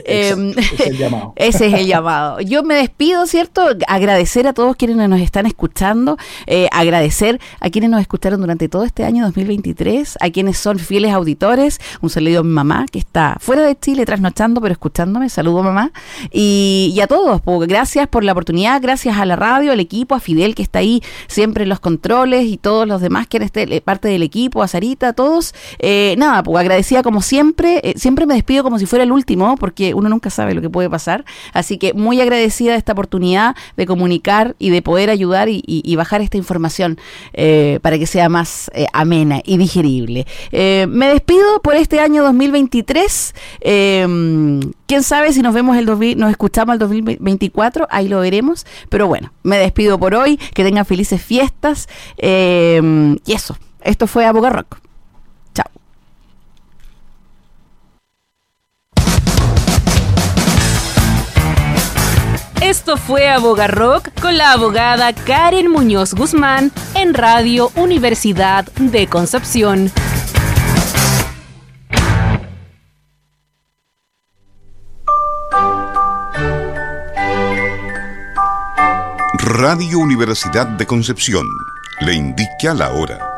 Em, 0.05 0.49
ese 0.49 0.73
es 0.73 0.87
el 0.87 0.97
llamado. 0.97 1.33
Ese 1.43 1.67
es 1.67 1.73
el 1.73 1.85
llamado. 1.87 2.41
Yo 2.41 2.63
me 2.63 2.75
despido, 2.75 3.27
¿cierto? 3.27 3.63
Agradecer 3.87 4.47
a 4.47 4.53
todos 4.53 4.75
quienes 4.75 4.97
nos 4.97 5.21
están 5.21 5.45
escuchando. 5.45 6.17
agradecer 6.71 7.39
a 7.59 7.69
quienes 7.69 7.89
nos 7.89 8.01
escucharon 8.01 8.41
durante 8.41 8.67
todo 8.67 8.83
este 8.83 9.05
año 9.05 9.23
2023. 9.25 10.17
A 10.19 10.29
quienes 10.29 10.57
son 10.57 10.79
fieles 10.79 11.02
auditores, 11.11 11.79
un 12.01 12.09
saludo 12.09 12.39
a 12.39 12.43
mi 12.43 12.51
mamá 12.51 12.85
que 12.91 12.99
está 12.99 13.37
fuera 13.39 13.63
de 13.63 13.77
Chile 13.77 14.05
trasnochando 14.05 14.61
pero 14.61 14.71
escuchándome, 14.71 15.29
saludo 15.29 15.63
mamá, 15.63 15.91
y, 16.31 16.97
a 17.01 17.07
todos, 17.07 17.41
pues, 17.41 17.67
gracias 17.67 18.07
por 18.07 18.23
la 18.23 18.31
oportunidad, 18.31 18.81
gracias 18.81 19.17
a 19.17 19.25
la 19.25 19.35
radio, 19.35 19.71
al 19.71 19.79
equipo, 19.79 20.15
a 20.15 20.19
Fidel 20.19 20.55
que 20.55 20.63
está 20.63 20.79
ahí 20.79 21.01
siempre 21.27 21.63
en 21.63 21.69
los 21.69 21.79
controles 21.79 22.45
y 22.45 22.57
todos 22.57 22.87
los 22.87 23.01
demás 23.01 23.27
que 23.27 23.37
eres 23.37 23.81
parte 23.81 24.07
del 24.07 24.23
equipo, 24.23 24.63
a 24.63 24.67
Sarita, 24.67 25.09
a 25.09 25.13
todos, 25.13 25.53
eh, 25.79 26.15
nada, 26.17 26.43
pues 26.43 26.59
agradecida 26.59 27.03
como 27.03 27.21
siempre, 27.21 27.81
eh, 27.83 27.93
siempre 27.97 28.25
me 28.25 28.33
despido 28.33 28.63
como 28.63 28.79
si 28.79 28.85
fuera 28.85 29.03
el 29.03 29.11
último, 29.11 29.55
porque 29.57 29.93
uno 29.93 30.09
nunca 30.09 30.29
sabe 30.29 30.53
lo 30.53 30.61
que 30.61 30.69
puede 30.69 30.89
pasar, 30.89 31.25
así 31.53 31.77
que 31.77 31.93
muy 31.93 32.21
agradecida 32.21 32.71
de 32.71 32.77
esta 32.77 32.93
oportunidad 32.93 33.55
de 33.77 33.85
comunicar 33.85 34.55
y 34.59 34.69
de 34.69 34.81
poder 34.81 35.09
ayudar 35.09 35.47
y, 35.49 35.93
bajar 35.93 36.21
esta 36.21 36.37
información 36.37 36.97
eh, 37.33 37.77
para 37.83 37.99
que 37.99 38.07
sea 38.07 38.27
más 38.27 38.71
amena 38.93 39.41
y 39.45 39.57
digerible 39.57 40.25
me 40.93 41.07
despido 41.07 41.59
por 41.61 41.75
este 41.75 41.99
año 41.99 42.23
2023. 42.23 43.35
Eh, 43.61 44.59
quién 44.85 45.03
sabe 45.03 45.33
si 45.33 45.41
nos 45.41 45.53
vemos 45.53 45.75
el 45.75 45.85
nos 46.17 46.29
escuchamos 46.29 46.73
el 46.73 46.79
2024, 46.79 47.87
ahí 47.89 48.07
lo 48.07 48.19
veremos. 48.19 48.65
Pero 48.89 49.07
bueno, 49.07 49.33
me 49.41 49.57
despido 49.57 49.99
por 49.99 50.13
hoy. 50.13 50.37
Que 50.53 50.63
tengan 50.63 50.85
felices 50.85 51.21
fiestas. 51.21 51.89
Eh, 52.17 53.17
y 53.25 53.33
eso, 53.33 53.57
esto 53.81 54.07
fue 54.07 54.25
Aboga 54.25 54.51
Rock. 54.51 54.77
Chao. 55.55 55.65
Esto 62.61 62.97
fue 62.97 63.29
Aboga 63.29 63.67
Rock 63.67 64.09
con 64.21 64.37
la 64.37 64.51
abogada 64.51 65.11
Karen 65.13 65.71
Muñoz 65.71 66.13
Guzmán 66.13 66.71
en 66.95 67.15
Radio 67.15 67.71
Universidad 67.75 68.65
de 68.75 69.07
Concepción. 69.07 69.91
Radio 79.45 79.99
Universidad 79.99 80.65
de 80.65 80.87
Concepción 80.87 81.45
le 81.99 82.13
indica 82.13 82.73
la 82.73 82.91
hora. 82.91 83.32